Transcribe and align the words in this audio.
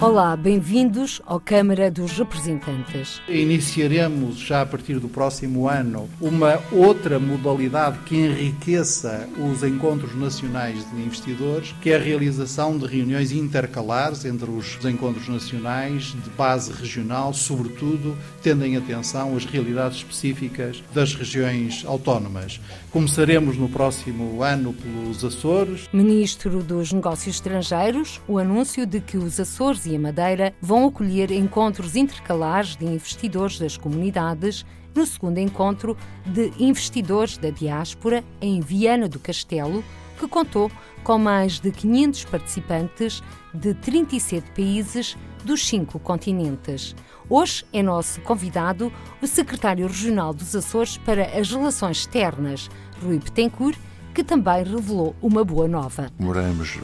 Olá, 0.00 0.36
bem-vindos 0.36 1.22
ao 1.24 1.38
Câmara 1.38 1.88
dos 1.88 2.18
Representantes. 2.18 3.22
Iniciaremos 3.28 4.36
já 4.36 4.62
a 4.62 4.66
partir 4.66 4.98
do 4.98 5.08
próximo 5.08 5.68
ano 5.68 6.10
uma 6.20 6.60
outra 6.72 7.20
modalidade 7.20 7.98
que 8.00 8.16
enriqueça 8.16 9.28
os 9.38 9.62
encontros 9.62 10.14
nacionais 10.16 10.84
de 10.90 11.00
investidores, 11.00 11.72
que 11.80 11.90
é 11.90 11.96
a 11.96 12.00
realização 12.00 12.76
de 12.76 12.86
reuniões 12.86 13.30
intercalares 13.30 14.24
entre 14.24 14.50
os 14.50 14.84
encontros 14.84 15.28
nacionais 15.28 16.14
de 16.24 16.30
base 16.30 16.72
regional, 16.72 17.32
sobretudo 17.32 18.16
tendo 18.42 18.66
em 18.66 18.76
atenção 18.76 19.36
as 19.36 19.44
realidades 19.44 19.98
específicas 19.98 20.82
das 20.92 21.14
regiões 21.14 21.84
autónomas. 21.86 22.60
Começaremos 22.90 23.56
no 23.56 23.68
próximo 23.68 24.42
ano 24.42 24.72
pelos 24.72 25.24
Açores. 25.24 25.88
Ministro 25.92 26.62
dos 26.62 26.92
Negócios 26.92 27.36
Estrangeiros, 27.36 28.20
o 28.26 28.38
anúncio 28.38 28.84
de 28.84 29.00
que 29.00 29.16
os 29.16 29.38
Açores 29.38 29.84
e 29.86 29.93
a 29.94 29.98
Madeira 30.00 30.54
vão 30.60 30.86
acolher 30.86 31.30
encontros 31.30 31.96
intercalares 31.96 32.76
de 32.76 32.84
investidores 32.84 33.58
das 33.58 33.76
comunidades 33.76 34.64
no 34.94 35.04
segundo 35.06 35.38
encontro 35.38 35.96
de 36.24 36.52
investidores 36.58 37.36
da 37.36 37.50
diáspora 37.50 38.24
em 38.40 38.60
Viana 38.60 39.08
do 39.08 39.18
Castelo, 39.18 39.84
que 40.18 40.28
contou 40.28 40.70
com 41.02 41.18
mais 41.18 41.58
de 41.58 41.70
500 41.70 42.24
participantes 42.26 43.22
de 43.52 43.74
37 43.74 44.50
países 44.52 45.16
dos 45.44 45.66
cinco 45.66 45.98
continentes. 45.98 46.94
Hoje 47.28 47.64
é 47.72 47.82
nosso 47.82 48.20
convidado 48.22 48.92
o 49.20 49.26
secretário 49.26 49.86
regional 49.86 50.32
dos 50.32 50.54
Açores 50.54 50.96
para 50.98 51.38
as 51.38 51.50
Relações 51.50 51.98
Externas, 51.98 52.70
Rui 53.02 53.18
Betancourt, 53.18 53.78
que 54.14 54.22
também 54.22 54.62
revelou 54.62 55.14
uma 55.20 55.44
boa 55.44 55.66
nova. 55.66 56.08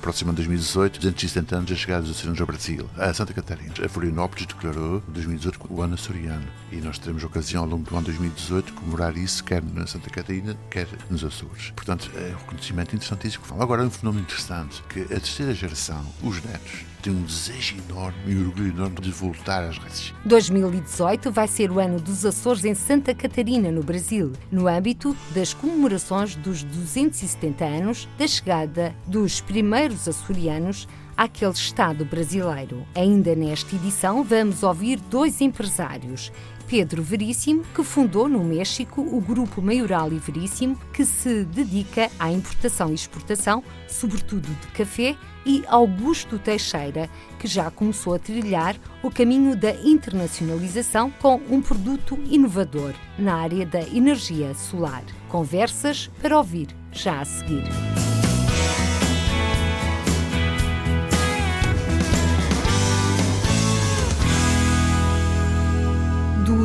Próximo 0.01 0.31
ano 0.31 0.37
2018, 0.37 0.99
270 0.99 1.57
anos 1.57 1.71
da 1.71 1.77
chegada 1.77 2.03
dos 2.03 2.11
açorianos 2.11 2.41
ao 2.41 2.47
Brasil, 2.47 2.91
a 2.99 3.15
Santa 3.15 3.33
Catarina. 3.33 3.73
A 3.85 3.89
Florianópolis 3.89 4.47
declarou 4.47 5.01
2018 5.09 5.61
o 5.71 5.81
ano 5.81 5.95
açoriano 5.95 6.47
e 6.73 6.77
nós 6.77 6.99
teremos 6.99 7.23
ocasião 7.23 7.63
ao 7.63 7.69
longo 7.69 7.89
do 7.89 7.95
ano 7.95 8.07
2018 8.07 8.67
de 8.67 8.73
comemorar 8.73 9.17
isso, 9.17 9.45
quer 9.45 9.63
na 9.63 9.87
Santa 9.87 10.11
Catarina, 10.11 10.57
quer 10.69 10.89
nos 11.09 11.23
Açores. 11.23 11.73
Portanto, 11.77 12.11
é 12.17 12.33
um 12.35 12.39
reconhecimento 12.39 12.97
interessantíssimo. 12.97 13.45
Agora, 13.61 13.85
um 13.85 13.91
fenómeno 13.91 14.23
interessante, 14.25 14.83
que 14.89 15.03
a 15.03 15.07
terceira 15.07 15.55
geração, 15.55 16.05
os 16.23 16.43
netos, 16.43 16.90
tem 17.01 17.13
um 17.13 17.23
desejo 17.23 17.77
enorme 17.89 18.19
e 18.27 18.37
um 18.37 18.49
orgulho 18.49 18.69
enorme 18.69 18.97
de 19.01 19.11
voltar 19.11 19.65
às 19.65 19.79
raízes. 19.79 20.15
2018 20.25 21.31
vai 21.31 21.49
ser 21.49 21.71
o 21.71 21.81
ano 21.81 22.01
dos 22.01 22.25
Açores 22.25 22.65
em 22.65 22.75
Santa 22.75 23.15
Catarina, 23.15 23.71
no 23.71 23.83
Brasil, 23.83 24.33
no 24.51 24.69
âmbito 24.69 25.17
das 25.35 25.55
comemorações 25.55 26.35
dos 26.37 26.63
270 26.63 27.65
anos 27.65 28.09
da 28.19 28.27
chegada 28.27 28.95
dos 29.07 29.41
primeiros 29.41 30.07
açorianos 30.07 30.87
àquele 31.17 31.53
Estado 31.53 32.05
brasileiro. 32.05 32.87
Ainda 32.95 33.35
nesta 33.35 33.75
edição, 33.77 34.25
vamos 34.25 34.63
ouvir 34.63 34.99
dois 35.11 35.41
empresários. 35.41 36.33
Pedro 36.71 37.03
Veríssimo, 37.03 37.65
que 37.75 37.83
fundou 37.83 38.29
no 38.29 38.45
México 38.45 39.01
o 39.01 39.21
Grupo 39.21 39.61
Maioral 39.61 40.13
e 40.13 40.21
Veríssimo, 40.21 40.79
que 40.93 41.05
se 41.05 41.45
dedica 41.45 42.09
à 42.17 42.31
importação 42.31 42.93
e 42.93 42.95
exportação, 42.95 43.65
sobretudo 43.89 44.49
de 44.49 44.67
café, 44.69 45.17
e 45.45 45.65
Augusto 45.67 46.39
Teixeira, 46.39 47.11
que 47.41 47.49
já 47.49 47.73
começou 47.73 48.15
a 48.15 48.21
trilhar 48.21 48.77
o 49.03 49.11
caminho 49.11 49.57
da 49.57 49.73
internacionalização 49.73 51.11
com 51.11 51.41
um 51.51 51.61
produto 51.61 52.17
inovador 52.27 52.95
na 53.19 53.35
área 53.35 53.67
da 53.67 53.81
energia 53.81 54.55
solar. 54.55 55.03
Conversas 55.29 56.09
para 56.23 56.39
ouvir 56.39 56.69
já 56.93 57.21
a 57.21 57.25
seguir. 57.25 57.65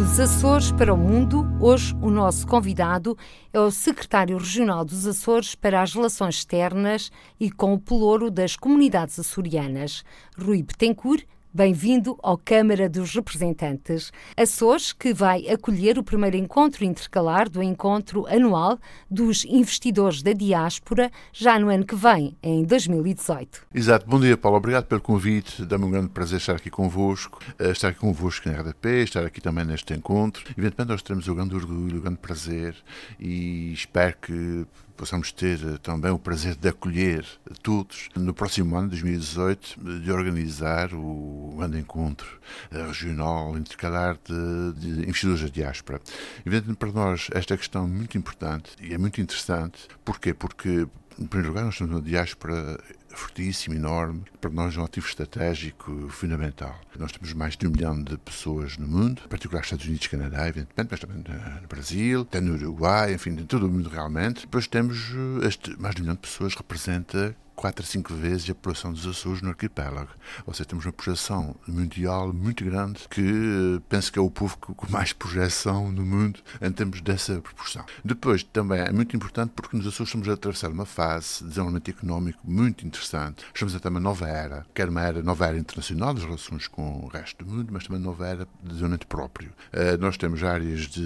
Dos 0.05 0.19
Açores 0.19 0.71
para 0.71 0.93
o 0.93 0.97
Mundo, 0.97 1.43
hoje 1.59 1.95
o 1.99 2.11
nosso 2.11 2.45
convidado 2.45 3.17
é 3.51 3.59
o 3.59 3.71
secretário 3.71 4.37
regional 4.37 4.85
dos 4.85 5.07
Açores 5.07 5.55
para 5.55 5.81
as 5.81 5.95
Relações 5.95 6.35
Externas 6.35 7.11
e 7.39 7.49
com 7.49 7.73
o 7.73 7.79
pelouro 7.79 8.29
das 8.29 8.55
comunidades 8.55 9.19
açorianas, 9.19 10.03
Rui 10.37 10.61
Betancourt, 10.61 11.25
Bem-vindo 11.55 12.17
ao 12.21 12.37
Câmara 12.37 12.89
dos 12.89 13.15
Representantes. 13.15 14.11
Açores, 14.35 14.91
que 14.91 15.13
vai 15.13 15.47
acolher 15.47 15.97
o 15.97 16.03
primeiro 16.03 16.35
encontro 16.35 16.83
intercalar 16.83 17.49
do 17.49 17.63
encontro 17.63 18.27
anual 18.27 18.77
dos 19.09 19.45
investidores 19.45 20.21
da 20.21 20.33
diáspora, 20.33 21.09
já 21.31 21.57
no 21.57 21.69
ano 21.69 21.85
que 21.85 21.95
vem, 21.95 22.35
em 22.43 22.65
2018. 22.65 23.67
Exato. 23.73 24.05
Bom 24.05 24.19
dia, 24.19 24.35
Paulo. 24.35 24.57
Obrigado 24.57 24.83
pelo 24.87 24.99
convite. 24.99 25.63
Dá-me 25.63 25.85
um 25.85 25.91
grande 25.91 26.09
prazer 26.09 26.39
estar 26.39 26.57
aqui 26.57 26.69
convosco, 26.69 27.39
eh, 27.57 27.71
estar 27.71 27.87
aqui 27.87 27.99
convosco 28.01 28.49
na 28.49 28.59
RDP, 28.59 29.03
estar 29.03 29.25
aqui 29.25 29.39
também 29.39 29.63
neste 29.63 29.93
encontro. 29.93 30.43
Evidentemente, 30.57 30.89
nós 30.89 31.01
teremos 31.01 31.25
o 31.29 31.35
grande 31.35 31.55
orgulho, 31.55 31.99
o 31.99 32.01
grande 32.01 32.17
prazer 32.17 32.75
e 33.17 33.71
espero 33.71 34.17
que 34.21 34.67
possamos 34.95 35.31
ter 35.31 35.59
eh, 35.63 35.77
também 35.81 36.11
o 36.11 36.19
prazer 36.19 36.55
de 36.55 36.67
acolher 36.67 37.25
todos 37.61 38.09
no 38.15 38.33
próximo 38.33 38.75
ano, 38.75 38.89
2018, 38.89 39.99
de 40.01 40.11
organizar 40.11 40.93
o 40.93 41.55
grande 41.57 41.79
encontro 41.79 42.39
eh, 42.71 42.85
regional 42.85 43.57
intercalar 43.57 44.17
de, 44.23 44.73
de 44.79 45.03
investidores 45.03 45.41
da 45.41 45.49
diáspora. 45.49 46.01
Evidentemente, 46.45 46.77
para 46.77 46.91
nós, 46.91 47.27
esta 47.31 47.57
questão 47.57 47.85
é 47.85 47.87
muito 47.87 48.17
importante 48.17 48.71
e 48.81 48.93
é 48.93 48.97
muito 48.97 49.21
interessante. 49.21 49.87
Porquê? 50.03 50.33
Porque, 50.33 50.87
em 51.19 51.25
primeiro 51.25 51.49
lugar, 51.49 51.65
nós 51.65 51.77
temos 51.77 51.93
uma 51.93 52.01
diáspora 52.01 52.79
fortíssimo, 53.17 53.75
enorme, 53.75 54.23
para 54.39 54.49
nós 54.49 54.75
é 54.75 54.79
um 54.79 54.85
ativo 54.85 55.07
estratégico 55.07 56.09
fundamental. 56.09 56.79
Nós 56.97 57.11
temos 57.11 57.33
mais 57.33 57.57
de 57.57 57.67
um 57.67 57.71
milhão 57.71 58.01
de 58.01 58.17
pessoas 58.17 58.77
no 58.77 58.87
mundo, 58.87 59.21
em 59.25 59.27
particular 59.27 59.61
Estados 59.61 59.85
Unidos 59.85 60.05
e 60.05 60.09
Canadá, 60.09 60.47
evidentemente, 60.47 60.87
mas 60.91 60.99
também 60.99 61.17
no 61.17 61.67
Brasil, 61.67 62.21
até 62.21 62.39
no 62.39 62.53
Uruguai, 62.53 63.13
enfim, 63.13 63.31
em 63.31 63.45
todo 63.45 63.67
o 63.67 63.71
mundo 63.71 63.89
realmente. 63.89 64.41
Depois 64.41 64.67
temos 64.67 65.11
eh, 65.41 65.47
este, 65.47 65.79
mais 65.79 65.95
de 65.95 66.01
um 66.01 66.03
milhão 66.03 66.15
de 66.15 66.21
pessoas, 66.21 66.53
representa 66.55 67.35
quatro 67.55 67.83
a 67.83 67.87
cinco 67.87 68.13
vezes 68.13 68.49
a 68.49 68.55
população 68.55 68.91
dos 68.91 69.07
Açores 69.07 69.41
no 69.41 69.49
arquipélago. 69.49 70.09
Ou 70.45 70.53
seja, 70.53 70.65
temos 70.65 70.85
uma 70.85 70.93
projeção 70.93 71.55
mundial 71.67 72.33
muito 72.33 72.63
grande 72.63 73.07
que 73.09 73.21
eh, 73.21 73.81
penso 73.87 74.11
que 74.11 74.19
é 74.19 74.21
o 74.21 74.29
povo 74.29 74.57
com 74.57 74.91
mais 74.91 75.13
projeção 75.13 75.91
no 75.91 76.05
mundo 76.05 76.39
em 76.61 76.71
termos 76.71 77.01
dessa 77.01 77.39
proporção. 77.39 77.85
Depois, 78.03 78.43
também 78.43 78.81
é 78.81 78.91
muito 78.91 79.15
importante 79.15 79.53
porque 79.55 79.77
nos 79.77 79.87
Açores 79.87 80.09
estamos 80.09 80.27
a 80.27 80.33
atravessar 80.33 80.69
uma 80.69 80.85
fase 80.85 81.39
de 81.39 81.49
desenvolvimento 81.49 81.89
económico 81.89 82.39
muito 82.43 82.85
interessante. 82.85 83.45
Estamos 83.53 83.75
a 83.75 83.79
ter 83.79 83.89
uma 83.89 83.99
nova 83.99 84.27
era, 84.27 84.65
quer 84.73 84.89
uma 84.89 85.01
era, 85.01 85.23
nova 85.23 85.47
era 85.47 85.57
internacional 85.57 86.13
das 86.13 86.23
relações 86.23 86.67
com 86.67 87.05
o 87.05 87.07
resto 87.07 87.43
do 87.43 87.51
mundo, 87.51 87.69
mas 87.71 87.85
também 87.85 87.99
uma 88.01 88.11
nova 88.11 88.27
era 88.27 88.47
de 88.61 88.69
desenvolvimento 88.69 89.07
próprio. 89.07 89.49
Uh, 89.71 89.97
nós 89.99 90.17
temos 90.17 90.43
áreas 90.43 90.81
de, 90.81 91.01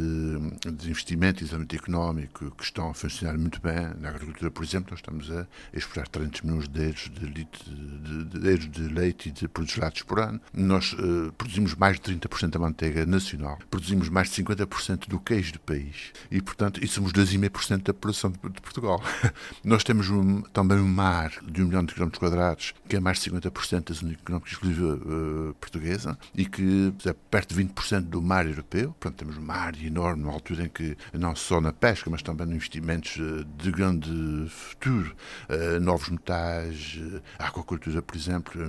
de 0.71 0.89
investimento 0.89 1.41
e 1.41 1.45
desenvolvimento 1.45 1.75
económico 1.75 2.51
que 2.51 2.63
estão 2.63 2.89
a 2.89 2.93
funcionar 2.93 3.37
muito 3.37 3.61
bem. 3.61 3.93
Na 3.99 4.09
agricultura, 4.09 4.49
por 4.49 4.63
exemplo, 4.63 4.91
nós 4.91 4.99
estamos 4.99 5.29
a 5.31 5.45
explorar 5.73 6.07
30 6.07 6.38
200 6.39 6.41
milhões 6.41 6.69
de 7.09 7.25
litros 7.25 7.65
de, 7.65 7.79
de, 7.99 8.25
de, 8.25 8.57
de, 8.57 8.67
de 8.67 8.93
leite 8.93 9.29
e 9.29 9.31
de 9.31 9.47
produtos 9.47 9.77
lácteos 9.77 10.03
por 10.03 10.19
ano. 10.19 10.39
Nós 10.53 10.93
uh, 10.93 11.31
produzimos 11.37 11.75
mais 11.75 11.99
de 11.99 12.13
30% 12.13 12.49
da 12.49 12.59
manteiga 12.59 13.05
nacional, 13.05 13.57
produzimos 13.69 14.09
mais 14.09 14.29
de 14.29 14.43
50% 14.43 15.07
do 15.07 15.19
queijo 15.19 15.53
do 15.53 15.59
país 15.59 16.11
e, 16.31 16.41
portanto, 16.41 16.83
e 16.83 16.87
somos 16.87 17.11
2,5% 17.11 17.83
da 17.83 17.93
população 17.93 18.31
de, 18.31 18.37
de 18.37 18.61
Portugal. 18.61 19.01
Nós 19.63 19.83
temos 19.83 20.09
um, 20.09 20.41
também 20.41 20.77
um 20.77 20.87
mar 20.87 21.31
de 21.43 21.61
1 21.61 21.67
milhão 21.67 21.83
de 21.83 21.93
quilómetros 21.93 22.19
quadrados, 22.19 22.73
que 22.87 22.95
é 22.95 22.99
mais 22.99 23.19
de 23.19 23.31
50% 23.31 23.89
da 23.89 23.93
zona 23.93 24.13
económica 24.13 24.49
exclusiva 24.49 24.95
uh, 24.95 25.53
portuguesa 25.55 26.17
e 26.35 26.45
que 26.45 26.93
é 27.05 27.13
perto 27.13 27.55
de 27.55 27.63
20% 27.63 28.01
do 28.01 28.21
mar 28.21 28.45
europeu. 28.45 28.95
Portanto, 28.99 29.19
temos 29.19 29.37
um 29.37 29.41
mar 29.41 29.73
enorme, 29.83 30.23
numa 30.23 30.33
altura 30.33 30.65
em 30.65 30.69
que 30.69 30.95
não 31.13 31.35
só 31.35 31.59
na 31.61 31.73
pesca, 31.73 32.09
mas 32.09 32.21
também 32.21 32.47
investimentos 32.49 33.17
eh, 33.19 33.45
de 33.57 33.71
grande 33.71 34.49
futuro, 34.49 35.15
uh, 35.49 35.79
novos 35.79 36.09
metais 36.09 36.28
eh, 36.33 37.21
a 37.37 37.47
aquacultura, 37.47 38.01
por 38.01 38.15
exemplo, 38.15 38.61
é 38.61 38.67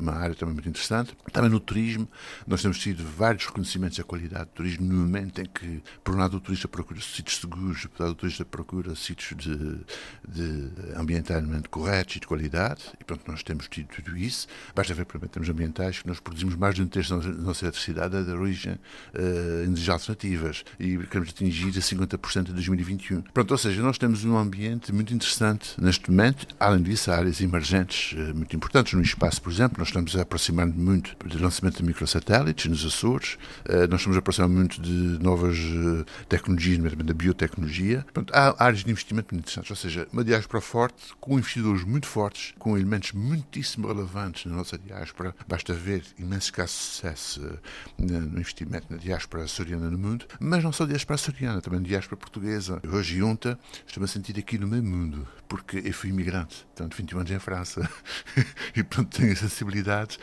uma 0.00 0.12
área 0.12 0.34
também 0.34 0.54
muito 0.54 0.68
interessante. 0.68 1.16
Também 1.32 1.50
no 1.50 1.60
turismo, 1.60 2.08
nós 2.46 2.62
temos 2.62 2.78
tido 2.78 3.04
vários 3.16 3.46
reconhecimentos 3.46 3.98
da 3.98 4.04
qualidade 4.04 4.44
do 4.46 4.50
turismo 4.50 4.86
no 4.86 4.94
momento 4.94 5.40
em 5.40 5.46
que, 5.46 5.82
por 6.02 6.14
um 6.14 6.18
lado, 6.18 6.36
o 6.36 6.40
turista 6.40 6.68
procura 6.68 7.00
sítios 7.00 7.38
seguros, 7.38 7.86
por 7.86 8.02
lado, 8.02 8.12
o 8.12 8.14
turista 8.14 8.44
procura 8.44 8.94
sítios 8.94 9.34
de, 9.36 9.80
de 10.28 10.70
ambientalmente 10.96 11.68
corretos 11.68 12.16
e 12.16 12.20
de 12.20 12.26
qualidade, 12.26 12.82
e 13.00 13.04
pronto, 13.04 13.30
nós 13.30 13.42
temos 13.42 13.68
tido 13.68 13.88
tudo 13.88 14.16
isso. 14.16 14.46
Basta 14.74 14.94
ver, 14.94 15.04
por 15.04 15.16
exemplo, 15.16 15.28
termos 15.28 15.48
ambientais, 15.48 16.00
que 16.00 16.08
nós 16.08 16.20
produzimos 16.20 16.54
mais 16.56 16.74
de 16.74 16.82
um 16.82 16.86
terço 16.86 17.16
da 17.18 17.28
nossa 17.28 17.64
eletricidade 17.64 18.16
é 18.16 18.22
de 18.22 18.30
origem 18.30 18.74
uh, 18.74 19.64
energias 19.64 19.88
alternativas 19.88 20.64
e 20.78 20.98
queremos 20.98 21.30
atingir 21.30 21.68
a 21.68 21.80
50% 21.80 22.50
em 22.50 22.52
2021. 22.52 23.22
Pronto, 23.22 23.50
ou 23.50 23.58
seja, 23.58 23.82
nós 23.82 23.98
temos 23.98 24.24
um 24.24 24.36
ambiente 24.36 24.92
muito 24.92 25.14
interessante 25.14 25.80
neste 25.80 26.10
momento, 26.10 26.46
além 26.58 26.82
disso, 26.82 26.89
disse, 26.90 27.10
há 27.10 27.16
áreas 27.16 27.40
emergentes 27.40 28.12
uh, 28.12 28.34
muito 28.34 28.54
importantes. 28.54 28.92
No 28.92 29.02
espaço, 29.02 29.40
por 29.40 29.52
exemplo, 29.52 29.78
nós 29.78 29.88
estamos 29.88 30.14
a 30.16 30.22
aproximar 30.22 30.66
muito 30.66 31.16
do 31.26 31.42
lançamento 31.42 31.78
de 31.78 31.84
microsatélites 31.84 32.66
nos 32.66 32.84
Açores, 32.84 33.38
uh, 33.68 33.86
nós 33.88 34.00
estamos 34.00 34.16
a 34.16 34.18
aproximar 34.18 34.48
muito 34.48 34.80
de 34.80 35.22
novas 35.22 35.56
uh, 35.58 36.04
tecnologias, 36.28 36.78
nomeadamente 36.78 37.08
da 37.08 37.14
biotecnologia. 37.14 38.04
Portanto, 38.12 38.32
há 38.34 38.64
áreas 38.64 38.84
de 38.84 38.90
investimento 38.90 39.34
muito 39.34 39.44
interessantes, 39.44 39.70
ou 39.70 39.76
seja, 39.76 40.06
uma 40.12 40.24
diáspora 40.24 40.60
forte, 40.60 41.14
com 41.20 41.38
investidores 41.38 41.84
muito 41.84 42.06
fortes, 42.06 42.54
com 42.58 42.76
elementos 42.76 43.12
muitíssimo 43.12 43.88
relevantes 43.88 44.46
na 44.46 44.56
nossa 44.56 44.76
diáspora. 44.78 45.34
Basta 45.48 45.72
ver 45.72 46.02
imenso 46.18 46.52
caso 46.52 46.72
de 46.72 46.78
sucesso 46.78 47.58
no 47.98 48.38
investimento 48.38 48.86
na 48.90 48.96
diáspora 48.96 49.44
açoriana 49.44 49.90
no 49.90 49.98
mundo, 49.98 50.26
mas 50.38 50.62
não 50.62 50.72
só 50.72 50.86
diáspora 50.86 51.14
açoriana, 51.14 51.60
também 51.60 51.82
diáspora 51.82 52.16
portuguesa. 52.16 52.80
Hoje, 52.90 53.18
junta, 53.18 53.58
estou-me 53.86 54.04
a 54.04 54.08
sentir 54.08 54.38
aqui 54.38 54.58
no 54.58 54.66
meio 54.66 54.82
mundo, 54.82 55.26
porque 55.48 55.82
eu 55.84 55.92
fui 55.92 56.10
imigrante, 56.10 56.66
portanto, 56.80 56.96
21 56.96 57.18
anos 57.18 57.30
em 57.30 57.38
França, 57.38 57.90
e 58.74 58.82
portanto 58.82 59.18
tenho 59.18 59.36
sensibilidades 59.36 60.18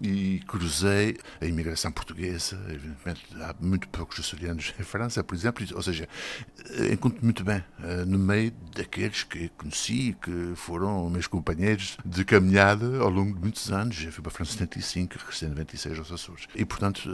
e 0.00 0.42
cruzei 0.46 1.16
a 1.40 1.46
imigração 1.46 1.92
portuguesa, 1.92 2.58
evidentemente 2.68 3.22
há 3.40 3.54
muito 3.60 3.88
poucos 3.88 4.18
açorianos 4.18 4.74
em 4.78 4.82
França, 4.82 5.22
por 5.22 5.34
exemplo, 5.34 5.66
ou 5.74 5.82
seja, 5.82 6.08
encontro 6.90 7.22
muito 7.22 7.44
bem 7.44 7.62
eh, 7.82 8.04
no 8.06 8.18
meio 8.18 8.52
daqueles 8.74 9.22
que 9.22 9.48
conheci, 9.50 10.16
que 10.20 10.52
foram 10.56 11.08
meus 11.10 11.26
companheiros 11.26 11.96
de 12.04 12.24
caminhada 12.24 12.98
ao 12.98 13.10
longo 13.10 13.34
de 13.34 13.40
muitos 13.40 13.70
anos. 13.70 14.02
Eu 14.02 14.12
fui 14.12 14.22
para 14.22 14.30
a 14.30 14.34
França 14.34 14.52
em 14.52 14.58
75, 14.58 15.18
regressei 15.18 15.48
em 15.48 15.50
96 15.50 15.98
aos 15.98 16.12
Açores. 16.12 16.46
E, 16.54 16.64
portanto, 16.64 17.08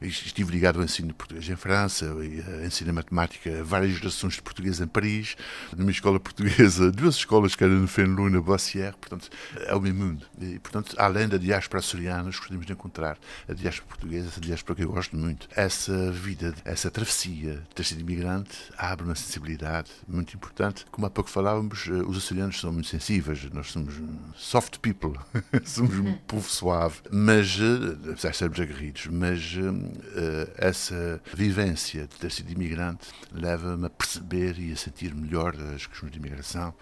eh, 0.00 0.04
estive 0.06 0.52
ligado 0.52 0.78
ao 0.78 0.84
ensino 0.84 1.08
de 1.08 1.14
português 1.14 1.48
em 1.48 1.56
França, 1.56 2.10
ao 2.10 2.22
ensino 2.22 2.90
de 2.90 2.92
matemática, 2.92 3.64
várias 3.64 3.96
gerações 3.96 4.34
de 4.34 4.42
português 4.42 4.80
em 4.80 4.86
Paris, 4.86 5.36
numa 5.76 5.90
escola 5.90 6.20
portuguesa, 6.20 6.90
duas 6.92 7.16
escolas, 7.16 7.39
que 7.48 7.64
era 7.64 7.72
no 7.72 7.88
Fenelon 7.88 8.28
e 8.28 8.32
na 8.32 8.40
Boissière, 8.40 8.96
portanto, 8.96 9.28
é 9.66 9.74
o 9.74 9.80
mesmo 9.80 10.04
mundo. 10.04 10.26
E, 10.40 10.58
portanto, 10.58 10.94
além 10.98 11.28
da 11.28 11.36
diáspora 11.36 11.80
açoriana, 11.80 12.24
gostaríamos 12.24 12.66
de 12.66 12.72
encontrar 12.72 13.18
a 13.48 13.52
diáspora 13.52 13.88
portuguesa, 13.88 14.28
essa 14.28 14.40
diáspora 14.40 14.76
que 14.76 14.84
eu 14.84 14.92
gosto 14.92 15.16
muito. 15.16 15.48
Essa 15.54 16.10
vida, 16.10 16.54
essa 16.64 16.90
travessia, 16.90 17.62
ter 17.74 17.84
sido 17.84 18.00
imigrante, 18.00 18.56
abre 18.76 19.04
uma 19.04 19.14
sensibilidade 19.14 19.90
muito 20.06 20.34
importante. 20.34 20.86
Como 20.90 21.06
há 21.06 21.10
pouco 21.10 21.30
falávamos, 21.30 21.86
eh, 21.88 21.92
os 22.06 22.16
açorianos 22.16 22.60
são 22.60 22.72
muito 22.72 22.88
sensíveis, 22.88 23.44
nós 23.52 23.70
somos 23.70 23.94
soft 24.36 24.78
people, 24.78 25.18
somos 25.64 25.98
um 25.98 26.14
povo 26.26 26.48
suave, 26.48 27.00
mas, 27.10 27.58
eh, 27.60 28.10
apesar 28.12 28.30
de 28.30 28.36
sermos 28.36 28.60
aguerridos, 28.60 29.06
mas 29.06 29.54
uh, 29.54 30.50
essa 30.56 31.20
vivência 31.34 32.02
de 32.02 32.16
ter 32.16 32.30
sido 32.30 32.50
imigrante 32.50 33.08
leva-me 33.32 33.86
a 33.86 33.90
perceber 33.90 34.58
e 34.58 34.72
a 34.72 34.76
sentir 34.76 35.14
melhor 35.14 35.54
as 35.74 35.86
questões 35.86 36.12
de 36.12 36.18
imigração. 36.18 36.74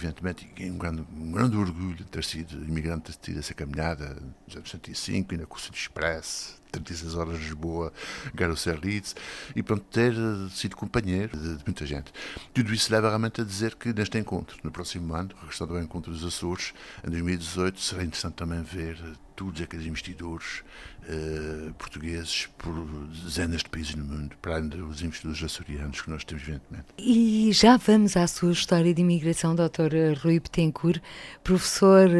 Evidentemente, 0.00 0.48
um 0.62 0.78
grande, 0.78 1.04
um 1.14 1.30
grande 1.30 1.56
orgulho 1.58 1.94
de 1.94 2.04
ter 2.04 2.24
sido 2.24 2.64
imigrante, 2.64 3.10
de 3.10 3.18
ter 3.18 3.32
tido 3.32 3.40
essa 3.40 3.52
caminhada 3.52 4.16
nos 4.46 4.56
anos 4.56 4.70
65 4.70 5.34
e 5.34 5.36
na 5.36 5.44
Curso 5.44 5.70
de 5.70 5.76
Express, 5.76 6.58
36 6.72 7.14
horas 7.16 7.38
de 7.38 7.44
Lisboa, 7.44 7.92
Garosser 8.34 8.80
Leeds, 8.82 9.14
e 9.54 9.62
pronto, 9.62 9.84
ter 9.90 10.14
eh, 10.14 10.48
sido 10.54 10.74
companheiro 10.74 11.36
de, 11.36 11.58
de, 11.58 11.64
muita 11.66 11.84
gente. 11.84 12.14
Tudo 12.54 12.72
isso 12.72 12.90
leva 12.90 13.08
realmente 13.08 13.42
a 13.42 13.44
dizer 13.44 13.74
que 13.74 13.92
neste 13.92 14.16
encontro, 14.16 14.56
no 14.64 14.70
próximo 14.70 15.12
ano, 15.14 15.34
regressando 15.38 15.76
ao 15.76 15.82
encontro 15.82 16.10
dos 16.10 16.24
Açores, 16.24 16.72
em 17.06 17.10
2018, 17.10 17.78
será 17.78 18.02
interessante 18.02 18.34
também 18.34 18.62
ver 18.62 18.98
eh, 19.04 19.12
todos 19.40 19.62
aqueles 19.62 19.86
investidores 19.86 20.62
uh, 21.08 21.72
portugueses 21.78 22.46
por 22.58 22.74
dezenas 23.24 23.62
de 23.62 23.70
países 23.70 23.94
no 23.94 24.04
mundo, 24.04 24.36
para 24.42 24.60
dos 24.60 25.00
investidores 25.00 25.42
açorianos 25.42 26.02
que 26.02 26.10
nós 26.10 26.24
temos, 26.24 26.42
evidentemente. 26.42 26.84
E 26.98 27.50
já 27.50 27.78
vamos 27.78 28.18
à 28.18 28.26
sua 28.26 28.52
história 28.52 28.92
de 28.92 29.00
imigração, 29.00 29.54
Dr. 29.54 30.18
Rui 30.22 30.40
Betancourt, 30.40 31.00
professor 31.42 32.10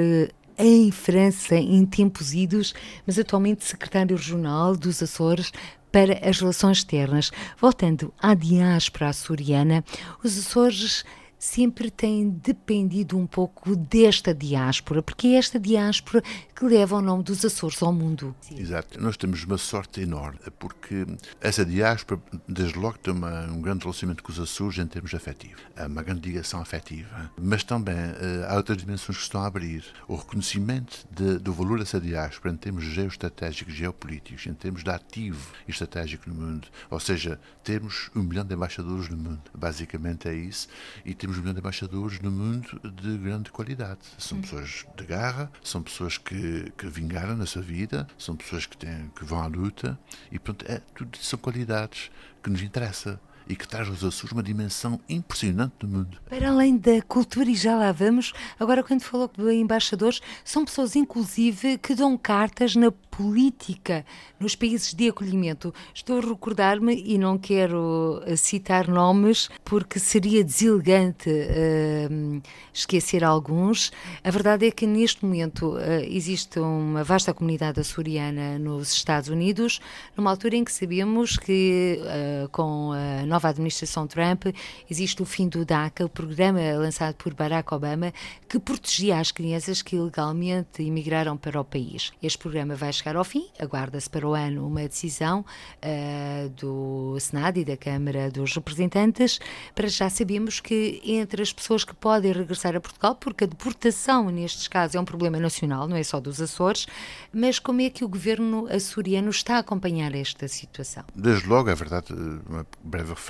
em 0.56 0.90
França 0.90 1.56
em 1.56 1.84
tempos 1.84 2.32
idos, 2.32 2.74
mas 3.06 3.18
atualmente 3.18 3.66
secretário 3.66 4.16
regional 4.16 4.74
dos 4.74 5.02
Açores 5.02 5.52
para 5.92 6.26
as 6.26 6.40
relações 6.40 6.78
externas. 6.78 7.30
Voltando 7.60 8.14
à 8.18 8.32
diáspora 8.32 9.10
açoriana, 9.10 9.84
os 10.24 10.38
Açores 10.38 11.04
sempre 11.40 11.90
têm 11.90 12.28
dependido 12.28 13.16
um 13.16 13.26
pouco 13.26 13.74
desta 13.74 14.34
diáspora, 14.34 15.02
porque 15.02 15.28
é 15.28 15.34
esta 15.36 15.58
diáspora 15.58 16.22
que 16.54 16.66
leva 16.66 16.96
o 16.96 17.00
nome 17.00 17.22
dos 17.22 17.42
Açores 17.42 17.82
ao 17.82 17.90
mundo. 17.92 18.36
Exato. 18.54 19.00
Nós 19.00 19.16
temos 19.16 19.42
uma 19.44 19.56
sorte 19.56 20.02
enorme, 20.02 20.38
porque 20.58 21.06
essa 21.40 21.64
diáspora, 21.64 22.20
desde 22.46 22.78
logo, 22.78 22.98
tem 22.98 23.14
uma, 23.14 23.46
um 23.46 23.62
grande 23.62 23.84
relacionamento 23.84 24.22
com 24.22 24.30
os 24.30 24.38
Açores 24.38 24.78
em 24.78 24.86
termos 24.86 25.14
afetivos. 25.14 25.62
Uma 25.78 26.02
grande 26.02 26.20
ligação 26.28 26.60
afetiva. 26.60 27.32
Mas 27.40 27.64
também 27.64 27.94
uh, 27.94 28.46
há 28.50 28.56
outras 28.56 28.76
dimensões 28.76 29.16
que 29.16 29.24
estão 29.24 29.40
a 29.42 29.46
abrir. 29.46 29.82
O 30.06 30.16
reconhecimento 30.16 31.06
de, 31.10 31.38
do 31.38 31.54
valor 31.54 31.78
dessa 31.78 31.98
diáspora 31.98 32.52
em 32.52 32.56
termos 32.58 32.84
geoestratégicos, 32.84 33.72
geopolíticos, 33.72 34.46
em 34.46 34.52
termos 34.52 34.84
de 34.84 34.90
ativo 34.90 35.52
estratégico 35.66 36.28
no 36.28 36.34
mundo. 36.34 36.68
Ou 36.90 37.00
seja, 37.00 37.40
temos 37.64 38.10
um 38.14 38.22
milhão 38.22 38.44
de 38.44 38.54
embaixadores 38.54 39.08
no 39.08 39.16
mundo. 39.16 39.40
Basicamente 39.54 40.28
é 40.28 40.34
isso. 40.34 40.68
E 41.02 41.14
temos 41.14 41.29
milhão 41.38 41.54
de 41.54 41.60
embaixadores 41.60 42.20
no 42.20 42.30
mundo 42.30 42.80
de 43.02 43.18
grande 43.18 43.50
qualidade. 43.50 44.00
São 44.18 44.40
pessoas 44.40 44.86
de 44.96 45.04
garra, 45.04 45.50
são 45.62 45.82
pessoas 45.82 46.18
que 46.18 46.70
que, 46.76 46.86
vingaram 46.86 47.36
na 47.36 47.46
sua 47.46 47.62
vida, 47.62 48.06
são 48.18 48.36
pessoas 48.36 48.66
que, 48.66 48.76
têm, 48.76 49.10
que 49.14 49.24
vão 49.24 49.40
à 49.40 49.46
luta 49.46 49.98
e, 50.30 50.38
pronto, 50.38 50.64
é, 50.68 50.80
tudo 50.94 51.16
são 51.18 51.38
qualidades 51.38 52.10
que 52.42 52.50
nos 52.50 52.62
interessam 52.62 53.18
e 53.50 53.56
que 53.56 53.66
traz 53.66 53.88
aos 53.88 54.04
Açores 54.04 54.30
uma 54.30 54.44
dimensão 54.44 55.00
impressionante 55.08 55.74
do 55.80 55.88
mundo. 55.88 56.18
Para 56.28 56.48
além 56.48 56.76
da 56.76 57.02
cultura, 57.02 57.50
e 57.50 57.54
já 57.56 57.76
lá 57.76 57.90
vamos, 57.90 58.32
agora 58.60 58.82
quando 58.82 59.02
falou 59.02 59.28
de 59.36 59.52
embaixadores, 59.54 60.20
são 60.44 60.64
pessoas 60.64 60.94
inclusive 60.94 61.76
que 61.78 61.94
dão 61.94 62.16
cartas 62.16 62.76
na 62.76 62.92
política 63.20 64.04
nos 64.38 64.54
países 64.54 64.94
de 64.94 65.08
acolhimento. 65.08 65.74
Estou 65.92 66.18
a 66.18 66.20
recordar-me, 66.20 67.02
e 67.04 67.18
não 67.18 67.36
quero 67.36 68.22
eh, 68.24 68.36
citar 68.36 68.88
nomes, 68.88 69.50
porque 69.64 69.98
seria 69.98 70.42
deselegante 70.44 71.28
uh, 71.28 72.42
esquecer 72.72 73.22
alguns. 73.22 73.92
A 74.24 74.30
verdade 74.30 74.66
é 74.66 74.70
que 74.70 74.86
neste 74.86 75.24
momento 75.24 75.74
uh, 75.74 75.80
existe 76.08 76.58
uma 76.58 77.04
vasta 77.04 77.34
comunidade 77.34 77.80
açoriana 77.80 78.58
nos 78.58 78.92
Estados 78.92 79.28
Unidos, 79.28 79.80
numa 80.16 80.30
altura 80.30 80.56
em 80.56 80.64
que 80.64 80.72
sabemos 80.72 81.36
que 81.36 82.00
uh, 82.00 82.48
com 82.48 82.92
a 82.92 83.26
nova 83.26 83.39
administração 83.48 84.06
Trump 84.06 84.46
existe 84.88 85.22
o 85.22 85.24
fim 85.24 85.48
do 85.48 85.64
DACA, 85.64 86.04
o 86.04 86.08
programa 86.08 86.60
lançado 86.76 87.14
por 87.14 87.34
Barack 87.34 87.72
Obama, 87.74 88.12
que 88.48 88.58
protegia 88.58 89.18
as 89.18 89.32
crianças 89.32 89.82
que 89.82 89.96
ilegalmente 89.96 90.82
emigraram 90.82 91.36
para 91.36 91.60
o 91.60 91.64
país. 91.64 92.12
Este 92.22 92.38
programa 92.38 92.74
vai 92.74 92.92
chegar 92.92 93.16
ao 93.16 93.24
fim, 93.24 93.46
aguarda-se 93.58 94.08
para 94.08 94.26
o 94.26 94.34
ano 94.34 94.66
uma 94.66 94.86
decisão 94.86 95.44
uh, 95.82 96.48
do 96.50 97.16
Senado 97.18 97.58
e 97.58 97.64
da 97.64 97.76
Câmara 97.76 98.30
dos 98.30 98.54
Representantes. 98.54 99.40
Para 99.74 99.88
já 99.88 100.10
sabemos 100.10 100.60
que 100.60 101.00
entre 101.04 101.42
as 101.42 101.52
pessoas 101.52 101.84
que 101.84 101.94
podem 101.94 102.32
regressar 102.32 102.76
a 102.76 102.80
Portugal, 102.80 103.14
porque 103.14 103.44
a 103.44 103.46
deportação 103.46 104.30
nestes 104.30 104.68
casos 104.68 104.94
é 104.94 105.00
um 105.00 105.04
problema 105.04 105.38
nacional, 105.38 105.88
não 105.88 105.96
é 105.96 106.02
só 106.02 106.20
dos 106.20 106.40
Açores, 106.40 106.86
mas 107.32 107.58
como 107.58 107.80
é 107.80 107.90
que 107.90 108.04
o 108.04 108.08
governo 108.08 108.66
açoriano 108.68 109.30
está 109.30 109.56
a 109.56 109.58
acompanhar 109.60 110.14
esta 110.14 110.46
situação? 110.48 111.04
Desde 111.14 111.48
logo, 111.48 111.70
é 111.70 111.74
verdade, 111.74 112.12
uma 112.48 112.66
breve 112.82 113.10
referência 113.10 113.29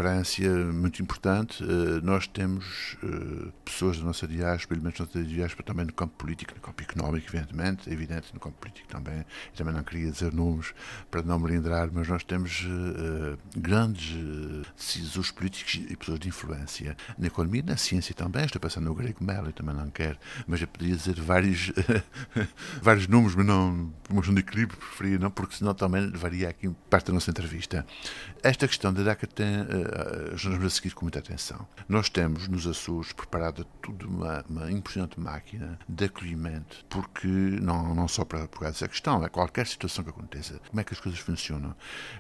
muito 0.73 1.03
importante. 1.03 1.63
Eh, 1.63 2.01
nós 2.03 2.27
temos 2.27 2.97
eh, 3.03 3.51
pessoas 3.65 3.99
da 3.99 4.05
nossa 4.05 4.27
diáspora, 4.27 4.79
elementos 4.79 5.01
da 5.01 5.07
nossa 5.07 5.29
diáspora 5.29 5.63
também 5.65 5.87
no 5.87 5.93
campo 5.93 6.15
político, 6.17 6.55
no 6.55 6.61
campo 6.61 6.83
económico, 6.83 7.27
evidentemente, 7.29 7.89
é 7.89 7.93
evidente, 7.93 8.33
no 8.33 8.41
campo 8.41 8.57
político 8.59 8.89
também. 8.89 9.25
também 9.57 9.75
não 9.75 9.83
queria 9.83 10.11
dizer 10.11 10.33
nomes 10.33 10.73
para 11.11 11.23
não 11.23 11.39
me 11.39 11.51
lindrar, 11.51 11.91
mas 11.93 12.09
nós 12.09 12.25
temos 12.25 12.63
uh, 12.63 13.39
grandes 13.57 14.17
decisores 14.77 15.31
políticos 15.31 15.75
e 15.75 15.97
pessoas 15.97 16.19
de 16.19 16.29
influência 16.29 16.97
na 17.19 17.27
economia, 17.27 17.63
na 17.63 17.77
ciência 17.77 18.15
também. 18.15 18.45
Estou 18.45 18.61
pensando 18.61 18.85
no 18.85 18.95
Grego 18.95 19.23
Melo, 19.23 19.53
também 19.53 19.75
não 19.75 19.91
quero, 19.91 20.19
mas 20.47 20.61
eu 20.61 20.69
poderia 20.69 20.97
dizer 20.97 21.21
vários, 21.21 21.73
vários 22.81 23.07
nomes, 23.07 23.35
mas 23.35 23.47
não 23.47 23.93
por 24.03 24.13
uma 24.13 24.23
questão 24.23 24.35
de 24.35 24.41
equilíbrio, 24.41 24.79
preferia 24.79 25.19
não, 25.19 25.31
porque 25.31 25.57
senão 25.57 25.75
também 25.75 26.03
levaria 26.07 26.49
aqui 26.49 26.71
parte 26.89 27.09
da 27.09 27.13
nossa 27.13 27.31
entrevista. 27.31 27.87
Esta 28.43 28.67
questão 28.67 28.93
da 28.93 29.03
DACA 29.03 29.27
tem, 29.27 29.47
uh, 29.91 30.37
vamos 30.37 30.65
a 30.65 30.71
seguir 30.71 30.95
com 30.95 31.05
muita 31.05 31.19
atenção. 31.19 31.67
Nós 31.89 32.09
temos 32.09 32.49
nos 32.49 32.67
Açores 32.67 33.13
preparada 33.13 33.65
tudo 33.83 34.09
uma, 34.09 34.45
uma 34.49 34.71
impressionante 34.71 35.19
máquina 35.19 35.79
de 35.89 36.05
acolhimento, 36.05 36.85
porque 36.89 37.27
não, 37.27 37.95
não 37.95 38.09
só 38.09 38.25
para, 38.25 38.47
por 38.49 38.67
essa 38.67 38.89
questão, 38.89 39.25
é 39.25 39.29
qualquer 39.29 39.67
situação 39.67 40.05
que 40.05 40.11
aconteça, 40.11 40.61
como 40.69 40.81
é 40.81 40.85
que 40.85 40.95
as 40.95 41.01
coisas 41.01 41.21
funcionam. 41.21 41.75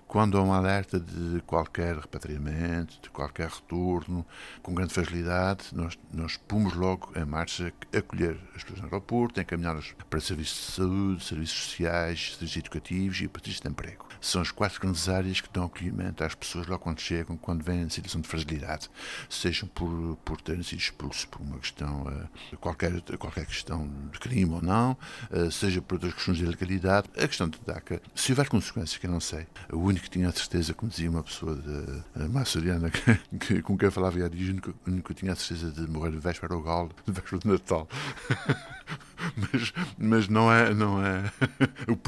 Quando 0.07 0.39
há 0.39 0.43
um 0.43 0.53
alerta 0.53 0.99
de 0.99 1.41
qualquer 1.47 1.97
repatriamento, 1.97 3.01
de 3.01 3.11
qualquer 3.11 3.49
retorno, 3.49 4.27
com 4.63 4.75
grande 4.75 4.95
facilidade, 4.95 5.69
nós, 5.73 5.99
nós 6.13 6.37
pomos 6.37 6.75
logo 6.75 7.13
em 7.17 7.25
marcha 7.25 7.73
acolher 7.97 8.39
as 8.55 8.63
pessoas 8.63 8.81
no 8.81 8.87
aeroporto, 8.87 9.41
encaminhá-las 9.41 9.95
para 10.09 10.21
serviços 10.21 10.67
de 10.67 10.73
saúde, 10.73 11.25
serviços 11.25 11.65
sociais, 11.65 12.33
serviços 12.33 12.57
educativos 12.57 13.21
e 13.21 13.29
para 13.29 13.43
de 13.43 13.69
emprego. 13.69 14.10
São 14.21 14.43
as 14.43 14.51
quatro 14.51 14.81
grandes 14.81 15.09
áreas 15.09 15.41
que 15.41 15.49
dão 15.53 15.65
acolhimento 15.65 16.23
às 16.23 16.35
pessoas 16.35 16.67
lá 16.67 16.79
quando 16.79 17.01
chegam, 17.01 17.37
quando 17.37 17.63
vêm 17.63 17.83
em 17.83 17.89
situação 17.89 18.21
de 18.21 18.29
fragilidade, 18.29 18.91
sejam 19.29 19.69
por, 19.69 20.17
por 20.25 20.41
terem 20.41 20.63
sido 20.63 20.79
expulsos 20.79 21.25
por 21.25 21.41
uma 21.41 21.59
questão, 21.59 22.03
uh, 22.03 22.57
qualquer, 22.59 23.01
qualquer 23.19 23.47
questão 23.47 23.89
de 24.13 24.19
crime 24.19 24.53
ou 24.53 24.63
não, 24.63 24.97
uh, 25.31 25.51
seja 25.51 25.81
por 25.81 25.95
outras 25.95 26.15
questões 26.15 26.39
de 26.39 26.45
ilegalidade. 26.45 27.09
A 27.17 27.27
questão 27.27 27.49
de 27.49 27.59
DACA, 27.67 28.01
se 28.15 28.33
houver 28.33 28.49
consequências, 28.49 28.99
que 28.99 29.07
eu 29.07 29.11
não 29.11 29.21
sei, 29.21 29.47
o 29.73 29.79
único 29.79 30.05
que 30.05 30.11
tinha 30.11 30.29
a 30.29 30.33
certeza, 30.33 30.75
como 30.75 30.91
dizia 30.91 31.11
uma 31.11 31.23
pessoa 31.23 31.57
de, 31.57 31.69
uh, 31.69 32.29
maçoriana 32.29 32.91
que, 32.91 33.15
que, 33.39 33.63
com 33.63 33.77
quem 33.77 33.87
eu 33.87 33.93
falava 33.93 34.25
há 34.25 34.29
dias, 34.29 34.49
o 34.51 34.91
único 34.91 35.09
que 35.09 35.15
tinha 35.15 35.33
a 35.33 35.37
certeza 35.37 35.71
de 35.71 35.91
morrer 35.91 36.11
de 36.11 36.19
véspera 36.19 36.55
ao 36.55 36.63
galo, 36.63 36.91
de 37.07 37.13
véspera 37.13 37.39
de 37.39 37.49
Natal. 37.49 37.89
mas, 39.37 39.73
mas 39.99 40.29
não 40.29 40.53
é, 40.53 40.75
não 40.75 41.05
é 41.05 41.31
o 41.89 41.99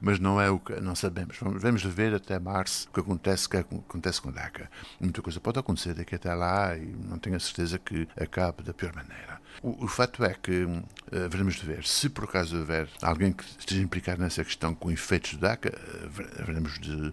mas 0.00 0.18
não 0.18 0.40
é 0.40 0.50
o 0.50 0.58
que 0.58 0.80
não 0.80 0.94
sabemos. 0.94 1.36
Vamos, 1.40 1.62
vamos 1.62 1.82
ver 1.82 2.14
até 2.14 2.38
março 2.38 2.88
o 2.88 2.92
que 2.92 3.00
acontece, 3.00 3.48
que 3.48 3.56
acontece 3.56 4.20
com 4.20 4.30
DACA. 4.30 4.70
Muita 5.00 5.22
coisa 5.22 5.40
pode 5.40 5.58
acontecer 5.58 5.94
daqui 5.94 6.14
até 6.14 6.32
lá 6.34 6.76
e 6.76 6.86
não 6.86 7.18
tenho 7.18 7.36
a 7.36 7.40
certeza 7.40 7.78
que 7.78 8.08
acabe 8.16 8.62
da 8.62 8.72
pior 8.72 8.94
maneira. 8.94 9.38
O, 9.62 9.84
o 9.84 9.88
fato 9.88 10.24
é 10.24 10.34
que 10.34 10.64
uh, 10.64 10.80
veremos 11.28 11.56
de 11.56 11.66
ver. 11.66 11.84
Se 11.84 12.08
por 12.08 12.24
acaso 12.24 12.56
houver 12.58 12.88
alguém 13.02 13.32
que 13.32 13.44
esteja 13.58 13.82
implicado 13.82 14.22
nessa 14.22 14.44
questão 14.44 14.74
com 14.74 14.90
efeitos 14.90 15.32
de 15.32 15.38
DACA, 15.38 15.70
uh, 15.70 16.44
veremos 16.44 16.78
de 16.78 16.92
uh, 16.92 17.12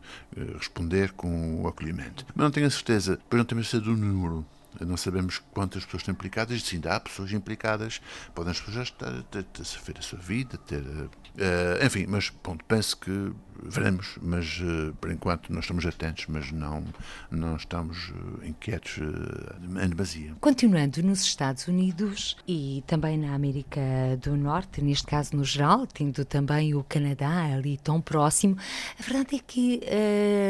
responder 0.58 1.12
com 1.14 1.64
o 1.64 1.68
acolhimento. 1.68 2.26
Mas 2.36 2.44
não 2.44 2.52
tenho 2.52 2.68
a 2.68 2.70
certeza, 2.72 3.20
pois 3.30 3.38
não 3.38 3.46
temos 3.46 3.68
a 3.68 3.70
certeza 3.70 3.92
do 3.92 3.98
número 3.98 4.46
não 4.82 4.98
sabemos 4.98 5.40
quantas 5.52 5.86
pessoas 5.86 6.02
estão 6.02 6.14
implicadas, 6.14 6.62
sim, 6.64 6.82
há 6.86 7.00
pessoas 7.00 7.32
implicadas, 7.32 8.02
podem 8.34 8.52
as 8.52 8.60
pessoas 8.60 8.88
estar, 8.88 9.24
ter 9.24 9.98
a 9.98 10.02
sua 10.02 10.20
vida, 10.20 10.58
ter. 10.58 10.82
Uh, 10.82 11.86
enfim, 11.86 12.06
mas 12.08 12.30
ponto, 12.30 12.64
penso 12.66 12.98
que 12.98 13.34
veremos, 13.62 14.18
mas 14.22 14.60
uh, 14.62 14.94
por 15.02 15.12
enquanto 15.12 15.52
nós 15.52 15.66
estamos 15.66 15.86
atentos, 15.86 16.26
mas 16.28 16.52
não, 16.52 16.84
não 17.30 17.56
estamos 17.58 18.10
uh, 18.10 18.46
inquietos 18.46 19.00
em 19.00 19.90
demasia. 19.90 20.34
Continuando 20.40 21.04
nos 21.04 21.22
Estados 21.22 21.68
Unidos 21.68 22.38
e 22.48 22.84
também 22.88 23.18
na 23.18 23.36
América 23.36 23.82
do 24.22 24.38
Norte, 24.38 24.82
neste 24.82 25.08
caso 25.08 25.36
no 25.36 25.44
geral, 25.44 25.86
tendo 25.88 26.24
também 26.24 26.74
o 26.74 26.84
Canadá 26.84 27.54
ali 27.54 27.78
tão 27.78 28.00
próximo, 28.00 28.58
a 28.98 29.04
verdade 29.04 29.36
é 29.36 29.40
que 29.40 29.82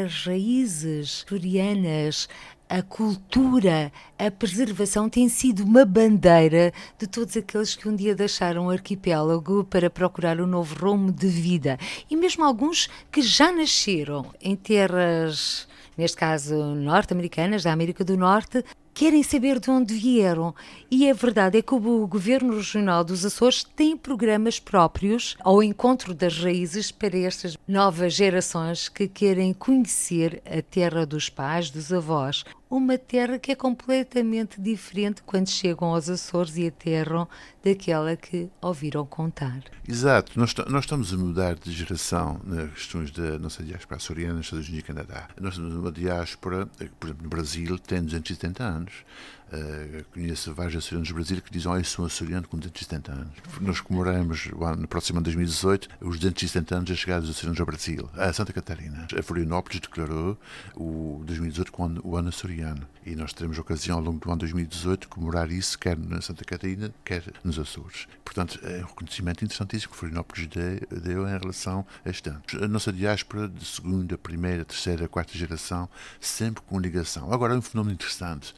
as 0.04 0.26
raízes 0.26 1.24
coreanas 1.28 2.28
a 2.68 2.82
cultura, 2.82 3.92
a 4.18 4.30
preservação 4.30 5.08
tem 5.08 5.28
sido 5.28 5.64
uma 5.64 5.84
bandeira 5.84 6.72
de 6.98 7.06
todos 7.06 7.36
aqueles 7.36 7.74
que 7.74 7.88
um 7.88 7.94
dia 7.94 8.14
deixaram 8.14 8.66
o 8.66 8.70
arquipélago 8.70 9.64
para 9.64 9.88
procurar 9.88 10.40
um 10.40 10.46
novo 10.46 10.74
rumo 10.74 11.12
de 11.12 11.28
vida. 11.28 11.78
E 12.10 12.16
mesmo 12.16 12.44
alguns 12.44 12.88
que 13.10 13.22
já 13.22 13.52
nasceram 13.52 14.26
em 14.40 14.56
terras, 14.56 15.68
neste 15.96 16.16
caso 16.16 16.56
norte-americanas, 16.74 17.62
da 17.62 17.72
América 17.72 18.04
do 18.04 18.16
Norte, 18.16 18.64
querem 18.96 19.22
saber 19.22 19.60
de 19.60 19.70
onde 19.70 19.92
vieram. 19.92 20.54
E 20.90 21.10
a 21.10 21.12
verdade 21.12 21.58
é 21.58 21.62
que 21.62 21.74
o 21.74 22.06
Governo 22.06 22.56
Regional 22.56 23.04
dos 23.04 23.26
Açores 23.26 23.62
tem 23.62 23.94
programas 23.94 24.58
próprios 24.58 25.36
ao 25.40 25.62
encontro 25.62 26.14
das 26.14 26.38
raízes 26.38 26.90
para 26.90 27.18
estas 27.18 27.58
novas 27.68 28.14
gerações 28.14 28.88
que 28.88 29.06
querem 29.06 29.52
conhecer 29.52 30.42
a 30.46 30.62
terra 30.62 31.04
dos 31.04 31.28
pais, 31.28 31.70
dos 31.70 31.92
avós 31.92 32.42
uma 32.68 32.98
terra 32.98 33.38
que 33.38 33.52
é 33.52 33.54
completamente 33.54 34.60
diferente 34.60 35.22
quando 35.24 35.48
chegam 35.48 35.88
aos 35.88 36.08
Açores 36.08 36.56
e 36.56 36.66
aterram 36.66 37.28
daquela 37.64 38.16
que 38.16 38.50
ouviram 38.60 39.06
contar. 39.06 39.62
Exato, 39.88 40.32
nós, 40.38 40.54
nós 40.68 40.84
estamos 40.84 41.12
a 41.12 41.16
mudar 41.16 41.54
de 41.54 41.70
geração 41.70 42.40
nas 42.44 42.70
questões 42.72 43.10
da 43.10 43.38
nossa 43.38 43.62
diáspora 43.62 43.96
açoriana, 43.96 44.40
Estados 44.40 44.68
Unidos 44.68 44.84
e 44.84 44.92
Canadá. 44.92 45.28
Nós 45.40 45.56
temos 45.56 45.74
uma 45.74 45.92
diáspora, 45.92 46.66
por 46.98 47.06
exemplo, 47.06 47.22
no 47.22 47.28
Brasil, 47.28 47.78
tem 47.78 48.02
270 48.02 48.64
anos 48.64 48.85
anos. 48.86 49.04
Uh, 49.52 50.04
conheço 50.12 50.52
vários 50.52 50.76
açorianos 50.76 51.08
do 51.08 51.14
Brasil 51.14 51.40
que 51.40 51.52
dizem: 51.52 51.72
eu 51.72 51.84
sou 51.84 52.04
açoriano 52.04 52.48
com 52.48 52.56
270 52.56 53.12
anos. 53.12 53.32
Nós 53.60 53.80
comemoramos 53.80 54.48
no 54.78 54.88
próximo 54.88 55.18
ano 55.18 55.24
2018 55.24 55.88
os 56.00 56.18
270 56.18 56.74
anos 56.74 56.90
da 56.90 56.96
chegada 56.96 57.20
dos 57.20 57.30
açorianos 57.30 57.60
ao 57.60 57.66
Brasil, 57.66 58.10
a 58.14 58.32
Santa 58.32 58.52
Catarina. 58.52 59.06
A 59.16 59.22
Florianópolis 59.22 59.80
declarou 59.80 60.36
o 60.74 61.22
2018 61.24 61.70
como 61.70 62.00
o 62.02 62.16
ano 62.16 62.28
açoriano 62.28 62.86
e 63.06 63.14
nós 63.14 63.32
teremos 63.32 63.56
ocasião 63.56 63.98
ao 63.98 64.02
longo 64.02 64.18
do 64.18 64.28
ano 64.28 64.40
2018 64.40 65.02
de 65.02 65.06
comemorar 65.06 65.48
isso, 65.52 65.78
quer 65.78 65.96
na 65.96 66.20
Santa 66.20 66.44
Catarina, 66.44 66.92
quer 67.04 67.22
nos 67.44 67.56
Açores. 67.56 68.08
Portanto, 68.24 68.58
é 68.64 68.78
um 68.82 68.86
reconhecimento 68.86 69.44
interessantíssimo 69.44 69.92
que 69.92 69.96
Florianópolis 69.98 70.48
deu 70.48 71.28
em 71.28 71.38
relação 71.38 71.86
a 72.04 72.10
este 72.10 72.28
ano. 72.28 72.42
A 72.60 72.66
nossa 72.66 72.92
diáspora 72.92 73.48
de 73.48 73.64
segunda, 73.64 74.18
primeira, 74.18 74.64
terceira, 74.64 75.06
quarta 75.06 75.38
geração, 75.38 75.88
sempre 76.20 76.64
com 76.64 76.80
ligação. 76.80 77.32
Agora, 77.32 77.54
um 77.54 77.62
fenómeno 77.62 77.94
interessante, 77.94 78.52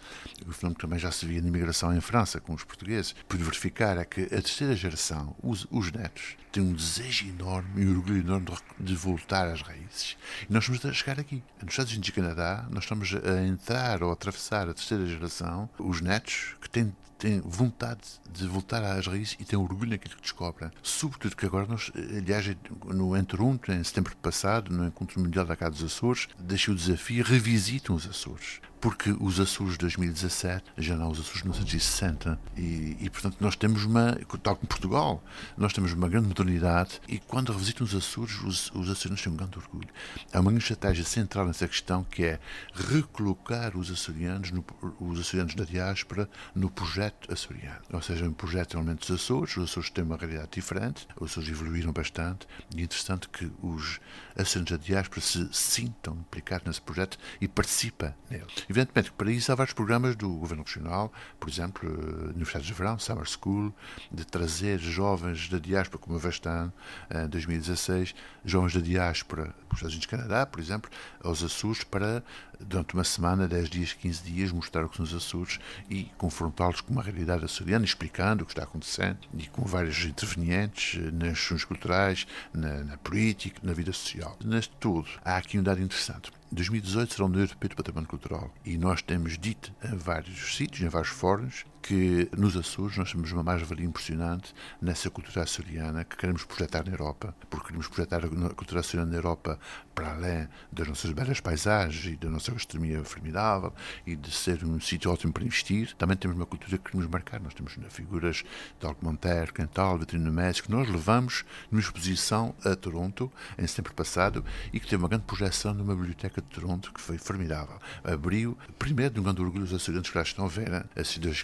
um 0.47 0.53
fenómeno 0.53 0.78
que 0.79 0.83
também 0.83 0.99
já 0.99 1.11
se 1.11 1.27
via 1.27 1.43
na 1.43 1.49
imigração 1.49 1.95
em 1.95 2.01
França 2.01 2.41
com 2.41 2.55
os 2.55 2.63
portugueses, 2.63 3.15
pude 3.29 3.43
verificar 3.43 3.99
é 3.99 4.05
que 4.05 4.23
a 4.23 4.29
terceira 4.29 4.77
geração, 4.77 5.35
os, 5.43 5.67
os 5.71 5.91
netos, 5.91 6.37
têm 6.53 6.63
um 6.63 6.73
desejo 6.73 7.27
enorme 7.27 7.83
e 7.83 7.87
um 7.87 7.97
orgulho 7.97 8.21
enorme 8.21 8.47
de, 8.79 8.95
voltar 8.95 9.49
às 9.49 9.61
raízes. 9.61 10.17
E 10.49 10.53
nós 10.53 10.63
estamos 10.63 10.87
a 10.87 10.93
chegar 10.93 11.19
aqui. 11.19 11.43
Nos 11.61 11.73
Estados 11.73 11.93
Unidos 11.93 12.09
e 12.09 12.13
Canadá, 12.13 12.67
nós 12.71 12.85
estamos 12.85 13.13
a 13.13 13.47
entrar 13.47 14.03
ou 14.03 14.11
a 14.11 14.13
atravessar 14.13 14.69
a 14.69 14.75
terceira 14.75 15.05
geração, 15.07 15.69
os 15.79 16.01
netos 16.01 16.55
que 16.61 16.71
têm 16.71 16.95
têm 17.19 17.41
vontade 17.41 18.01
de 18.33 18.47
voltar 18.47 18.81
às 18.81 19.05
raízes 19.09 19.37
e 19.41 19.45
têm 19.45 19.59
orgulho 19.59 19.91
naquilo 19.91 20.15
que 20.15 20.23
descobrem. 20.23 20.71
Sobretudo 20.85 21.35
que 21.35 21.45
agora 21.45 21.67
nós, 21.67 21.91
aliás, 22.17 22.47
no 22.85 23.17
Enterunto, 23.17 23.73
em 23.73 23.83
setembro 23.83 24.17
passado, 24.19 24.73
no 24.73 24.87
Encontro 24.87 25.21
Mundial 25.21 25.45
da 25.45 25.57
Casa 25.57 25.73
dos 25.73 25.83
Açores, 25.83 26.29
deixei 26.39 26.73
o 26.73 26.77
desafio, 26.77 27.25
revisitam 27.25 27.97
os 27.97 28.07
Açores 28.07 28.61
porque 28.81 29.15
os 29.21 29.41
Açores 29.41 29.73
de 29.73 29.79
2017 29.79 30.65
já 30.79 30.97
não 30.97 31.11
os 31.11 31.21
Açores 31.21 31.43
de 31.43 31.45
1960 31.45 32.39
e, 32.57 32.97
e, 33.01 33.11
portanto 33.11 33.37
nós 33.41 33.57
temos 33.57 33.85
uma, 33.85 34.19
tal 34.43 34.57
como 34.57 34.69
Portugal, 34.69 35.23
nós 35.57 35.73
temos 35.73 35.93
uma 35.93 36.09
grande 36.09 36.29
modernidade 36.29 37.01
e 37.09 37.19
quando 37.19 37.53
revisitam 37.53 37.87
os 37.87 37.95
Açores, 37.95 38.41
os, 38.43 38.71
os 38.73 38.91
açorianos 38.91 39.23
têm 39.23 39.33
um 39.33 39.37
grande 39.37 39.59
orgulho. 39.59 39.89
Há 40.33 40.41
uma 40.41 40.53
estratégia 40.53 41.05
central 41.05 41.47
nessa 41.47 41.67
questão 41.67 42.05
que 42.05 42.25
é 42.25 42.41
recolocar 42.75 43.77
os 43.77 43.91
açorianos, 43.91 44.51
no, 44.51 44.65
os 45.01 45.21
açorianos 45.21 45.55
da 45.55 45.65
diáspora 45.65 46.29
no 46.55 46.71
projeto 46.71 47.33
açoriano. 47.33 47.81
Ou 47.93 48.03
seja, 48.03 48.25
um 48.25 48.33
projeto 48.33 48.75
realmente 48.75 49.01
dos 49.01 49.11
Açores, 49.11 49.57
os 49.57 49.71
Açores 49.71 49.91
têm 49.91 50.05
uma 50.05 50.17
realidade 50.17 50.49
diferente, 50.53 51.07
os 51.21 51.33
Açores 51.33 51.49
evoluíram 51.49 51.93
bastante 51.93 52.47
e 52.75 52.81
é 52.81 52.85
interessante 52.85 53.29
que 53.29 53.51
os 53.63 54.01
açorianos 54.37 54.71
da 54.71 54.77
diáspora 54.77 55.21
se 55.21 55.49
sintam 55.53 56.15
implicados 56.15 56.67
nesse 56.67 56.81
projeto 56.81 57.19
e 57.41 57.49
participem 57.49 58.15
nele. 58.31 58.47
Evidentemente 58.69 59.11
que 59.11 59.17
para 59.17 59.31
isso 59.31 59.51
há 59.51 59.55
vários 59.55 59.73
programas 59.73 60.15
do 60.15 60.29
Governo 60.29 60.63
Regional, 60.63 61.13
por 61.41 61.49
exemplo, 61.49 61.89
eh, 61.89 62.31
Universidades 62.31 62.67
de 62.67 62.75
Verão, 62.75 62.99
Summer 62.99 63.27
School, 63.27 63.75
de 64.13 64.27
trazer 64.27 64.79
jovens 64.79 65.49
da 65.49 65.59
diáspora, 65.59 65.99
como 65.99 66.15
houve 66.15 66.29
este 66.29 66.49
ano, 66.49 66.73
em 67.11 67.29
2016, 67.29 68.15
jovens 68.45 68.75
da 68.75 68.81
diáspora, 68.81 69.55
dos 69.69 69.79
Estados 69.79 69.95
Unidos 69.95 70.07
Canadá, 70.07 70.45
por 70.45 70.61
exemplo, 70.61 70.91
aos 71.23 71.43
Açores, 71.43 71.83
para, 71.83 72.23
durante 72.61 72.95
uma 72.95 73.05
semana, 73.05 73.49
10 73.49 73.71
dias, 73.71 73.93
15 73.95 74.23
dias, 74.23 74.53
mostrar 74.53 74.85
o 74.85 74.89
que 74.89 74.97
são 74.97 75.05
os 75.05 75.15
Açores 75.15 75.59
e 75.89 76.05
confrontá-los 76.19 76.81
com 76.81 76.93
uma 76.93 77.03
realidade 77.03 77.45
açoriana, 77.45 77.85
explicando 77.85 78.43
o 78.43 78.47
que 78.47 78.53
está 78.53 78.65
acontecendo 78.65 79.19
e 79.35 79.47
com 79.47 79.63
vários 79.63 80.05
intervenientes 80.05 81.01
eh, 81.01 81.11
nas 81.11 81.39
questões 81.39 81.65
culturais, 81.65 82.27
na, 82.53 82.85
na 82.85 82.97
política, 82.99 83.61
na 83.63 83.73
vida 83.73 83.93
social. 83.93 84.37
Neste 84.45 84.75
tudo, 84.79 85.09
há 85.25 85.37
aqui 85.37 85.59
um 85.59 85.63
dado 85.63 85.83
interessante. 85.83 86.31
2018 86.51 87.13
será 87.13 87.25
um 87.25 87.29
ano 87.29 87.41
europeu 87.41 87.69
do 87.69 87.77
património 87.77 88.09
cultural. 88.09 88.51
E 88.65 88.79
nós 88.79 89.03
temos 89.03 89.39
dito 89.39 89.73
em 89.85 89.97
vários 89.97 90.57
sítios, 90.57 90.83
em 90.83 90.89
vários 90.89 91.11
fóruns, 91.11 91.65
que 91.89 92.29
nos 92.37 92.55
Açores 92.55 92.99
nós 92.99 93.11
temos 93.11 93.33
uma 93.33 93.43
mais-valia 93.43 93.87
impressionante 93.87 94.55
nessa 94.79 95.09
cultura 95.09 95.45
açoriana 95.45 96.05
que 96.05 96.19
queremos 96.19 96.45
projetar 96.45 96.85
na 96.85 96.93
Europa, 96.93 97.35
porque 97.49 97.69
queremos 97.69 97.89
projetar 97.89 98.27
a 98.27 98.29
cultura 98.55 98.81
açoriana 98.81 99.11
na 99.11 99.17
Europa 99.17 99.59
para 99.95 100.13
além 100.13 100.47
das 100.71 100.87
nossas 100.87 101.13
belas 101.13 101.41
paisagens 101.41 102.13
e 102.13 102.17
da 102.17 102.29
nossa 102.29 102.53
gastronomia 102.53 103.03
formidável 103.05 103.73
e 104.07 104.15
de 104.15 104.31
ser 104.31 104.63
um 104.67 104.79
sítio 104.79 105.11
ótimo 105.11 105.33
para 105.33 105.43
investir. 105.43 105.95
Também 105.97 106.15
temos 106.15 106.37
uma 106.37 106.45
cultura 106.45 106.77
que 106.77 106.85
queremos 106.85 107.11
marcar. 107.11 107.41
Nós 107.41 107.55
temos 107.55 107.75
figuras 107.89 108.45
de 108.79 108.87
Alco 108.87 109.03
Monteiro, 109.03 109.55
Cantal, 109.55 109.99
Vitrino 109.99 110.31
México, 110.31 110.69
que 110.69 110.73
nós 110.73 110.87
levamos 110.89 111.43
numa 111.71 111.81
exposição 111.81 112.55
a 112.67 112.77
Toronto, 112.77 113.33
em 113.59 113.67
setembro 113.67 113.95
passado, 113.95 114.45
e 114.75 114.79
que 114.79 114.87
teve 114.87 115.03
uma 115.03 115.09
grande 115.09 115.25
projeção 115.25 115.73
numa 115.73 115.97
biblioteca 115.97 116.43
de 116.43 116.49
Toronto 116.49 116.93
que 116.93 117.01
foi 117.01 117.17
formidável. 117.17 117.79
Abriu, 118.05 118.59
primeiro, 118.79 119.15
de 119.15 119.21
um 119.21 119.23
grande 119.23 119.41
orgulho 119.41 119.65
os 119.65 119.73
açorianos 119.73 120.11
que 120.11 120.19
lá 120.19 120.23
estão 120.23 120.45
a 120.45 120.49
ver, 120.49 120.69
né? 120.69 120.85
esses 120.95 121.17
dois 121.19 121.43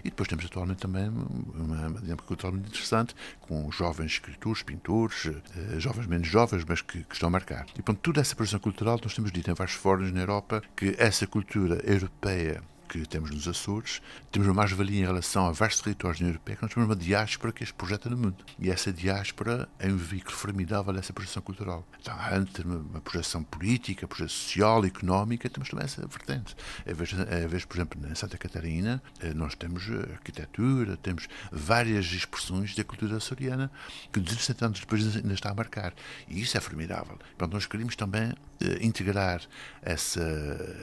E 0.00 0.10
depois 0.10 0.28
temos 0.28 0.44
atualmente 0.44 0.78
também 0.78 1.08
uma, 1.08 1.90
dinâmica 2.00 2.26
cultural 2.26 2.52
muito 2.52 2.68
interessante, 2.68 3.14
com 3.40 3.70
jovens 3.70 4.12
escritores, 4.12 4.62
pintores, 4.62 5.26
eh, 5.26 5.80
jovens 5.80 6.06
menos 6.06 6.28
jovens, 6.28 6.64
mas 6.66 6.82
que, 6.82 7.02
que 7.04 7.14
estão 7.14 7.28
a 7.28 7.30
marcar. 7.30 7.66
E, 7.70 7.82
portanto, 7.82 8.00
toda 8.00 8.20
essa 8.20 8.34
produção 8.34 8.60
cultural, 8.60 9.00
nós 9.02 9.14
temos 9.14 9.32
dito 9.32 9.50
em 9.50 9.54
vários 9.54 9.76
fóruns 9.76 10.12
na 10.12 10.20
Europa 10.20 10.62
que 10.76 10.94
essa 10.98 11.26
cultura 11.26 11.80
europeia 11.84 12.62
que 12.88 13.06
temos 13.06 13.30
nos 13.30 13.48
Açores, 13.48 14.00
temos 14.30 14.48
uma 14.48 14.54
mais-valia 14.54 15.00
em 15.00 15.06
relação 15.06 15.46
a 15.46 15.52
vários 15.52 15.80
territórios 15.80 16.18
da 16.18 16.24
União 16.24 16.34
Europeia, 16.34 16.56
que 16.56 16.62
nós 16.62 16.72
temos 16.72 16.88
uma 16.88 16.96
diáspora 16.96 17.52
que 17.52 17.62
este 17.62 17.74
projeta 17.74 18.08
no 18.08 18.16
mundo. 18.16 18.44
E 18.58 18.70
essa 18.70 18.92
diáspora 18.92 19.68
é 19.78 19.88
um 19.88 19.96
veículo 19.96 20.36
formidável 20.36 20.92
dessa 20.92 21.12
projeção 21.12 21.42
cultural. 21.42 21.86
Então, 22.00 22.16
antes 22.32 22.64
uma 22.64 23.00
projeção 23.00 23.42
política, 23.42 24.06
projeção 24.06 24.36
social, 24.36 24.84
económica, 24.84 25.48
temos 25.48 25.68
também 25.68 25.84
essa 25.84 26.06
vertente. 26.06 26.54
A 26.88 26.92
vez, 26.92 27.12
a 27.14 27.46
vez, 27.46 27.64
por 27.64 27.76
exemplo, 27.76 28.00
em 28.10 28.14
Santa 28.14 28.38
Catarina, 28.38 29.02
eh, 29.20 29.34
nós 29.34 29.54
temos 29.54 29.84
arquitetura, 30.12 30.96
temos 30.96 31.28
várias 31.50 32.06
expressões 32.06 32.74
da 32.74 32.84
cultura 32.84 33.16
açoriana 33.16 33.70
que 34.12 34.20
270 34.20 34.66
anos 34.66 34.80
depois 34.80 35.16
ainda 35.16 35.34
está 35.34 35.50
a 35.50 35.54
marcar. 35.54 35.94
E 36.28 36.40
isso 36.40 36.56
é 36.56 36.60
formidável. 36.60 37.18
Então, 37.34 37.48
nós 37.48 37.66
queríamos 37.66 37.96
também 37.96 38.32
eh, 38.32 38.34
integrar 38.80 39.42
essa, 39.82 40.22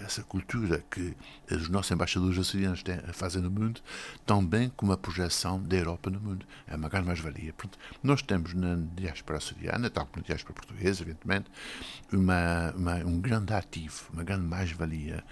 essa 0.05 0.23
cultura 0.23 0.83
que 0.89 1.15
os 1.51 1.69
nossos 1.69 1.91
embaixadores 1.91 2.37
açorianos 2.37 2.83
têm, 2.83 2.97
fazem 3.13 3.41
no 3.41 3.51
mundo, 3.51 3.81
também 4.25 4.71
como 4.75 4.91
a 4.91 4.97
projeção 4.97 5.61
da 5.61 5.75
Europa 5.75 6.09
no 6.09 6.19
mundo. 6.19 6.45
É 6.67 6.75
uma 6.75 6.89
grande 6.89 7.07
mais-valia. 7.07 7.53
Nós 8.03 8.21
temos 8.21 8.53
na 8.53 8.75
diáspora 8.95 9.37
açoriana, 9.37 9.89
tal 9.89 10.05
como 10.05 10.21
na 10.21 10.27
diáspora 10.27 10.53
portuguesa, 10.53 11.03
evidentemente, 11.03 11.49
uma, 12.11 12.71
uma, 12.75 12.95
um 12.97 13.19
grande 13.19 13.53
ativo, 13.53 14.03
uma 14.13 14.23
grande 14.23 14.45
mais-valia. 14.45 15.23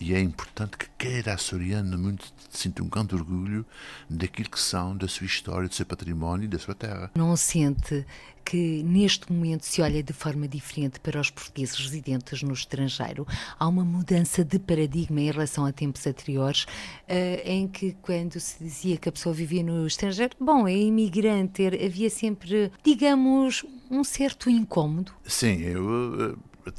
E 0.00 0.14
é 0.14 0.20
importante 0.20 0.76
que 0.76 0.86
cada 0.96 1.34
açoriano 1.34 1.96
no 1.96 1.98
mundo 1.98 2.24
sinta 2.50 2.82
um 2.82 2.88
grande 2.88 3.14
orgulho 3.14 3.66
daquilo 4.08 4.48
que 4.48 4.60
são, 4.60 4.96
da 4.96 5.08
sua 5.08 5.26
história, 5.26 5.68
do 5.68 5.74
seu 5.74 5.84
património 5.84 6.44
e 6.44 6.48
da 6.48 6.58
sua 6.58 6.74
terra. 6.74 7.10
Não 7.14 7.36
sente 7.36 8.06
que 8.48 8.82
neste 8.82 9.30
momento 9.30 9.66
se 9.66 9.82
olha 9.82 10.02
de 10.02 10.14
forma 10.14 10.48
diferente 10.48 10.98
para 11.00 11.20
os 11.20 11.28
portugueses 11.28 11.76
residentes 11.76 12.42
no 12.42 12.54
estrangeiro. 12.54 13.26
Há 13.58 13.68
uma 13.68 13.84
mudança 13.84 14.42
de 14.42 14.58
paradigma 14.58 15.20
em 15.20 15.30
relação 15.30 15.66
a 15.66 15.72
tempos 15.72 16.06
anteriores, 16.06 16.62
uh, 16.62 17.42
em 17.44 17.68
que 17.68 17.92
quando 18.00 18.40
se 18.40 18.64
dizia 18.64 18.96
que 18.96 19.06
a 19.06 19.12
pessoa 19.12 19.34
vivia 19.34 19.62
no 19.62 19.86
estrangeiro, 19.86 20.34
bom, 20.40 20.66
é 20.66 20.74
imigrante, 20.74 21.66
havia 21.66 22.08
sempre, 22.08 22.72
digamos, 22.82 23.66
um 23.90 24.02
certo 24.02 24.48
incômodo. 24.48 25.12
Sim, 25.26 25.60
eu 25.60 26.32
eh, 26.32 26.34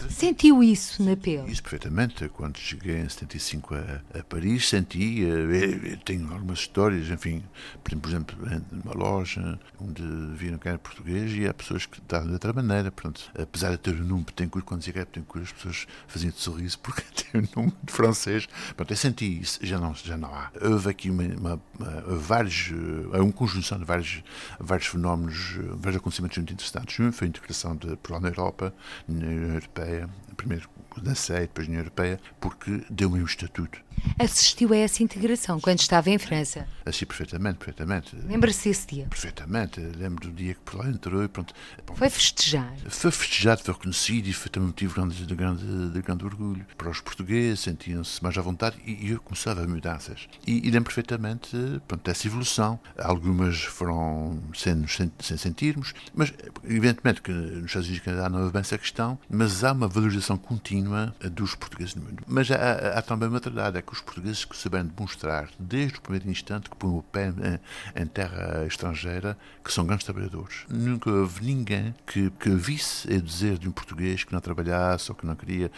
Sentiu 0.10 0.64
isso 0.64 1.04
na 1.04 1.16
pele? 1.16 1.52
Isso 1.52 1.62
perfeitamente. 1.62 2.28
Quando 2.30 2.58
cheguei 2.58 2.98
em 2.98 3.10
75 3.10 3.76
a, 3.76 4.20
a 4.20 4.24
Paris, 4.24 4.70
senti. 4.70 5.24
Eh, 5.24 5.98
tenho 6.06 6.32
algumas 6.32 6.60
histórias, 6.60 7.10
enfim, 7.10 7.44
por 7.84 8.10
exemplo, 8.10 8.38
numa 8.72 8.94
loja 8.94 9.60
onde 9.80 10.02
viram 10.36 10.58
que 10.58 10.68
era 10.68 10.78
português 10.78 11.32
e 11.34 11.48
há 11.48 11.54
pessoas 11.54 11.86
que 11.86 12.00
estavam 12.00 12.28
de 12.28 12.34
outra 12.34 12.54
maneira. 12.54 12.92
Pronto, 12.92 13.32
apesar 13.38 13.72
de 13.72 13.78
ter 13.78 13.96
o 13.96 14.04
nome 14.04 14.24
Betancourt, 14.24 14.66
quando 14.66 14.80
dizia 14.80 14.94
que 14.94 15.00
era 15.00 15.06
Betancourt, 15.06 15.46
as 15.46 15.52
pessoas 15.52 15.88
faziam 16.08 16.32
de 16.32 16.40
sorriso 16.40 16.80
porque 16.80 17.04
tem 17.32 17.42
o 17.42 17.50
nome 17.56 17.74
de 17.84 17.92
francês. 17.92 18.48
Pronto, 18.76 18.92
eu 18.92 18.98
senti 18.98 19.42
isso. 19.42 19.60
Já 19.62 19.80
não, 19.80 19.94
já 19.94 20.18
não 20.18 20.34
há. 20.34 20.52
Houve 20.62 20.90
aqui 20.90 21.10
uma, 21.10 21.24
uma, 21.24 21.62
uma 21.78 22.18
vários, 22.18 22.72
eh, 23.14 23.20
uma 23.20 23.32
conjunção 23.32 23.78
de 23.80 23.86
vários, 23.86 24.24
vários 24.60 24.88
fenómenos, 24.88 25.58
vários 25.76 25.98
acontecimentos 25.98 26.38
muito 26.38 26.54
interessantes. 26.54 27.00
Um 27.00 27.12
foi 27.12 27.28
a 27.28 27.30
integração 27.30 27.76
de 27.76 27.88
Portugal 27.88 28.22
na 28.22 28.30
Europa, 28.30 28.74
na 29.08 29.16
União 29.16 29.60
Europeia 29.80 29.86
Europeia, 29.86 30.10
primeiro 30.36 30.70
da 31.04 31.16
SEI, 31.16 31.42
depois 31.42 31.68
da 31.68 31.72
União 31.72 31.82
Europeia, 31.82 32.20
porque 32.40 32.84
deu-me 32.90 33.22
um 33.22 33.26
estatuto. 33.26 33.80
Assistiu 34.18 34.74
a 34.74 34.78
essa 34.78 35.04
integração 35.04 35.60
quando 35.60 35.80
estava 35.80 36.10
em 36.10 36.18
França? 36.18 36.68
Assisti 36.86 37.06
perfeitamente, 37.06 37.58
perfeitamente. 37.58 38.16
Lembra-se 38.28 38.70
desse 38.70 38.88
dia? 38.88 39.06
Perfeitamente. 39.06 39.80
Lembro 39.80 40.30
do 40.30 40.34
dia 40.34 40.54
que 40.54 40.60
por 40.62 40.76
lá 40.76 40.90
entrou 40.90 41.24
e 41.24 41.28
pronto. 41.28 41.54
Foi 41.94 42.10
festejar? 42.10 42.74
Foi 42.88 43.12
festejado, 43.12 43.62
foi 43.64 43.74
reconhecido 43.74 44.28
e 44.28 44.34
foi 44.34 44.50
também 44.50 44.68
motivo 44.68 45.08
de, 45.10 45.26
de, 45.26 45.36
grande, 45.36 45.90
de 45.90 46.02
grande 46.02 46.26
orgulho. 46.26 46.66
Para 46.78 46.90
os 46.90 47.02
portugueses 47.02 47.60
sentiam-se 47.62 48.22
mais 48.24 48.38
à 48.38 48.42
vontade 48.42 48.78
e, 48.86 49.08
e 49.08 49.12
eu 49.12 49.22
começava 49.22 49.64
a 49.64 49.68
mudanças. 49.68 50.28
E, 50.46 50.68
e 50.68 50.72
lembro 50.72 50.86
perfeitamente 50.86 51.50
pronto, 51.88 52.04
dessa 52.04 52.28
evolução. 52.28 52.80
Algumas 52.98 53.62
foram 53.62 54.42
sem, 54.56 54.88
sem, 54.88 55.12
sem 55.20 55.38
sentirmos, 55.38 55.94
mas 56.14 56.34
evidentemente 56.64 57.22
que 57.22 57.32
nos 57.32 57.66
Estados 57.66 57.88
Unidos 57.88 57.98
e 57.98 58.02
Canadá 58.02 58.30
não 58.30 58.50
bem 58.50 58.62
essa 58.62 58.78
questão, 58.78 59.20
mas 59.30 59.64
há 59.64 59.72
uma 59.72 59.88
valorização 59.88 60.38
contínua 60.38 60.89
dos 61.32 61.56
portugueses 61.56 61.96
no 61.96 62.04
mundo. 62.04 62.24
Mas 62.28 62.50
há, 62.52 62.98
há 62.98 63.02
também 63.02 63.28
uma 63.30 63.40
verdade, 63.40 63.78
é 63.78 63.82
que 63.82 63.94
os 63.94 64.02
portugueses 64.02 64.46
que 64.46 64.56
souberam 64.56 64.88
demonstrar, 64.88 65.50
desde 65.60 65.98
o 65.98 66.02
primeiro 66.02 66.30
instante 66.30 66.70
que 66.70 66.76
põem 66.76 66.98
o 66.98 67.04
pé 67.04 67.30
em, 67.30 68.02
em, 68.02 68.06
terra 68.06 68.66
estrangeira, 68.66 69.38
que 69.64 69.72
são 69.72 69.86
grandes 69.86 70.06
trabalhadores. 70.06 70.66
Nunca 70.70 71.10
houve 71.10 71.46
ninguém 71.46 71.94
que, 72.06 72.30
que 72.32 72.50
visse 72.50 73.14
a 73.14 73.20
dizer 73.20 73.58
de 73.58 73.68
um 73.68 73.72
português 73.72 74.24
que 74.24 74.34
não 74.34 74.40
trabalhasse 74.40 75.12
ou 75.12 75.16
que 75.16 75.26
não 75.26 75.36
queria 75.36 75.72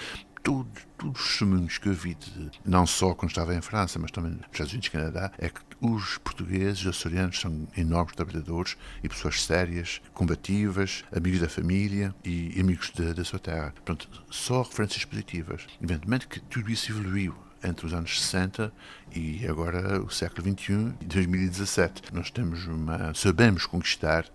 todos, 0.44 0.88
todos 0.98 1.22
os 1.22 1.28
testemunhos 1.28 1.78
que 1.78 1.90
eu 1.90 1.94
vi, 1.94 2.16
de, 2.16 2.52
não 2.66 2.86
só 2.86 3.14
quando 3.14 3.32
estava 3.32 3.56
em 3.56 3.62
França, 3.62 4.00
mas 4.00 4.12
também 4.12 4.32
nos 4.32 4.46
Estados 4.52 4.72
Unidos 4.74 4.88
e 4.88 4.92
Canadá, 4.92 5.32
é 5.38 5.50
que 5.50 5.62
os 5.80 6.18
portugueses, 6.20 6.82
os 6.82 6.88
açorianos, 6.88 7.40
são 7.40 7.68
enormes 7.76 8.16
trabalhadores 8.16 8.78
e 9.04 9.10
pessoas 9.10 9.44
sérias, 9.44 10.02
combativas, 10.14 11.04
amigos 11.16 11.40
da 11.40 11.50
família 11.50 12.14
e 12.24 12.60
amigos 12.60 12.92
da, 12.92 13.24
sua 13.24 13.40
terra. 13.40 13.72
Portanto, 13.74 14.10
só 14.30 14.62
referências 14.62 15.06
positivas. 15.06 15.66
Evidentemente 15.82 16.28
que 16.28 16.40
tudo 16.40 16.70
isso 16.70 16.92
evoluiu 16.92 17.36
entre 17.64 17.86
os 17.86 17.94
anos 17.94 18.20
60 18.20 18.72
e 19.16 19.46
agora 19.48 20.02
o 20.02 20.10
século 20.10 20.42
XXI 20.42 20.94
e 21.02 21.06
2017. 21.06 22.14
Nós 22.14 22.32
temos 22.32 22.66
uma, 22.66 23.14
sabemos 23.14 23.66
conquistar 23.66 24.26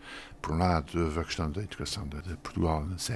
por 0.47 0.55
um 0.55 0.59
lado, 0.59 1.21
a 1.21 1.25
questão 1.25 1.51
da 1.51 1.61
integração 1.61 2.07
de, 2.07 2.37
Portugal 2.37 2.87
na 2.87 2.97
CE 2.99 3.13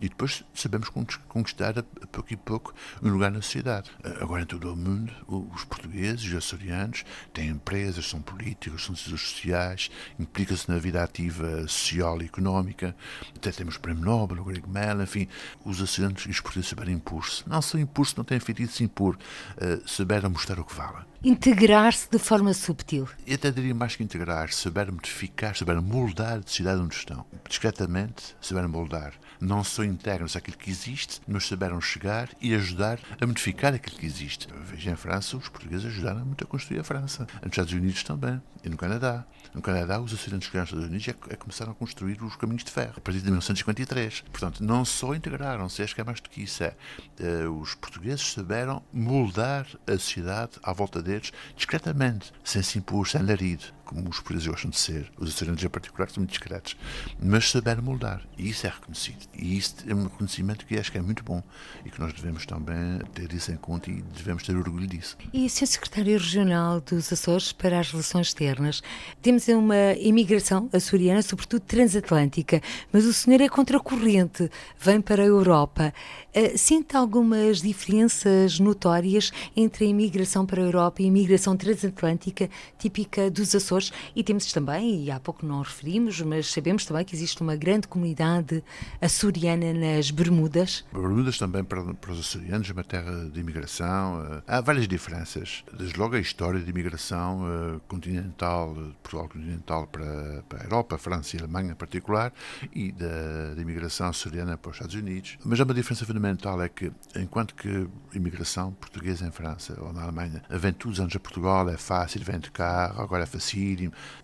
e 0.00 0.08
depois 0.08 0.44
sabemos 0.54 0.88
conquistar 1.26 1.76
a, 1.76 1.82
pouco 1.82 2.32
e 2.32 2.36
pouco 2.36 2.72
um 3.02 3.10
lugar 3.10 3.32
na 3.32 3.42
sociedade. 3.42 3.90
Agora, 4.20 4.42
em 4.42 4.46
todo 4.46 4.72
o 4.72 4.76
mundo, 4.76 5.12
os 5.26 5.64
portugueses, 5.64 6.24
os 6.24 6.36
açorianos, 6.36 7.04
têm 7.34 7.48
empresas, 7.48 8.08
são 8.08 8.22
políticos, 8.22 8.84
são 8.84 8.94
decisores 8.94 9.22
sociais, 9.28 9.90
implicam-se 10.20 10.68
na 10.68 10.78
vida 10.78 11.02
ativa 11.02 11.66
social 11.66 12.22
e 12.22 12.26
económica. 12.26 12.94
Até 13.34 13.50
temos 13.50 13.74
o 13.74 13.80
Prémio 13.80 14.04
Nobel, 14.04 14.40
o 14.40 14.44
Greg 14.44 14.68
Mel, 14.68 15.02
enfim, 15.02 15.26
os 15.64 15.82
açorianos 15.82 16.26
e 16.26 16.30
os 16.30 16.40
portugueses 16.40 16.68
souberam 16.68 16.92
impor-se. 16.92 17.42
Não 17.48 17.60
são 17.60 17.80
impor-se, 17.80 18.16
não 18.16 18.22
têm 18.22 18.38
feito 18.38 18.62
de 18.62 18.68
se 18.68 18.84
impor, 18.84 19.16
uh, 19.16 19.88
souberam 19.88 20.30
mostrar 20.30 20.60
o 20.60 20.64
que 20.64 20.76
vale 20.76 21.08
integrar-se 21.22 22.08
de 22.10 22.18
forma 22.18 22.52
subtil. 22.54 23.08
Eu 23.26 23.34
até 23.34 23.50
diria 23.50 23.74
mais 23.74 23.96
que 23.96 24.02
integrar, 24.02 24.52
saber 24.52 24.90
modificar, 24.90 25.56
saber 25.56 25.80
moldar 25.80 26.38
a 26.38 26.42
cidade 26.48 26.80
onde 26.80 26.94
estão. 26.94 27.24
Discretamente, 27.48 28.36
saber 28.40 28.66
moldar. 28.68 29.14
Não 29.40 29.62
só 29.62 29.84
integram-se 29.84 30.38
aquilo 30.38 30.56
que 30.56 30.70
existe, 30.70 31.20
mas 31.26 31.46
saberam 31.46 31.80
chegar 31.80 32.28
e 32.40 32.54
ajudar 32.54 32.98
a 33.20 33.26
modificar 33.26 33.74
aquilo 33.74 33.96
que 33.96 34.06
existe. 34.06 34.48
Veja, 34.64 34.90
em 34.90 34.96
França, 34.96 35.36
os 35.36 35.48
portugueses 35.48 35.86
ajudaram 35.86 36.24
muito 36.24 36.44
a 36.44 36.46
construir 36.46 36.80
a 36.80 36.84
França. 36.84 37.26
Nos 37.42 37.52
Estados 37.52 37.72
Unidos 37.72 38.02
também. 38.02 38.40
E 38.64 38.68
no 38.68 38.76
Canadá. 38.76 39.24
No 39.54 39.62
Canadá, 39.62 40.00
os 40.00 40.12
acidentes 40.12 40.48
que 40.48 40.56
nos 40.56 40.68
Estados 40.68 40.86
Unidos 40.86 41.08
é, 41.08 41.32
é 41.32 41.36
começaram 41.36 41.72
a 41.72 41.74
construir 41.74 42.22
os 42.22 42.36
caminhos 42.36 42.64
de 42.64 42.70
ferro, 42.70 42.94
a 42.96 43.00
partir 43.00 43.20
de 43.20 43.26
1953. 43.26 44.24
Portanto, 44.30 44.62
não 44.62 44.84
só 44.84 45.14
integraram-se, 45.14 45.82
acho 45.82 45.94
que 45.94 46.00
é 46.00 46.04
mais 46.04 46.20
do 46.20 46.28
que 46.28 46.42
isso. 46.42 46.62
É, 46.62 46.74
uh, 47.20 47.60
os 47.60 47.74
portugueses 47.74 48.22
souberam 48.22 48.82
moldar 48.92 49.66
a 49.86 49.92
sociedade 49.92 50.52
à 50.62 50.72
volta 50.72 51.02
deles 51.02 51.32
discretamente, 51.56 52.32
sem 52.44 52.62
se 52.62 52.78
impor, 52.78 53.06
sem 53.06 53.22
larido 53.22 53.77
como 53.88 54.06
os 54.10 54.16
portugueses 54.16 54.46
gostam 54.46 54.70
de 54.70 54.78
ser, 54.78 55.10
os 55.16 55.30
açorianos 55.30 55.64
em 55.64 55.68
particular 55.68 56.10
são 56.10 56.20
muito 56.20 56.30
discretos, 56.30 56.76
mas 57.18 57.50
saber 57.50 57.80
moldar. 57.80 58.22
E 58.36 58.50
isso 58.50 58.66
é 58.66 58.70
reconhecido. 58.70 59.26
E 59.34 59.56
isso 59.56 59.76
é 59.86 59.94
um 59.94 60.04
reconhecimento 60.04 60.66
que 60.66 60.78
acho 60.78 60.92
que 60.92 60.98
é 60.98 61.00
muito 61.00 61.24
bom 61.24 61.42
e 61.86 61.90
que 61.90 61.98
nós 61.98 62.12
devemos 62.12 62.44
também 62.44 62.98
ter 63.14 63.32
isso 63.32 63.50
em 63.50 63.56
conta 63.56 63.90
e 63.90 64.02
devemos 64.14 64.42
ter 64.42 64.54
orgulho 64.54 64.86
disso. 64.86 65.16
E, 65.32 65.48
Sr. 65.48 65.66
Secretário 65.66 66.18
Regional 66.18 66.82
dos 66.82 67.10
Açores 67.10 67.50
para 67.50 67.80
as 67.80 67.90
Relações 67.90 68.26
Externas, 68.28 68.82
temos 69.22 69.48
uma 69.48 69.94
imigração 69.98 70.68
açoriana, 70.70 71.22
sobretudo 71.22 71.60
transatlântica, 71.60 72.60
mas 72.92 73.06
o 73.06 73.14
senhor 73.14 73.40
é 73.40 73.48
contracorrente, 73.48 74.50
vem 74.78 75.00
para 75.00 75.22
a 75.22 75.26
Europa. 75.26 75.94
Uh, 76.36 76.58
sente 76.58 76.94
algumas 76.94 77.62
diferenças 77.62 78.60
notórias 78.60 79.32
entre 79.56 79.86
a 79.86 79.88
imigração 79.88 80.44
para 80.44 80.60
a 80.60 80.64
Europa 80.64 81.00
e 81.00 81.06
a 81.06 81.08
imigração 81.08 81.56
transatlântica 81.56 82.50
típica 82.78 83.30
dos 83.30 83.54
Açores? 83.54 83.77
E 84.14 84.22
temos 84.22 84.52
também, 84.52 85.04
e 85.04 85.10
há 85.10 85.20
pouco 85.20 85.44
não 85.46 85.62
referimos, 85.62 86.20
mas 86.20 86.50
sabemos 86.50 86.84
também 86.84 87.04
que 87.04 87.14
existe 87.14 87.40
uma 87.40 87.56
grande 87.56 87.86
comunidade 87.88 88.62
açoriana 89.00 89.72
nas 89.72 90.10
Bermudas. 90.10 90.84
Bermudas 90.92 91.38
também 91.38 91.64
para, 91.64 91.82
para 91.94 92.12
os 92.12 92.20
açorianos 92.20 92.68
é 92.68 92.72
uma 92.72 92.84
terra 92.84 93.28
de 93.32 93.40
imigração. 93.40 94.24
Eh, 94.24 94.42
há 94.46 94.60
várias 94.60 94.88
diferenças. 94.88 95.64
Desde 95.76 95.98
logo 95.98 96.16
a 96.16 96.20
história 96.20 96.60
de 96.60 96.70
imigração 96.70 97.42
uh, 97.42 97.80
continental, 97.88 98.74
de 98.74 98.94
Portugal 99.02 99.28
continental 99.28 99.86
para, 99.86 100.42
para 100.48 100.60
a 100.60 100.64
Europa, 100.64 100.96
a 100.96 100.98
França 100.98 101.36
e 101.36 101.40
a 101.40 101.42
Alemanha 101.42 101.72
em 101.72 101.74
particular, 101.74 102.32
e 102.74 102.92
da, 102.92 103.54
da 103.54 103.62
imigração 103.62 104.08
açoriana 104.08 104.56
para 104.56 104.70
os 104.70 104.76
Estados 104.76 104.94
Unidos. 104.94 105.38
Mas 105.44 105.60
há 105.60 105.64
uma 105.64 105.74
diferença 105.74 106.04
fundamental, 106.04 106.60
é 106.62 106.68
que 106.68 106.90
enquanto 107.16 107.54
que 107.54 107.88
imigração 108.14 108.72
portuguesa 108.72 109.26
em 109.26 109.30
França 109.30 109.76
ou 109.80 109.92
na 109.92 110.02
Alemanha 110.02 110.42
vem 110.50 110.72
todos 110.72 110.98
os 110.98 111.00
anos 111.00 111.14
a 111.14 111.20
Portugal, 111.20 111.68
é 111.68 111.76
fácil, 111.76 112.22
vem 112.24 112.38
de 112.38 112.50
carro, 112.50 113.02
agora 113.02 113.22
é 113.24 113.26
fácil 113.26 113.67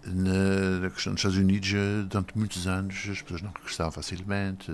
Na, 0.05 0.81
na 0.81 0.91
questão 0.91 1.13
dos 1.13 1.21
Estados 1.21 1.37
Unidos, 1.39 1.71
durante 2.09 2.37
muitos 2.37 2.67
anos, 2.67 2.95
as 3.11 3.23
pessoas 3.23 3.43
não 3.43 3.53
regressavam 3.53 3.93
facilmente, 3.93 4.71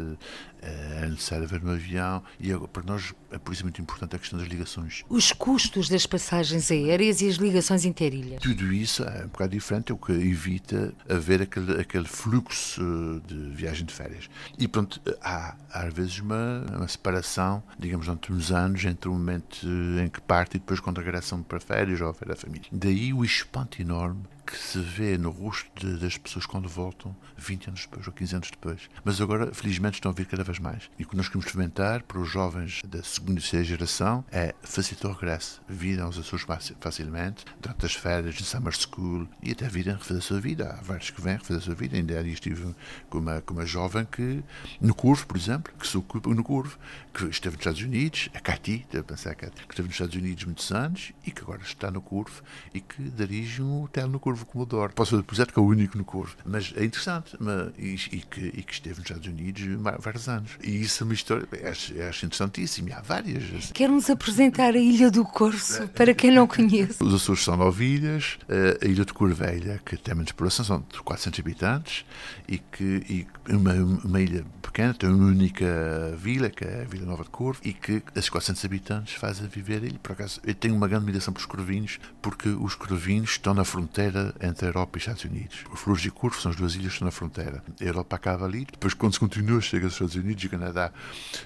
era 0.63 1.09
necessário 1.09 1.45
haver 1.45 1.65
um 1.65 1.71
avião, 1.71 2.23
e 2.39 2.53
para 2.69 2.83
nós 2.85 3.15
é 3.31 3.39
por 3.39 3.53
isso 3.53 3.63
muito 3.63 3.81
importante 3.81 4.17
a 4.17 4.19
questão 4.19 4.39
das 4.39 4.49
ligações. 4.49 5.05
Os 5.09 5.33
custos 5.33 5.89
das 5.89 6.07
passagens 6.07 6.71
aéreas 6.71 7.21
e 7.21 7.29
as 7.29 7.37
ligações 7.37 7.85
interilhas? 7.85 8.43
Tudo 8.43 8.73
isso 8.73 9.05
é 9.05 9.25
um 9.25 9.29
bocado 9.29 9.53
diferente, 9.53 9.93
é 9.93 9.95
o 9.95 9.99
que 9.99 10.13
evita 10.13 10.93
haver 11.09 11.43
aquele, 11.43 11.81
aquele 11.81 12.07
fluxo 12.07 12.83
de 13.27 13.51
viagem 13.51 13.87
de 13.87 13.93
férias. 13.93 14.29
E 14.59 14.67
pronto, 14.67 15.01
há 15.23 15.57
às 15.73 15.93
vezes 15.93 16.19
uma, 16.19 16.65
uma 16.77 16.89
separação, 16.89 17.63
digamos, 17.79 18.07
durante 18.07 18.33
uns 18.33 18.51
anos, 18.51 18.85
entre 18.85 19.09
o 19.09 19.13
momento 19.13 19.67
em 20.03 20.09
que 20.09 20.21
parte 20.21 20.57
e 20.57 20.59
depois 20.59 20.81
quando 20.81 20.99
regressam 20.99 21.43
para 21.43 21.61
férias 21.61 22.01
ou 22.01 22.09
a 22.09 22.13
ver 22.13 22.33
a 22.33 22.37
família. 22.37 22.69
Daí 22.73 23.13
o 23.13 23.25
espanto 23.25 23.81
enorme 23.81 24.25
que 24.51 24.59
se 24.59 24.81
vê 24.81 25.17
no 25.17 25.31
rosto 25.31 25.71
de, 25.77 25.97
das 25.99 26.19
pessoas 26.19 26.45
quando 26.45 26.69
voltam 26.69 27.15
20 27.37 27.69
anos 27.69 27.81
depois 27.83 28.07
ou 28.07 28.13
15 28.13 28.35
anos 28.35 28.51
depois. 28.51 28.81
Mas 29.05 29.21
agora, 29.21 29.55
felizmente, 29.55 29.95
estão 29.95 30.11
a 30.11 30.15
vir 30.15 30.27
cada 30.27 30.43
vez 30.43 30.50
mais. 30.59 30.91
E 30.99 31.05
o 31.05 31.09
que 31.09 31.17
nós 31.17 31.29
queremos 31.29 31.51
fomentar 31.51 32.03
para 32.05 32.19
os 32.19 32.29
jovens 32.29 32.83
da 32.87 33.03
segunda 33.03 33.33
e 33.33 33.43
terceira 33.43 33.65
geração 33.65 34.25
é 34.31 34.55
facilitar 34.63 35.11
o 35.11 35.15
regresso. 35.15 35.61
Virem 35.69 36.03
aos 36.03 36.19
Açores 36.19 36.47
facilmente, 36.81 37.45
durante 37.61 37.87
as 37.87 37.95
férias 37.95 38.35
de 38.35 38.45
summer 38.45 38.73
school 38.75 39.29
e 39.43 39.53
até 39.53 39.69
virem 39.69 39.95
refazer 39.95 40.19
a 40.19 40.21
sua 40.21 40.41
vida. 40.41 40.71
Há 40.71 40.83
vários 40.83 41.11
que 41.11 41.21
vêm 41.21 41.35
refazer 41.35 41.59
a 41.59 41.61
sua 41.61 41.75
vida. 41.75 41.97
Ainda 41.97 42.19
há 42.19 42.23
estive 42.23 42.75
com 43.09 43.19
uma, 43.19 43.41
com 43.41 43.55
uma 43.55 43.67
jovem 43.67 44.05
que, 44.05 44.43
no 44.81 44.95
Curvo, 44.95 45.27
por 45.27 45.37
exemplo, 45.37 45.73
que 45.79 45.87
se 45.87 45.97
ocupa 45.97 46.31
no 46.31 46.45
Curvo, 46.45 46.79
que 47.13 47.25
esteve 47.27 47.57
nos 47.57 47.61
Estados 47.61 47.83
Unidos, 47.83 48.29
a 48.35 48.41
Cati, 48.41 48.87
devo 48.91 49.05
pensar 49.05 49.35
que 49.35 49.47
esteve 49.47 49.83
nos 49.89 49.95
Estados 49.95 50.15
Unidos 50.15 50.45
muitos 50.45 50.71
anos 50.73 51.13
e 51.27 51.31
que 51.31 51.43
agora 51.43 51.63
está 51.63 51.91
no 51.91 52.01
Curvo 52.01 52.43
e 52.73 52.81
que 52.81 53.03
dirige 53.03 53.63
um 53.63 53.85
hotel 53.85 54.09
no 54.09 54.21
Curvo 54.21 54.47
como 54.47 54.67
Comodoro. 54.67 54.93
Posso 54.93 55.23
dizer 55.23 55.51
que 55.51 55.59
é 55.59 55.63
o 55.63 55.67
único 55.67 55.97
no 55.97 56.05
Curvo. 56.05 56.37
Mas 56.45 56.73
é 56.77 56.85
interessante 56.85 57.37
mas, 57.39 57.73
e, 57.79 57.95
e, 58.17 58.21
que, 58.21 58.41
e 58.41 58.63
que 58.63 58.73
esteve 58.73 59.01
nos 59.01 59.11
Estados 59.11 59.27
Unidos 59.27 59.63
vários 59.99 60.29
anos. 60.29 60.40
E 60.63 60.83
isso 60.83 61.03
é 61.03 61.05
uma 61.05 61.15
história, 61.15 61.47
acho, 61.69 62.01
acho 62.03 62.27
interessantíssimo. 62.27 62.89
E 62.89 62.93
há 62.93 63.01
várias. 63.01 63.71
Quer-nos 63.73 64.09
apresentar 64.11 64.75
a 64.75 64.79
Ilha 64.79 65.11
do 65.11 65.25
Corso, 65.25 65.89
para 65.89 66.15
quem 66.15 66.31
não 66.31 66.47
conhece? 66.47 67.03
Os 67.03 67.15
Açores 67.15 67.43
são 67.43 67.57
nove 67.57 67.85
ilhas. 67.85 68.39
A 68.81 68.87
Ilha 68.87 69.05
de 69.05 69.13
Corvelha, 69.13 69.81
que 69.85 69.97
tem 69.97 70.15
menos 70.15 70.33
população, 70.33 70.65
são 70.65 70.85
de 70.93 71.01
400 71.03 71.41
habitantes 71.41 72.05
e 72.49 72.59
que 72.59 73.01
e 73.09 73.27
uma, 73.49 73.73
uma 73.73 74.21
ilha 74.21 74.45
pequena, 74.63 74.95
tem 74.95 75.11
uma 75.11 75.27
única 75.27 76.15
vila, 76.17 76.49
que 76.49 76.65
é 76.65 76.83
a 76.83 76.85
Vila 76.85 77.07
Nova 77.07 77.25
de 77.25 77.31
Corvo, 77.31 77.61
e 77.65 77.73
que 77.73 78.03
esses 78.15 78.31
400 78.31 78.65
habitantes 78.65 79.15
fazem 79.15 79.49
viver 79.49 79.83
ele. 79.83 79.99
Por 79.99 80.13
acaso, 80.13 80.41
eu 80.45 80.55
tenho 80.55 80.75
uma 80.75 80.87
grande 80.87 81.05
admiração 81.05 81.33
pelos 81.35 81.47
corvinhos, 81.47 81.99
porque 82.23 82.49
os 82.49 82.75
corvinhos 82.75 83.31
estão 83.31 83.53
na 83.53 83.65
fronteira 83.65 84.35
entre 84.41 84.67
a 84.67 84.69
Europa 84.69 84.97
e 84.97 84.99
os 84.99 85.03
Estados 85.03 85.25
Unidos. 85.25 85.65
Os 85.73 85.81
Flores 85.81 86.05
e 86.05 86.11
Corvo 86.11 86.41
são 86.41 86.51
as 86.51 86.57
duas 86.57 86.75
ilhas 86.75 86.89
que 86.89 86.93
estão 86.95 87.07
na 87.07 87.13
fronteira. 87.13 87.63
A 87.81 87.85
Europa 87.85 88.17
acaba 88.17 88.45
ali, 88.45 88.67
depois, 88.71 88.95
quando 88.95 89.15
se 89.15 89.21
continua, 89.21 89.61
chega 89.61 89.87
aos 89.87 89.95
Estados 89.95 90.15
Unidos 90.15 90.30
e 90.33 90.49
Canadá. 90.49 90.93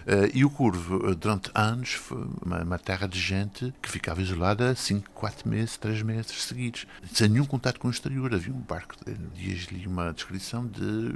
Uh, 0.00 0.30
e 0.32 0.44
o 0.44 0.50
Corvo, 0.50 1.10
eh, 1.10 1.14
durante 1.14 1.50
anos, 1.54 1.92
foi 1.92 2.26
uma, 2.44 2.62
uma, 2.62 2.78
terra 2.78 3.06
de 3.06 3.18
gente 3.18 3.72
que 3.80 3.90
ficava 3.90 4.20
isolada 4.20 4.74
5, 4.74 5.10
4 5.10 5.48
meses, 5.48 5.76
3 5.76 6.02
meses 6.02 6.42
seguidos, 6.42 6.86
sem 7.12 7.28
nenhum 7.28 7.44
contato 7.44 7.78
com 7.78 7.88
o 7.88 7.90
exterior. 7.90 8.34
Havia 8.34 8.52
um 8.52 8.60
barco, 8.60 8.94
dias 9.34 9.64
li 9.64 9.86
uma 9.86 10.12
descrição 10.12 10.66
de 10.66 11.14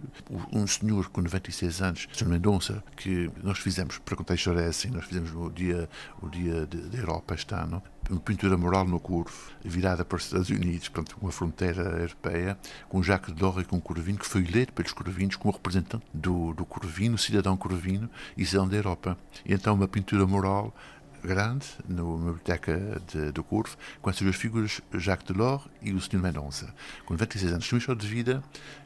um 0.53 0.67
senhor 0.67 1.09
com 1.09 1.21
96 1.21 1.83
anos, 1.83 2.09
Sr. 2.13 2.29
Mendonça, 2.29 2.83
que 2.97 3.31
nós 3.43 3.59
fizemos, 3.59 3.99
para 3.99 4.17
contar 4.17 4.35
a 4.35 4.37
história 4.37 4.61
é 4.61 4.69
assim, 4.69 4.91
nós 4.91 5.05
fizemos 5.05 5.33
o 5.35 5.51
dia, 5.51 5.89
o 6.23 6.29
dia 6.29 6.67
da 6.67 6.99
Europa 6.99 7.35
este 7.35 7.55
ano, 7.55 7.83
pintura 8.17 8.57
mural 8.57 8.87
no 8.87 8.99
Curvo, 8.99 9.33
virada 9.65 10.05
para 10.05 10.17
os 10.17 10.25
Estados 10.25 10.49
Unidos, 10.51 10.89
portanto, 10.89 11.17
uma 11.21 11.31
fronteira 11.31 11.83
europeia, 12.01 12.59
com 12.89 13.03
Jacques 13.03 13.35
Delors 13.35 13.59
e 13.59 13.65
com 13.65 13.81
Corvino, 13.81 14.19
que 14.19 14.27
foi 14.27 14.43
eleito 14.43 14.73
pelos 14.73 14.93
corvinos 14.93 15.37
como 15.37 15.53
representante 15.53 16.05
do, 16.13 16.55
do 16.55 16.65
corvino, 16.65 17.19
cidadão 17.19 17.57
corvino 17.57 18.09
e 18.37 18.47
cidadão 18.47 18.69
da 18.69 18.77
Europa. 18.77 19.19
E 19.45 19.53
então 19.53 19.75
uma 19.75 19.89
pintura 19.89 20.27
mural 20.27 20.75
grande, 21.23 21.67
na 21.89 22.03
biblioteca 22.03 23.01
de, 23.07 23.33
do 23.33 23.43
Curvo, 23.43 23.77
com 24.01 24.11
essas 24.11 24.23
duas 24.23 24.37
figuras, 24.37 24.81
Jacques 24.95 25.27
Delors 25.27 25.65
e 25.83 25.93
o 25.93 26.01
Sr. 26.01 26.19
Mendonça, 26.19 26.75
com 27.05 27.15
96 27.15 27.53
anos. 27.53 27.67
Tinha 27.67 27.79
história 27.79 28.01
de 28.01 28.07
vida 28.07 28.43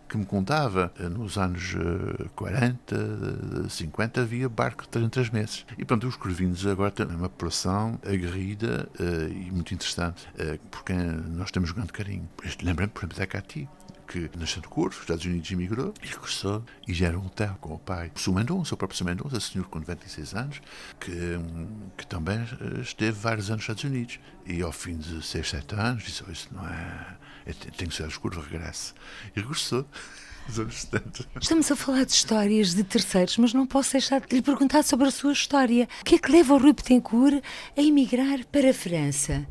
que 0.09 0.18
me 0.18 0.27
contava, 0.27 0.92
eh, 0.99 1.09
nos 1.09 1.38
anos 1.38 1.75
40, 2.35 2.95
eh, 3.64 3.68
50, 3.68 4.21
havia 4.21 4.47
barco 4.47 4.83
de 4.83 4.90
3 4.90 5.07
em 5.07 5.09
3 5.09 5.31
meses. 5.31 5.64
E 5.79 5.85
pronto, 5.87 6.07
os 6.07 6.16
corvinos 6.16 6.66
agora 6.66 6.90
têm 6.90 7.07
uma 7.07 7.31
população 7.31 7.99
aguerrida 8.05 8.88
uh, 9.01 9.33
e 9.33 9.51
muito 9.51 9.73
interessante, 9.73 10.29
por 10.71 10.85
quem 10.85 10.99
nós 10.99 11.51
temos 11.51 11.71
um 11.71 11.75
grande 11.75 11.92
carinho. 11.92 12.29
Lembrando, 12.62 12.90
por 12.90 13.05
exemplo, 13.05 13.18
da 13.18 13.27
Cati, 13.27 13.68
que 14.07 14.31
nasceu 14.37 14.62
no 14.62 14.69
Curvo, 14.69 14.97
os 14.97 15.03
Estados 15.03 15.25
Unidos 15.25 15.51
emigrou 15.51 15.95
e 16.03 16.07
regressou 16.07 16.65
e 16.87 16.95
gera 16.95 17.19
um 17.19 17.27
hotel 17.27 17.57
com 17.61 17.75
o 17.75 17.79
pai. 17.79 18.11
O 18.27 18.33
Mendonça, 18.33 18.75
o 18.75 18.79
próprio 18.79 19.05
Mendonça, 19.05 19.41
senhor 19.41 19.67
com 19.69 19.79
96 19.79 20.35
anos, 20.35 20.62
que, 21.01 21.12
que 21.97 22.07
também 22.07 22.38
esteve 22.81 23.12
vários 23.12 23.51
anos 23.51 23.67
nos 23.67 23.75
Estados 23.77 23.85
Unidos. 23.85 24.21
E 24.47 24.62
ao 24.62 24.73
fim 24.73 24.97
de 24.97 25.25
6, 25.25 25.49
7 25.49 25.75
anos 25.75 26.03
disse, 26.05 26.25
oh, 26.27 26.31
isso 26.31 26.49
não 26.53 26.67
é 26.67 27.17
tem 27.77 27.88
que 27.88 27.95
ser 27.95 28.07
escuro, 28.07 28.41
regresse. 28.41 28.95
E 29.35 29.41
regressou 29.41 29.87
dos 30.46 30.59
anos 30.59 30.81
70. 30.83 31.24
Estamos 31.40 31.70
a 31.70 31.76
falar 31.76 32.05
de 32.05 32.12
histórias 32.12 32.74
de 32.74 32.85
terceiros, 32.85 33.37
mas 33.38 33.52
não 33.52 33.66
posso 33.66 33.92
deixar 33.92 34.20
de 34.20 34.35
lhe 34.35 34.42
perguntar 34.42 34.83
sobre 34.83 35.09
a 35.09 35.11
sua 35.11 35.33
história. 35.33 35.88
O 36.00 36.05
que 36.05 36.16
é 36.16 36.18
que 36.18 36.31
leva 36.31 36.55
o 36.55 36.59
Rui 36.59 36.72
Betancourt 36.72 37.42
a 37.76 37.81
emigrar 37.81 38.44
para 38.50 38.70
a 38.70 38.74
França? 38.74 39.46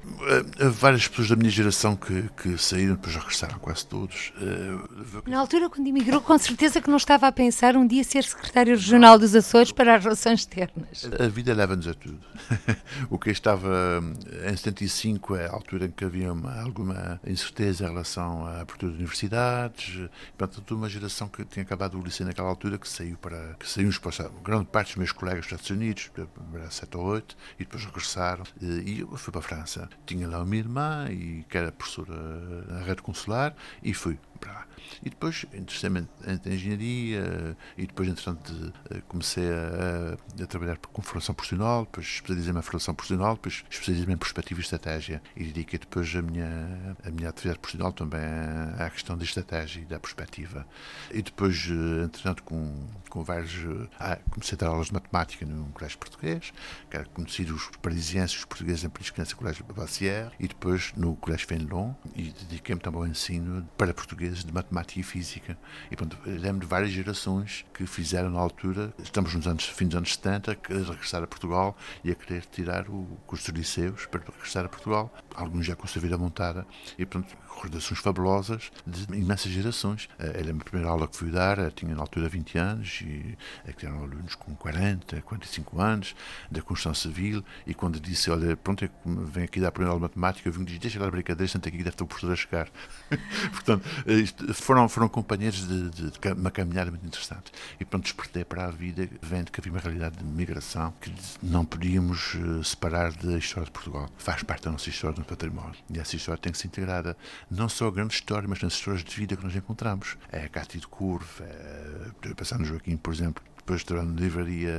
Há 0.60 0.70
várias 0.70 1.08
pessoas 1.08 1.30
da 1.30 1.36
minha 1.36 1.50
geração 1.50 1.96
que, 1.96 2.30
que 2.42 2.58
saíram, 2.58 2.96
depois 2.96 3.16
regressaram 3.16 3.60
quase 3.60 3.86
todos. 3.86 4.34
Eh, 4.42 5.30
Na 5.30 5.40
altura, 5.40 5.70
quando 5.70 5.88
emigrou, 5.88 6.22
com 6.22 6.38
certeza 6.38 6.82
que 6.82 6.90
não 6.90 6.98
estava 6.98 7.28
a 7.28 7.32
pensar 7.32 7.76
um 7.76 7.86
dia 7.86 8.04
ser 8.04 8.24
secretário 8.24 8.76
regional 8.76 9.18
dos 9.18 9.36
Açores 9.36 9.72
para 9.72 9.96
as 9.96 10.04
relações 10.04 10.42
externas. 10.42 11.10
A 11.20 11.28
vida 11.28 11.54
leva-nos 11.54 11.88
a 11.88 11.94
tudo. 11.94 12.20
o 13.10 13.18
que 13.18 13.30
estava 13.30 14.04
em 14.48 14.56
75 14.56 15.36
é 15.36 15.48
a 15.48 15.52
altura 15.52 15.86
em 15.86 15.92
que 15.92 16.04
havia 16.06 16.32
uma, 16.32 16.62
alguma 16.62 17.20
incerteza 17.26 17.86
em 17.86 17.88
relação 17.88 18.46
à 18.46 18.62
abertura 18.62 18.92
de 18.92 18.98
universidades, 18.98 20.10
portanto, 20.38 20.62
uma 20.82 20.90
geração 20.90 21.28
que 21.28 21.46
tinha 21.46 21.64
acabado 21.64 21.98
o 22.00 22.04
liceu 22.04 22.26
naquela 22.26 22.50
altura, 22.50 22.78
que 22.78 22.88
saiu 22.88 23.18
para. 23.18 23.56
que 23.60 23.70
saímos 23.70 23.98
para. 23.98 24.30
grande 24.44 24.66
parte 24.66 24.90
dos 24.90 24.98
meus 24.98 25.12
colegas 25.12 25.46
dos 25.46 25.52
Estados 25.52 25.70
Unidos, 25.70 26.12
para 26.52 26.72
7 26.72 26.98
ou 26.98 27.04
8, 27.06 27.38
e 27.56 27.64
depois 27.64 27.86
regressaram. 27.86 28.44
E 28.60 29.00
eu 29.02 29.18
fui 29.18 29.32
para 29.32 29.40
a 29.40 29.44
França. 29.44 29.90
Tinha 30.06 30.28
lá 30.28 30.40
a 30.40 30.46
minha 30.46 30.62
irmã, 30.62 31.08
e, 31.10 31.46
que 31.48 31.58
era 31.58 31.72
professora 31.72 32.14
na 32.68 32.80
rede 32.80 33.02
consular, 33.02 33.56
e 33.84 33.94
fui 33.94 34.18
para. 34.42 34.66
E 35.04 35.10
depois 35.10 35.46
interessei-me 35.54 36.08
em 36.26 36.54
engenharia 36.54 37.58
e 37.78 37.88
depois, 37.88 38.10
entretanto, 38.10 38.74
comecei 39.08 39.46
a, 39.50 40.44
a 40.44 40.48
trabalhar 40.48 40.78
com 40.78 41.02
formação 41.02 41.34
profissional, 41.34 41.86
depois 41.86 42.06
especializei-me 42.06 42.60
em 42.60 42.62
formação 42.62 42.94
profissional, 42.94 43.36
depois 43.36 43.64
especializei-me 43.70 44.14
em 44.14 44.18
perspectiva 44.18 44.60
e 44.60 44.64
estratégia 44.64 45.22
e 45.36 45.46
dediquei 45.46 45.80
depois 45.80 46.14
a 46.16 46.22
minha, 46.22 46.98
a 47.04 47.12
minha 47.12 47.30
atividade 47.30 47.60
profissional 47.60 47.94
também 47.94 48.22
à 48.78 48.90
questão 48.90 49.18
da 49.18 49.24
estratégia 49.24 49.82
e 49.82 49.86
da 49.86 50.00
perspectiva. 50.00 50.68
E 51.12 51.22
depois, 51.22 51.68
entretanto, 52.04 52.44
com, 52.44 52.88
com 53.10 53.24
vários... 53.24 53.52
Ah, 54.00 54.18
comecei 54.30 54.56
a 54.56 54.60
dar 54.60 54.68
aulas 54.68 54.88
de 54.88 54.94
matemática 54.94 55.46
num 55.46 55.72
colégio 55.72 55.98
português, 55.98 56.54
que 56.90 56.98
era 56.98 57.06
conhecido 57.06 57.56
os 57.56 57.70
parisienses 57.82 58.38
os 58.38 58.46
portugueses 58.46 58.84
em 58.84 58.90
política 58.90 59.24
no 59.24 59.36
colégio 59.36 59.66
Bassière, 59.66 60.32
e 60.40 60.48
depois 60.48 60.94
no 60.96 61.16
colégio 61.16 61.48
Fenelon, 61.48 61.94
e 62.16 62.32
dediquei-me 62.32 62.82
também 62.82 63.02
ao 63.02 63.08
ensino 63.08 63.68
para 63.78 63.94
de 64.40 64.54
matemática 64.54 65.00
e 65.00 65.04
física. 65.04 65.58
E 65.90 65.96
pronto, 65.96 66.18
de 66.26 66.66
várias 66.66 66.92
gerações 66.92 67.66
que 67.74 67.86
fizeram 67.86 68.30
na 68.30 68.40
altura, 68.40 68.94
estamos 69.04 69.34
nos 69.34 69.48
anos, 69.48 69.66
fim 69.66 69.88
dos 69.88 69.96
anos 69.96 70.14
70, 70.14 70.52
a 70.52 70.56
regressar 70.92 71.24
a 71.24 71.28
Portugal 71.28 71.78
e 72.04 72.12
a 72.12 72.16
querer 72.16 72.46
tirar 72.46 72.90
o 72.90 73.06
curso 73.28 73.52
de 73.52 73.60
liceus 73.60 74.06
para 74.06 74.22
regressar 74.22 74.66
a 74.66 74.70
Portugal. 74.70 75.14
Alguns 75.36 75.66
já 75.66 75.76
com 75.76 75.88
a 75.88 76.18
montada. 76.18 76.66
E 76.98 77.06
pronto, 77.06 77.36
recordações 77.62 78.00
fabulosas 78.00 78.72
de 78.86 79.04
imensas 79.16 79.52
gerações. 79.52 80.10
Ela, 80.18 80.50
eh, 80.50 80.52
a 80.52 80.64
primeira 80.64 80.90
aula 80.90 81.08
que 81.08 81.16
fui 81.16 81.30
dar, 81.30 81.60
eh, 81.60 81.70
tinha 81.70 81.94
na 81.94 82.02
altura 82.02 82.28
20 82.28 82.58
anos, 82.58 83.02
e 83.02 83.38
que 83.74 83.86
eram 83.86 84.00
alunos 84.00 84.36
com 84.36 84.56
40, 84.56 85.22
45 85.22 85.80
anos, 85.80 86.16
da 86.50 86.62
construção 86.62 86.94
civil, 86.94 87.44
e 87.66 87.74
quando 87.74 88.00
disse, 88.00 88.32
olha, 88.32 88.58
pronto, 88.58 88.90
vem 89.06 89.44
aqui 89.44 89.60
dar 89.60 89.70
a 89.70 89.72
primeira 89.72 89.94
aula 89.94 90.00
de 90.00 90.18
matemática, 90.18 90.50
eu 90.50 90.54
vim 90.54 90.64
disse, 90.64 90.80
deixa 90.80 91.00
lá 91.00 91.08
a 91.08 91.12
brincadeira, 91.12 91.52
senta 91.52 91.70
aqui, 91.70 91.78
deve 91.78 91.96
ter 91.96 92.04
o 92.04 92.08
professor 92.08 92.34
a 92.34 92.36
chegar. 92.36 92.70
Portanto, 93.52 93.88
eh, 94.08 94.54
foram, 94.54 94.90
foram 94.90 95.08
companheiros 95.08 95.68
de, 95.68 95.90
de, 95.90 96.12
de, 96.12 96.34
uma 96.34 96.52
caminhada 96.52 96.90
muito 96.90 97.06
interessante. 97.06 97.52
E 97.80 97.86
pronto, 97.86 98.04
despertei 98.04 98.44
para 98.44 98.66
a 98.66 98.72
vida, 98.72 99.08
vendo 99.22 99.52
que 99.52 99.60
havia 99.60 99.72
uma 99.72 99.80
realidade 99.80 100.18
de 100.18 100.24
migração 100.24 100.94
que 101.00 101.14
não 101.42 101.66
podíamos 101.66 102.36
separar 102.64 103.12
da 103.14 103.38
história 103.38 103.66
de 103.66 103.72
Portugal. 103.72 104.10
Faz 104.18 104.44
parte 104.44 104.64
da 104.64 104.72
nossa 104.72 104.90
história, 104.90 105.21
nosso 105.22 105.30
património. 105.30 105.76
E 105.90 106.00
essa 106.00 106.16
história 106.16 106.42
tem 106.42 106.52
que 106.52 106.58
ser 106.58 106.68
integrada 106.68 107.16
não 107.50 107.70
só 107.70 107.88
a 107.88 107.92
grande 107.92 108.14
história, 108.14 108.48
mas 108.48 108.62
nas 108.62 108.74
histórias 108.74 109.04
de 109.04 109.16
vida 109.16 109.36
que 109.36 109.44
nós 109.44 109.56
encontramos. 109.56 110.18
É 110.32 110.44
a 110.44 110.50
Cátia 110.50 110.80
de 110.80 110.88
Curva, 110.88 111.44
é, 111.44 112.34
passar 112.34 112.60
no 112.60 112.66
Joaquim, 112.66 112.98
por 112.98 113.14
exemplo, 113.14 113.44
depois 113.58 113.84
de 113.84 113.94
na 113.94 114.04
livraria, 114.04 114.74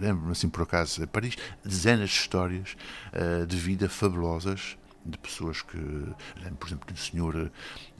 lembro-me 0.00 0.32
assim 0.32 0.48
por 0.48 0.62
acaso, 0.62 1.06
Paris, 1.08 1.36
dezenas 1.64 2.10
de 2.10 2.16
histórias 2.16 2.76
uh, 3.14 3.46
de 3.46 3.56
vida 3.56 3.88
fabulosas 3.88 4.76
de 5.04 5.18
pessoas 5.18 5.62
que, 5.62 5.78
por 6.58 6.68
exemplo, 6.68 6.86
de 6.86 6.92
um 6.92 6.96
senhor, 6.96 7.50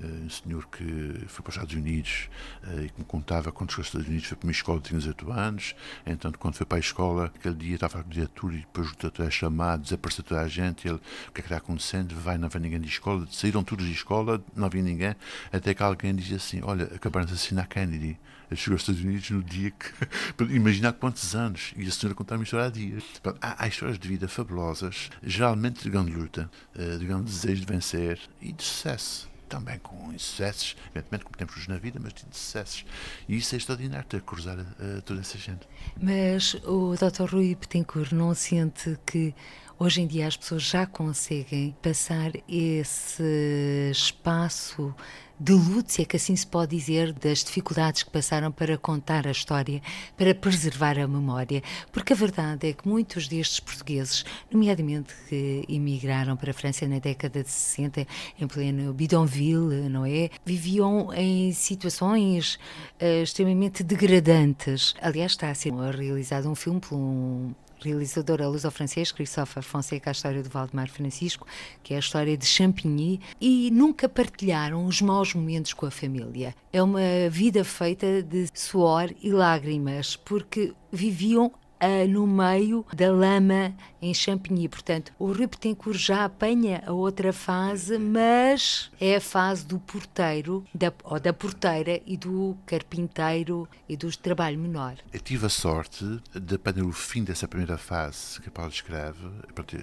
eh, 0.00 0.04
um 0.04 0.30
senhor 0.30 0.66
que 0.68 1.24
foi 1.26 1.42
para 1.42 1.50
os 1.50 1.56
Estados 1.56 1.74
Unidos 1.74 2.28
eh, 2.64 2.84
e 2.84 2.90
que 2.90 2.98
me 2.98 3.04
contava 3.04 3.50
quando 3.50 3.70
chegou 3.70 3.80
aos 3.80 3.88
Estados 3.88 4.08
Unidos 4.08 4.26
foi 4.26 4.36
para 4.36 4.46
uma 4.46 4.52
escola, 4.52 4.80
tinha 4.80 4.98
18 4.98 5.32
anos, 5.32 5.74
então 6.06 6.32
quando 6.32 6.54
foi 6.54 6.66
para 6.66 6.78
a 6.78 6.80
escola, 6.80 7.26
aquele 7.26 7.54
dia 7.54 7.74
estava 7.74 8.00
a 8.00 8.02
dia 8.02 8.28
tudo 8.28 8.54
e 8.54 8.58
depois 8.58 8.90
o 8.90 9.22
é 9.22 9.30
chamado, 9.30 9.82
desapareceu 9.82 10.24
toda 10.24 10.40
a 10.40 10.48
gente, 10.48 10.86
ele, 10.86 10.96
o 10.96 11.32
que 11.32 11.40
é 11.40 11.42
que 11.42 11.48
está 11.48 11.56
acontecendo? 11.56 12.14
Vai, 12.16 12.36
não 12.38 12.48
vem 12.48 12.62
ninguém 12.62 12.80
de 12.80 12.88
escola, 12.88 13.26
saíram 13.30 13.64
todos 13.64 13.86
de 13.86 13.92
escola, 13.92 14.42
não 14.54 14.66
havia 14.66 14.82
ninguém, 14.82 15.14
até 15.52 15.74
que 15.74 15.82
alguém 15.82 16.14
dizia 16.14 16.36
assim, 16.36 16.60
olha, 16.62 16.84
acabaram 16.84 17.26
de 17.26 17.32
assassinar 17.32 17.68
Kennedy. 17.68 18.18
Chegou 18.54 18.74
aos 18.74 18.82
Estados 18.82 19.02
Unidos 19.02 19.30
no 19.30 19.42
dia 19.42 19.70
que. 19.70 19.90
Imaginar 20.52 20.92
quantos 20.94 21.34
anos. 21.34 21.72
E 21.76 21.86
a 21.86 21.90
senhora 21.90 22.14
contar-me 22.14 22.44
história 22.44 22.66
há 22.66 22.70
dias. 22.70 23.04
Há, 23.40 23.64
há, 23.64 23.68
histórias 23.68 23.98
de 23.98 24.08
vida 24.08 24.28
fabulosas, 24.28 25.10
geralmente 25.22 25.82
de 25.82 25.90
grande 25.90 26.12
luta, 26.12 26.50
eh, 26.74 26.96
de 26.96 27.06
grande 27.06 27.24
desejo 27.24 27.60
de 27.64 27.72
vencer 27.72 28.18
e 28.40 28.52
de 28.52 28.62
sucesso 28.62 29.30
também 29.50 29.78
com 29.80 30.12
insucessos, 30.12 30.76
evidentemente 30.94 31.24
como 31.24 31.36
temos 31.36 31.66
na 31.66 31.76
vida, 31.76 31.98
mas 32.00 32.14
de 32.14 32.24
sucessos. 32.30 32.86
E 33.28 33.36
isso 33.36 33.54
é 33.54 33.58
extraordinário, 33.58 34.06
ter 34.06 34.22
cruzar 34.22 34.58
uh, 34.58 35.02
toda 35.04 35.20
essa 35.20 35.36
gente. 35.36 35.68
Mas 36.00 36.54
o 36.64 36.94
Dr. 36.94 37.28
Rui 37.28 37.56
Petencourt 37.56 38.12
não 38.12 38.32
sente 38.32 38.96
que 39.04 39.34
hoje 39.78 40.00
em 40.02 40.06
dia 40.06 40.28
as 40.28 40.36
pessoas 40.36 40.62
já 40.62 40.86
conseguem 40.86 41.76
passar 41.82 42.30
esse 42.48 43.90
espaço 43.90 44.94
de 45.42 45.54
se 45.86 46.02
é 46.02 46.04
que 46.04 46.16
assim 46.16 46.36
se 46.36 46.46
pode 46.46 46.76
dizer, 46.76 47.14
das 47.14 47.42
dificuldades 47.42 48.02
que 48.02 48.10
passaram 48.10 48.52
para 48.52 48.76
contar 48.76 49.26
a 49.26 49.30
história, 49.30 49.80
para 50.14 50.34
preservar 50.34 50.98
a 50.98 51.08
memória. 51.08 51.62
Porque 51.90 52.12
a 52.12 52.16
verdade 52.16 52.68
é 52.68 52.72
que 52.74 52.86
muitos 52.86 53.26
destes 53.26 53.58
portugueses, 53.58 54.22
nomeadamente 54.52 55.14
que 55.30 55.64
emigraram 55.66 56.36
para 56.36 56.50
a 56.50 56.54
França 56.54 56.86
na 56.86 56.98
década 56.98 57.42
de 57.42 57.50
60, 57.50 58.06
em 58.38 58.46
pleno 58.46 58.92
bidonville, 58.92 59.88
não 59.88 60.04
é? 60.04 60.28
Viviam 60.44 61.10
em 61.14 61.52
situações 61.54 62.58
uh, 63.00 63.22
extremamente 63.22 63.82
degradantes. 63.82 64.94
Aliás, 65.00 65.32
está 65.32 65.48
a 65.48 65.54
ser 65.54 65.72
realizado 65.72 66.50
um 66.50 66.54
filme 66.54 66.80
por 66.80 66.96
um 66.96 67.54
realizador 67.82 68.40
luso-francês, 68.42 69.10
Christophe 69.10 69.62
Fonseca, 69.62 70.10
a 70.10 70.12
história 70.12 70.42
do 70.42 70.48
Valdemar 70.48 70.88
Francisco, 70.90 71.46
que 71.82 71.94
é 71.94 71.96
a 71.96 72.00
história 72.00 72.36
de 72.36 72.46
Champigny, 72.46 73.20
e 73.40 73.70
nunca 73.70 74.08
partilharam 74.08 74.84
os 74.84 75.00
maus 75.00 75.29
momentos 75.34 75.72
com 75.72 75.86
a 75.86 75.90
família. 75.90 76.54
É 76.72 76.82
uma 76.82 77.28
vida 77.30 77.64
feita 77.64 78.22
de 78.22 78.48
suor 78.54 79.12
e 79.22 79.30
lágrimas, 79.30 80.16
porque 80.16 80.72
viviam 80.92 81.52
uh, 81.82 82.08
no 82.08 82.26
meio 82.26 82.84
da 82.94 83.10
lama 83.10 83.74
em 84.00 84.14
Champigny. 84.14 84.68
Portanto, 84.68 85.12
o 85.18 85.26
Rui 85.26 85.46
Betancourt 85.46 85.98
já 85.98 86.24
apanha 86.24 86.82
a 86.86 86.92
outra 86.92 87.32
fase, 87.32 87.98
mas 87.98 88.90
é 89.00 89.16
a 89.16 89.20
fase 89.20 89.64
do 89.64 89.78
porteiro, 89.78 90.64
da, 90.74 90.92
ou 91.04 91.20
da 91.20 91.32
porteira 91.32 92.00
e 92.06 92.16
do 92.16 92.56
carpinteiro 92.66 93.68
e 93.88 93.96
do 93.96 94.10
trabalho 94.16 94.58
menor. 94.58 94.96
Eu 95.12 95.20
tive 95.20 95.46
a 95.46 95.48
sorte 95.48 96.04
de 96.34 96.54
apanhar 96.54 96.84
o 96.84 96.92
fim 96.92 97.24
dessa 97.24 97.46
primeira 97.46 97.76
fase 97.76 98.40
que 98.40 98.50
Paulo 98.50 98.70
escreve, 98.70 99.18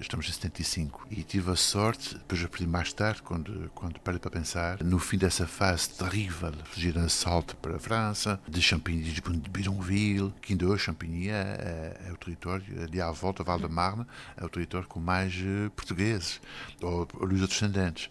estamos 0.00 0.28
em 0.28 0.32
75, 0.32 1.06
e 1.10 1.22
tive 1.22 1.50
a 1.50 1.56
sorte, 1.56 2.14
depois 2.14 2.42
aprendi 2.44 2.70
mais 2.70 2.92
tarde, 2.92 3.22
quando, 3.22 3.70
quando 3.74 4.00
parei 4.00 4.18
para 4.18 4.30
pensar, 4.30 4.82
no 4.82 4.98
fim 4.98 5.18
dessa 5.18 5.46
fase 5.46 5.90
terrível, 5.90 6.52
fugir 6.64 6.96
assalto 6.98 7.56
para 7.56 7.76
a 7.76 7.78
França, 7.78 8.40
de 8.48 8.60
Champigny, 8.60 9.02
de 9.02 9.50
Bidonville, 9.50 10.32
que 10.40 10.52
ainda 10.52 10.66
hoje 10.66 10.84
Champigny 10.84 11.28
é, 11.28 11.87
é, 12.06 12.12
o 12.12 12.16
território, 12.16 12.64
ali 12.82 13.00
à 13.00 13.10
volta, 13.10 13.42
Val 13.42 13.58
de 13.58 13.68
Marne, 13.68 14.06
é 14.36 14.44
o 14.44 14.48
território 14.48 14.86
com 14.86 15.00
mais 15.00 15.34
uh, 15.34 15.70
portugueses, 15.70 16.40
ou, 16.82 17.06
ou 17.14 17.26
descendentes. 17.28 18.10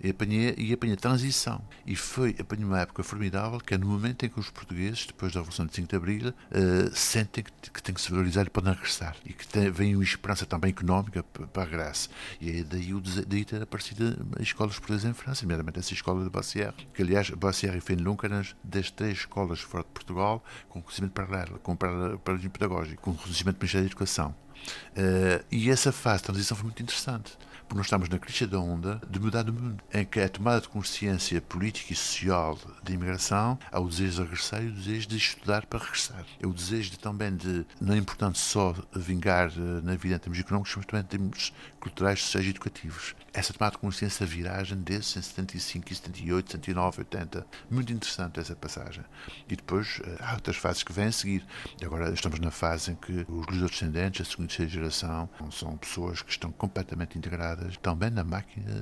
E 0.00 0.10
apanhei, 0.10 0.54
e 0.56 0.72
apanhei 0.72 0.94
a 0.94 0.98
transição. 0.98 1.60
E 1.86 1.96
foi, 1.96 2.36
apanhei 2.38 2.64
uma 2.64 2.80
época 2.80 3.02
formidável, 3.02 3.58
que 3.58 3.74
é 3.74 3.78
no 3.78 3.86
momento 3.86 4.24
em 4.24 4.28
que 4.28 4.38
os 4.38 4.50
portugueses, 4.50 5.06
depois 5.06 5.32
da 5.32 5.40
Revolução 5.40 5.66
de 5.66 5.74
5 5.74 5.88
de 5.88 5.96
Abril, 5.96 6.28
uh, 6.28 6.94
sentem 6.94 7.44
que, 7.44 7.70
que 7.70 7.82
têm 7.82 7.94
que 7.94 8.00
se 8.00 8.10
valorizar 8.10 8.46
e 8.46 8.50
podem 8.50 8.72
regressar. 8.72 9.16
E 9.24 9.32
que 9.32 9.46
tem, 9.46 9.70
vem 9.70 9.94
uma 9.94 10.04
esperança 10.04 10.44
também 10.46 10.70
económica 10.70 11.22
para 11.22 11.62
a 11.62 11.64
regresso. 11.64 12.10
E 12.40 12.50
aí 12.50 12.64
daí, 12.64 12.94
o, 12.94 13.00
daí 13.00 13.44
ter 13.44 13.62
aparecido 13.62 14.26
as 14.36 14.42
escolas 14.42 14.78
portuguesas 14.78 15.10
em 15.10 15.14
França, 15.14 15.42
nomeadamente 15.42 15.78
essa 15.78 15.92
escola 15.92 16.22
de 16.24 16.30
Bassière, 16.30 16.74
que 16.92 17.02
aliás, 17.02 17.30
Bassière 17.30 17.76
e 17.76 17.80
Fenelon 17.80 18.16
eram 18.22 18.42
das 18.62 18.90
três 18.90 19.18
escolas 19.18 19.60
fora 19.60 19.84
de 19.84 19.90
Portugal 19.90 20.44
com 20.68 20.82
conhecimento 20.82 21.12
paralelo, 21.12 21.58
com 21.60 21.76
paralelismo 21.76 22.50
pedagógico, 22.50 23.02
com 23.02 23.14
conhecimento 23.14 23.56
do 23.56 23.60
Ministério 23.60 23.86
da 23.86 23.92
Educação. 23.92 24.34
Uh, 24.92 25.44
e 25.50 25.70
essa 25.70 25.92
fase 25.92 26.18
de 26.18 26.24
transição 26.24 26.56
foi 26.56 26.64
muito 26.64 26.82
interessante 26.82 27.38
porque 27.66 27.76
nós 27.76 27.86
estamos 27.86 28.08
na 28.08 28.18
crista 28.18 28.46
da 28.46 28.58
onda 28.58 29.00
de 29.08 29.18
mudar 29.18 29.48
o 29.48 29.52
mundo, 29.52 29.82
em 29.92 30.04
que 30.04 30.20
a 30.20 30.28
tomada 30.28 30.60
de 30.60 30.68
consciência 30.68 31.40
política 31.40 31.92
e 31.92 31.96
social 31.96 32.58
da 32.82 32.92
imigração 32.92 33.58
há 33.70 33.80
o 33.80 33.88
desejo 33.88 34.14
de 34.14 34.22
regressar 34.22 34.62
e 34.62 34.68
o 34.68 34.72
desejo 34.72 35.08
de 35.08 35.16
estudar 35.16 35.66
para 35.66 35.80
regressar. 35.80 36.24
É 36.40 36.46
o 36.46 36.52
desejo 36.52 36.90
de, 36.90 36.98
também 36.98 37.34
de, 37.34 37.66
não 37.80 37.94
é 37.94 37.96
importante 37.96 38.38
só 38.38 38.74
vingar 38.94 39.50
eh, 39.50 39.80
na 39.82 39.96
vida 39.96 40.16
em 40.16 40.18
termos 40.18 40.38
económicos, 40.38 40.74
mas 40.76 40.86
também 40.86 41.02
em 41.02 41.06
termos 41.06 41.52
culturais, 41.80 42.22
sociais 42.22 42.46
e 42.46 42.50
educativos. 42.50 43.14
Essa 43.32 43.52
tomada 43.52 43.72
de 43.72 43.78
consciência, 43.78 44.24
a 44.24 44.28
viragem 44.28 44.78
desses 44.78 45.16
em 45.16 45.22
75, 45.22 45.94
78, 45.94 46.52
79, 46.52 46.98
80. 47.00 47.46
Muito 47.70 47.92
interessante 47.92 48.40
essa 48.40 48.54
passagem. 48.56 49.04
E 49.48 49.56
depois 49.56 50.00
eh, 50.04 50.16
há 50.20 50.34
outras 50.34 50.56
fases 50.56 50.82
que 50.82 50.92
vêm 50.92 51.06
a 51.06 51.12
seguir. 51.12 51.44
Agora 51.84 52.12
estamos 52.12 52.38
na 52.38 52.50
fase 52.50 52.92
em 52.92 52.94
que 52.94 53.26
os 53.28 53.46
descendentes, 53.70 54.26
a 54.26 54.30
segunda 54.30 54.46
e 54.52 54.56
terceira 54.56 54.70
geração, 54.70 55.28
são 55.50 55.76
pessoas 55.76 56.22
que 56.22 56.30
estão 56.30 56.50
completamente 56.52 57.18
integradas 57.18 57.55
também 57.82 58.10
na 58.10 58.24
máquina 58.24 58.72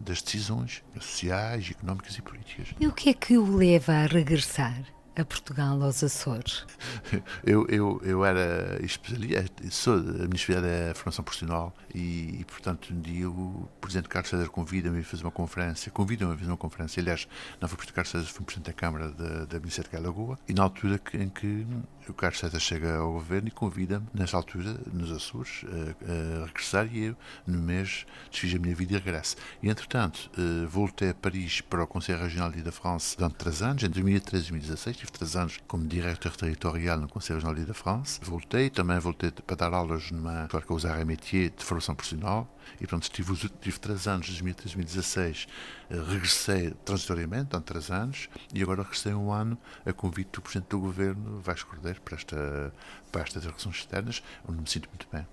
das 0.00 0.22
decisões 0.22 0.82
sociais, 1.00 1.70
económicas 1.70 2.16
e 2.16 2.22
políticas. 2.22 2.68
E 2.78 2.86
o 2.86 2.92
que 2.92 3.10
é 3.10 3.14
que 3.14 3.36
o 3.36 3.56
leva 3.56 3.92
a 3.92 4.06
regressar? 4.06 4.82
a 5.14 5.24
Portugal, 5.24 5.82
aos 5.82 6.02
Açores? 6.02 6.64
Eu, 7.44 7.66
eu, 7.68 8.00
eu 8.04 8.24
era 8.24 8.78
especialista, 8.82 9.70
sou, 9.70 9.94
a 9.94 10.00
minha 10.00 10.34
especialidade 10.34 10.74
é 10.74 10.90
a 10.90 10.94
formação 10.94 11.24
profissional 11.24 11.74
e, 11.94 12.38
e, 12.40 12.44
portanto, 12.44 12.92
um 12.92 13.00
dia 13.00 13.28
o 13.28 13.68
Presidente 13.80 14.08
Carlos 14.08 14.30
César 14.30 14.48
convida-me 14.48 15.00
a 15.00 15.04
fazer 15.04 15.24
uma 15.24 15.30
conferência, 15.30 15.90
convida-me 15.90 16.32
a 16.32 16.36
fazer 16.36 16.50
uma 16.50 16.56
conferência, 16.56 17.00
aliás, 17.00 17.28
não 17.60 17.68
foi 17.68 17.74
o 17.74 17.78
Presidente 17.78 17.94
Carlos 17.94 18.10
César, 18.10 18.26
foi 18.26 18.42
o 18.42 18.44
Presidente 18.44 18.66
da 18.66 18.72
Câmara 18.72 19.10
da, 19.10 19.44
da 19.44 19.58
Ministério 19.58 19.90
de 19.90 19.96
Lagoa, 19.96 20.38
e 20.48 20.54
na 20.54 20.62
altura 20.62 20.98
que, 20.98 21.16
em 21.16 21.28
que 21.28 21.66
o 22.08 22.14
Carlos 22.14 22.38
César 22.38 22.58
chega 22.58 22.96
ao 22.96 23.12
governo 23.12 23.48
e 23.48 23.50
convida-me, 23.50 24.06
nessa 24.12 24.36
altura, 24.36 24.76
nos 24.92 25.10
Açores, 25.10 25.64
a, 25.64 26.42
a, 26.42 26.46
regressar 26.46 26.88
e 26.92 27.04
eu, 27.04 27.16
no 27.46 27.58
mês, 27.58 28.06
desfiz 28.30 28.54
a 28.54 28.58
minha 28.58 28.74
vida 28.74 28.94
e 28.94 28.96
regresso. 28.96 29.36
E, 29.62 29.68
entretanto, 29.68 30.30
eh, 30.36 30.66
voltei 30.66 31.10
a 31.10 31.14
Paris 31.14 31.60
para 31.60 31.82
o 31.82 31.86
Conselho 31.86 32.22
Regional 32.22 32.50
de 32.50 32.62
la 32.62 32.72
France 32.72 33.16
durante 33.16 33.36
três 33.36 33.62
anos, 33.62 33.82
em 33.82 33.88
2013 33.88 34.46
e 34.46 34.50
2016, 34.50 34.96
tive 34.96 35.12
três 35.12 35.36
anos 35.36 35.58
como 35.66 35.86
diretor 35.86 36.34
territorial 36.36 36.98
no 36.98 37.08
Conselho 37.08 37.38
Regional 37.38 37.54
de 37.54 37.66
la 37.66 37.74
France. 37.74 38.20
Voltei, 38.22 38.70
também 38.70 38.98
voltei 38.98 39.30
para 39.30 39.56
dar 39.56 39.74
aulas 39.74 40.10
numa 40.10 40.44
escola 40.44 40.62
que 40.62 40.72
usar 40.72 41.04
métier 41.04 41.50
de 41.50 41.64
formação 41.64 41.94
profissional 41.94 42.48
e, 42.80 42.86
portanto, 42.86 43.10
tive, 43.10 43.34
tive 43.60 43.78
três 43.78 44.06
anos, 44.06 44.26
2013 44.28 44.74
2016, 44.74 45.46
eh, 45.90 45.96
regressei 45.96 46.72
transitoriamente, 46.84 47.54
há 47.56 47.60
três 47.60 47.90
anos, 47.90 48.28
e 48.52 48.62
agora 48.62 48.82
regressei 48.82 49.14
um 49.14 49.32
ano 49.32 49.58
a 49.84 49.92
convite 49.92 50.30
do 50.32 50.42
Presidente 50.42 50.68
do 50.68 50.80
Governo, 50.80 51.40
Vasco 51.40 51.70
Cordeiro, 51.70 52.00
para, 52.00 52.16
esta, 52.16 52.72
para 53.12 53.22
estas 53.22 53.44
relações 53.44 53.76
externas, 53.76 54.22
onde 54.48 54.62
me 54.62 54.68
sinto 54.68 54.88
muito 54.88 55.06
bem. 55.12 55.26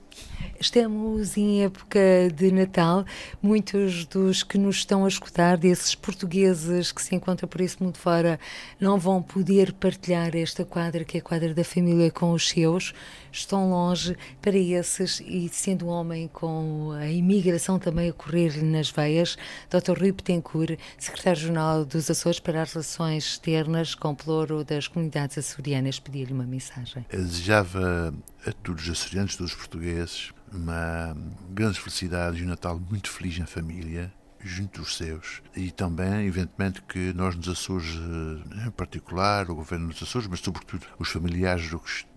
Estamos 0.59 1.37
em 1.37 1.63
época 1.63 1.99
de 2.35 2.51
Natal. 2.51 3.05
Muitos 3.41 4.05
dos 4.05 4.43
que 4.43 4.57
nos 4.57 4.77
estão 4.77 5.05
a 5.05 5.07
escutar, 5.07 5.57
desses 5.57 5.95
portugueses 5.95 6.91
que 6.91 7.01
se 7.01 7.15
encontram 7.15 7.47
por 7.47 7.61
esse 7.61 7.81
mundo 7.81 7.97
fora, 7.97 8.37
não 8.79 8.99
vão 8.99 9.21
poder 9.21 9.71
partilhar 9.71 10.35
esta 10.35 10.65
quadra, 10.65 11.05
que 11.05 11.17
é 11.17 11.21
a 11.21 11.23
quadra 11.23 11.53
da 11.53 11.63
família, 11.63 12.11
com 12.11 12.33
os 12.33 12.49
seus. 12.49 12.93
Estão 13.31 13.69
longe. 13.69 14.17
Para 14.41 14.57
esses, 14.57 15.21
e 15.25 15.47
sendo 15.49 15.85
um 15.85 15.89
homem 15.89 16.27
com 16.27 16.91
a 16.91 17.07
imigração 17.07 17.79
também 17.79 18.09
a 18.09 18.13
correr 18.13 18.61
nas 18.63 18.89
veias, 18.89 19.37
Dr. 19.69 19.97
Rui 19.97 20.11
Petencourt, 20.11 20.77
secretário-geral 20.97 21.85
dos 21.85 22.09
Açores 22.09 22.39
para 22.39 22.63
as 22.63 22.73
Relações 22.73 23.23
Externas, 23.25 23.95
com 23.95 24.13
Ploro 24.13 24.63
das 24.65 24.87
Comunidades 24.87 25.37
Açorianas, 25.37 25.99
pedir-lhe 25.99 26.33
uma 26.33 26.45
mensagem. 26.45 27.05
Eu 27.09 27.23
desejava 27.69 28.13
a 28.45 28.51
todos 28.51 28.83
os 28.83 28.89
açorianos, 28.89 29.35
todos 29.35 29.53
os 29.53 29.57
portugueses, 29.57 30.31
uma 30.51 31.15
grande 31.51 31.79
felicidade 31.79 32.41
e 32.41 32.45
um 32.45 32.49
Natal 32.49 32.79
muito 32.79 33.09
feliz 33.09 33.37
na 33.37 33.45
família, 33.45 34.11
junto 34.41 34.81
dos 34.81 34.95
seus. 34.95 35.41
E 35.55 35.69
também, 35.69 36.25
evidentemente, 36.25 36.81
que 36.81 37.13
nós 37.13 37.35
nos 37.35 37.47
Açores, 37.47 37.95
eh, 37.95 38.67
em 38.67 38.71
particular, 38.71 39.49
o 39.49 39.55
governo 39.55 39.89
dos 39.89 40.01
Açores, 40.01 40.27
mas 40.27 40.39
sobretudo 40.39 40.85
os 40.97 41.09
familiares 41.09 41.69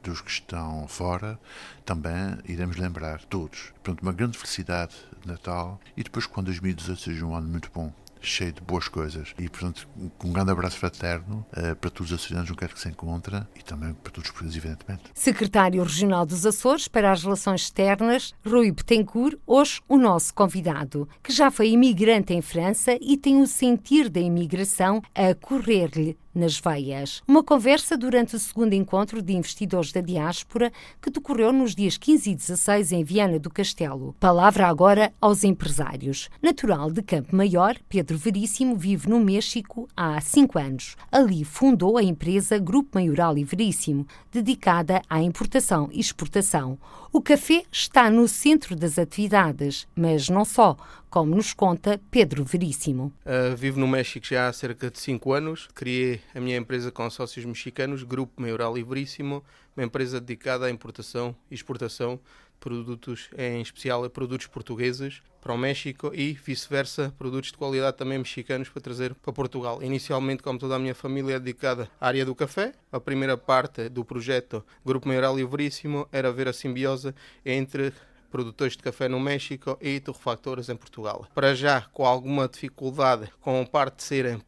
dos 0.03 0.21
que 0.21 0.31
estão 0.31 0.87
fora, 0.89 1.39
também 1.85 2.39
iremos 2.47 2.77
lembrar, 2.77 3.23
todos. 3.25 3.73
Portanto, 3.83 4.03
uma 4.03 4.13
grande 4.13 4.39
felicidade 4.39 4.95
de 5.21 5.29
Natal 5.29 5.81
e 5.97 6.03
depois, 6.03 6.27
quando 6.27 6.47
2018 6.47 7.01
seja 7.01 7.27
um 7.27 7.35
ano 7.35 7.49
muito 7.49 7.71
bom 7.75 7.93
cheio 8.23 8.53
de 8.53 8.61
boas 8.61 8.89
coisas. 8.89 9.35
E, 9.39 9.49
portanto, 9.49 9.89
um 10.25 10.33
grande 10.33 10.51
abraço 10.51 10.79
fraterno 10.79 11.47
uh, 11.51 11.77
para 11.77 11.91
todos 11.91 12.13
os 12.13 12.21
açorianos, 12.21 12.51
no 12.51 12.57
quer 12.57 12.73
que 12.73 12.81
se 12.81 12.89
encontra 12.89 13.49
e 13.55 13.63
também 13.63 13.93
para 13.95 14.13
todos 14.13 14.29
os 14.29 14.31
portugueses, 14.31 14.57
evidentemente. 14.57 15.05
Secretário 15.15 15.83
Regional 15.83 16.25
dos 16.25 16.47
Açores 16.47 16.89
para 16.89 17.13
as 17.13 17.23
Relações 17.23 17.63
Externas, 17.63 18.35
Rui 18.47 18.71
Betancourt, 18.73 19.39
hoje 19.47 19.81
o 19.89 19.97
nosso 19.97 20.33
convidado, 20.35 21.09
que 21.23 21.33
já 21.33 21.51
foi 21.51 21.71
imigrante 21.71 22.33
em 22.33 22.43
França 22.43 22.97
e 23.01 23.17
tem 23.17 23.41
o 23.41 23.47
sentir 23.47 24.09
da 24.09 24.21
imigração 24.21 25.03
a 25.15 25.35
correr-lhe 25.35 26.17
nas 26.35 26.59
veias. 26.59 27.23
Uma 27.27 27.43
conversa 27.43 27.97
durante 27.97 28.37
o 28.37 28.39
segundo 28.39 28.73
encontro 28.73 29.23
de 29.23 29.33
investidores 29.33 29.93
da 29.93 30.01
diáspora 30.01 30.73
que 31.01 31.11
decorreu 31.11 31.53
nos 31.53 31.75
dias 31.75 31.97
15 31.97 32.31
e 32.31 32.35
16 32.35 32.93
em 32.93 33.05
Viana 33.05 33.39
do 33.39 33.51
Castelo. 33.51 34.15
Palavra 34.19 34.67
agora 34.67 35.13
aos 35.21 35.45
empresários. 35.45 36.29
Natural 36.43 36.91
de 36.91 37.03
Campo 37.03 37.35
Maior, 37.35 37.77
Pedro 37.89 38.17
Veríssimo 38.17 38.77
vive 38.77 39.09
no 39.09 39.21
México 39.21 39.89
há 39.97 40.21
cinco 40.21 40.59
anos. 40.59 40.97
Ali 41.11 41.45
fundou 41.45 41.97
a 41.97 42.03
empresa 42.03 42.59
Grupo 42.59 42.91
Maioral 42.95 43.37
e 43.37 43.45
Veríssimo, 43.45 44.07
dedicada 44.31 45.03
à 45.09 45.21
importação 45.21 45.89
e 45.93 46.01
exportação. 46.01 46.79
O 47.13 47.21
café 47.21 47.65
está 47.71 48.09
no 48.09 48.27
centro 48.27 48.75
das 48.75 48.99
atividades, 48.99 49.87
mas 49.95 50.31
não 50.31 50.47
só, 50.47 50.77
como 51.13 51.37
nos 51.37 51.53
conta 51.53 52.01
Pedro 52.11 52.43
Veríssimo. 52.43 53.13
Uh, 53.27 53.55
vivo 53.55 53.79
no 53.79 53.87
México 53.87 54.27
já 54.27 54.49
há 54.49 54.53
cerca 54.53 54.91
de 54.91 54.99
5 54.99 55.31
anos. 55.35 55.69
Criei 55.75 56.23
a 56.35 56.41
minha 56.41 56.57
empresa 56.57 56.91
com 56.91 57.09
sócios 57.11 57.45
mexicanos, 57.45 58.03
Grupo 58.03 58.41
Maioral 58.41 58.79
e 58.79 58.83
Veríssimo, 58.83 59.45
uma 59.77 59.85
empresa 59.85 60.19
dedicada 60.19 60.65
à 60.65 60.71
importação 60.71 61.37
e 61.51 61.55
exportação 61.55 62.17
de 62.17 62.23
produtos, 62.59 63.29
em 63.37 63.61
especial 63.61 64.03
a 64.05 64.09
produtos 64.09 64.47
portugueses 64.47 65.21
para 65.43 65.53
o 65.53 65.59
México 65.59 66.13
e 66.15 66.33
vice-versa, 66.33 67.13
produtos 67.19 67.53
de 67.53 67.59
qualidade 67.59 67.99
também 67.99 68.17
mexicanos 68.17 68.71
para 68.71 68.81
trazer 68.81 69.15
para 69.17 69.35
Portugal. 69.35 69.83
Inicialmente, 69.83 70.43
como 70.43 70.59
toda 70.59 70.77
a 70.77 70.79
minha 70.79 70.95
família 70.95 71.35
é 71.35 71.39
dedicada 71.39 71.91
à 72.01 72.07
área 72.07 72.25
do 72.25 72.35
café, 72.35 72.73
a 72.91 72.99
primeira 72.99 73.37
parte 73.37 73.91
do 73.91 74.03
projeto 74.03 74.65
Grupo 74.83 75.07
Maioral 75.07 75.39
e 75.39 75.45
Veríssimo 75.45 76.09
era 76.11 76.33
ver 76.33 76.49
a 76.49 76.55
simbiose 76.55 77.15
entre 77.45 77.93
produtores 78.33 78.73
de 78.73 78.83
café 78.83 79.09
no 79.09 79.21
México 79.21 79.77
e 79.81 80.01
torrefactores 80.01 80.71
em 80.71 80.75
Portugal. 80.75 81.27
Para 81.35 81.55
já, 81.55 81.83
com 81.93 82.07
alguma 82.07 82.49
dificuldade, 82.49 83.31
com 83.41 83.65
parte 83.67 83.99
de 83.99 84.03
serem 84.05 84.43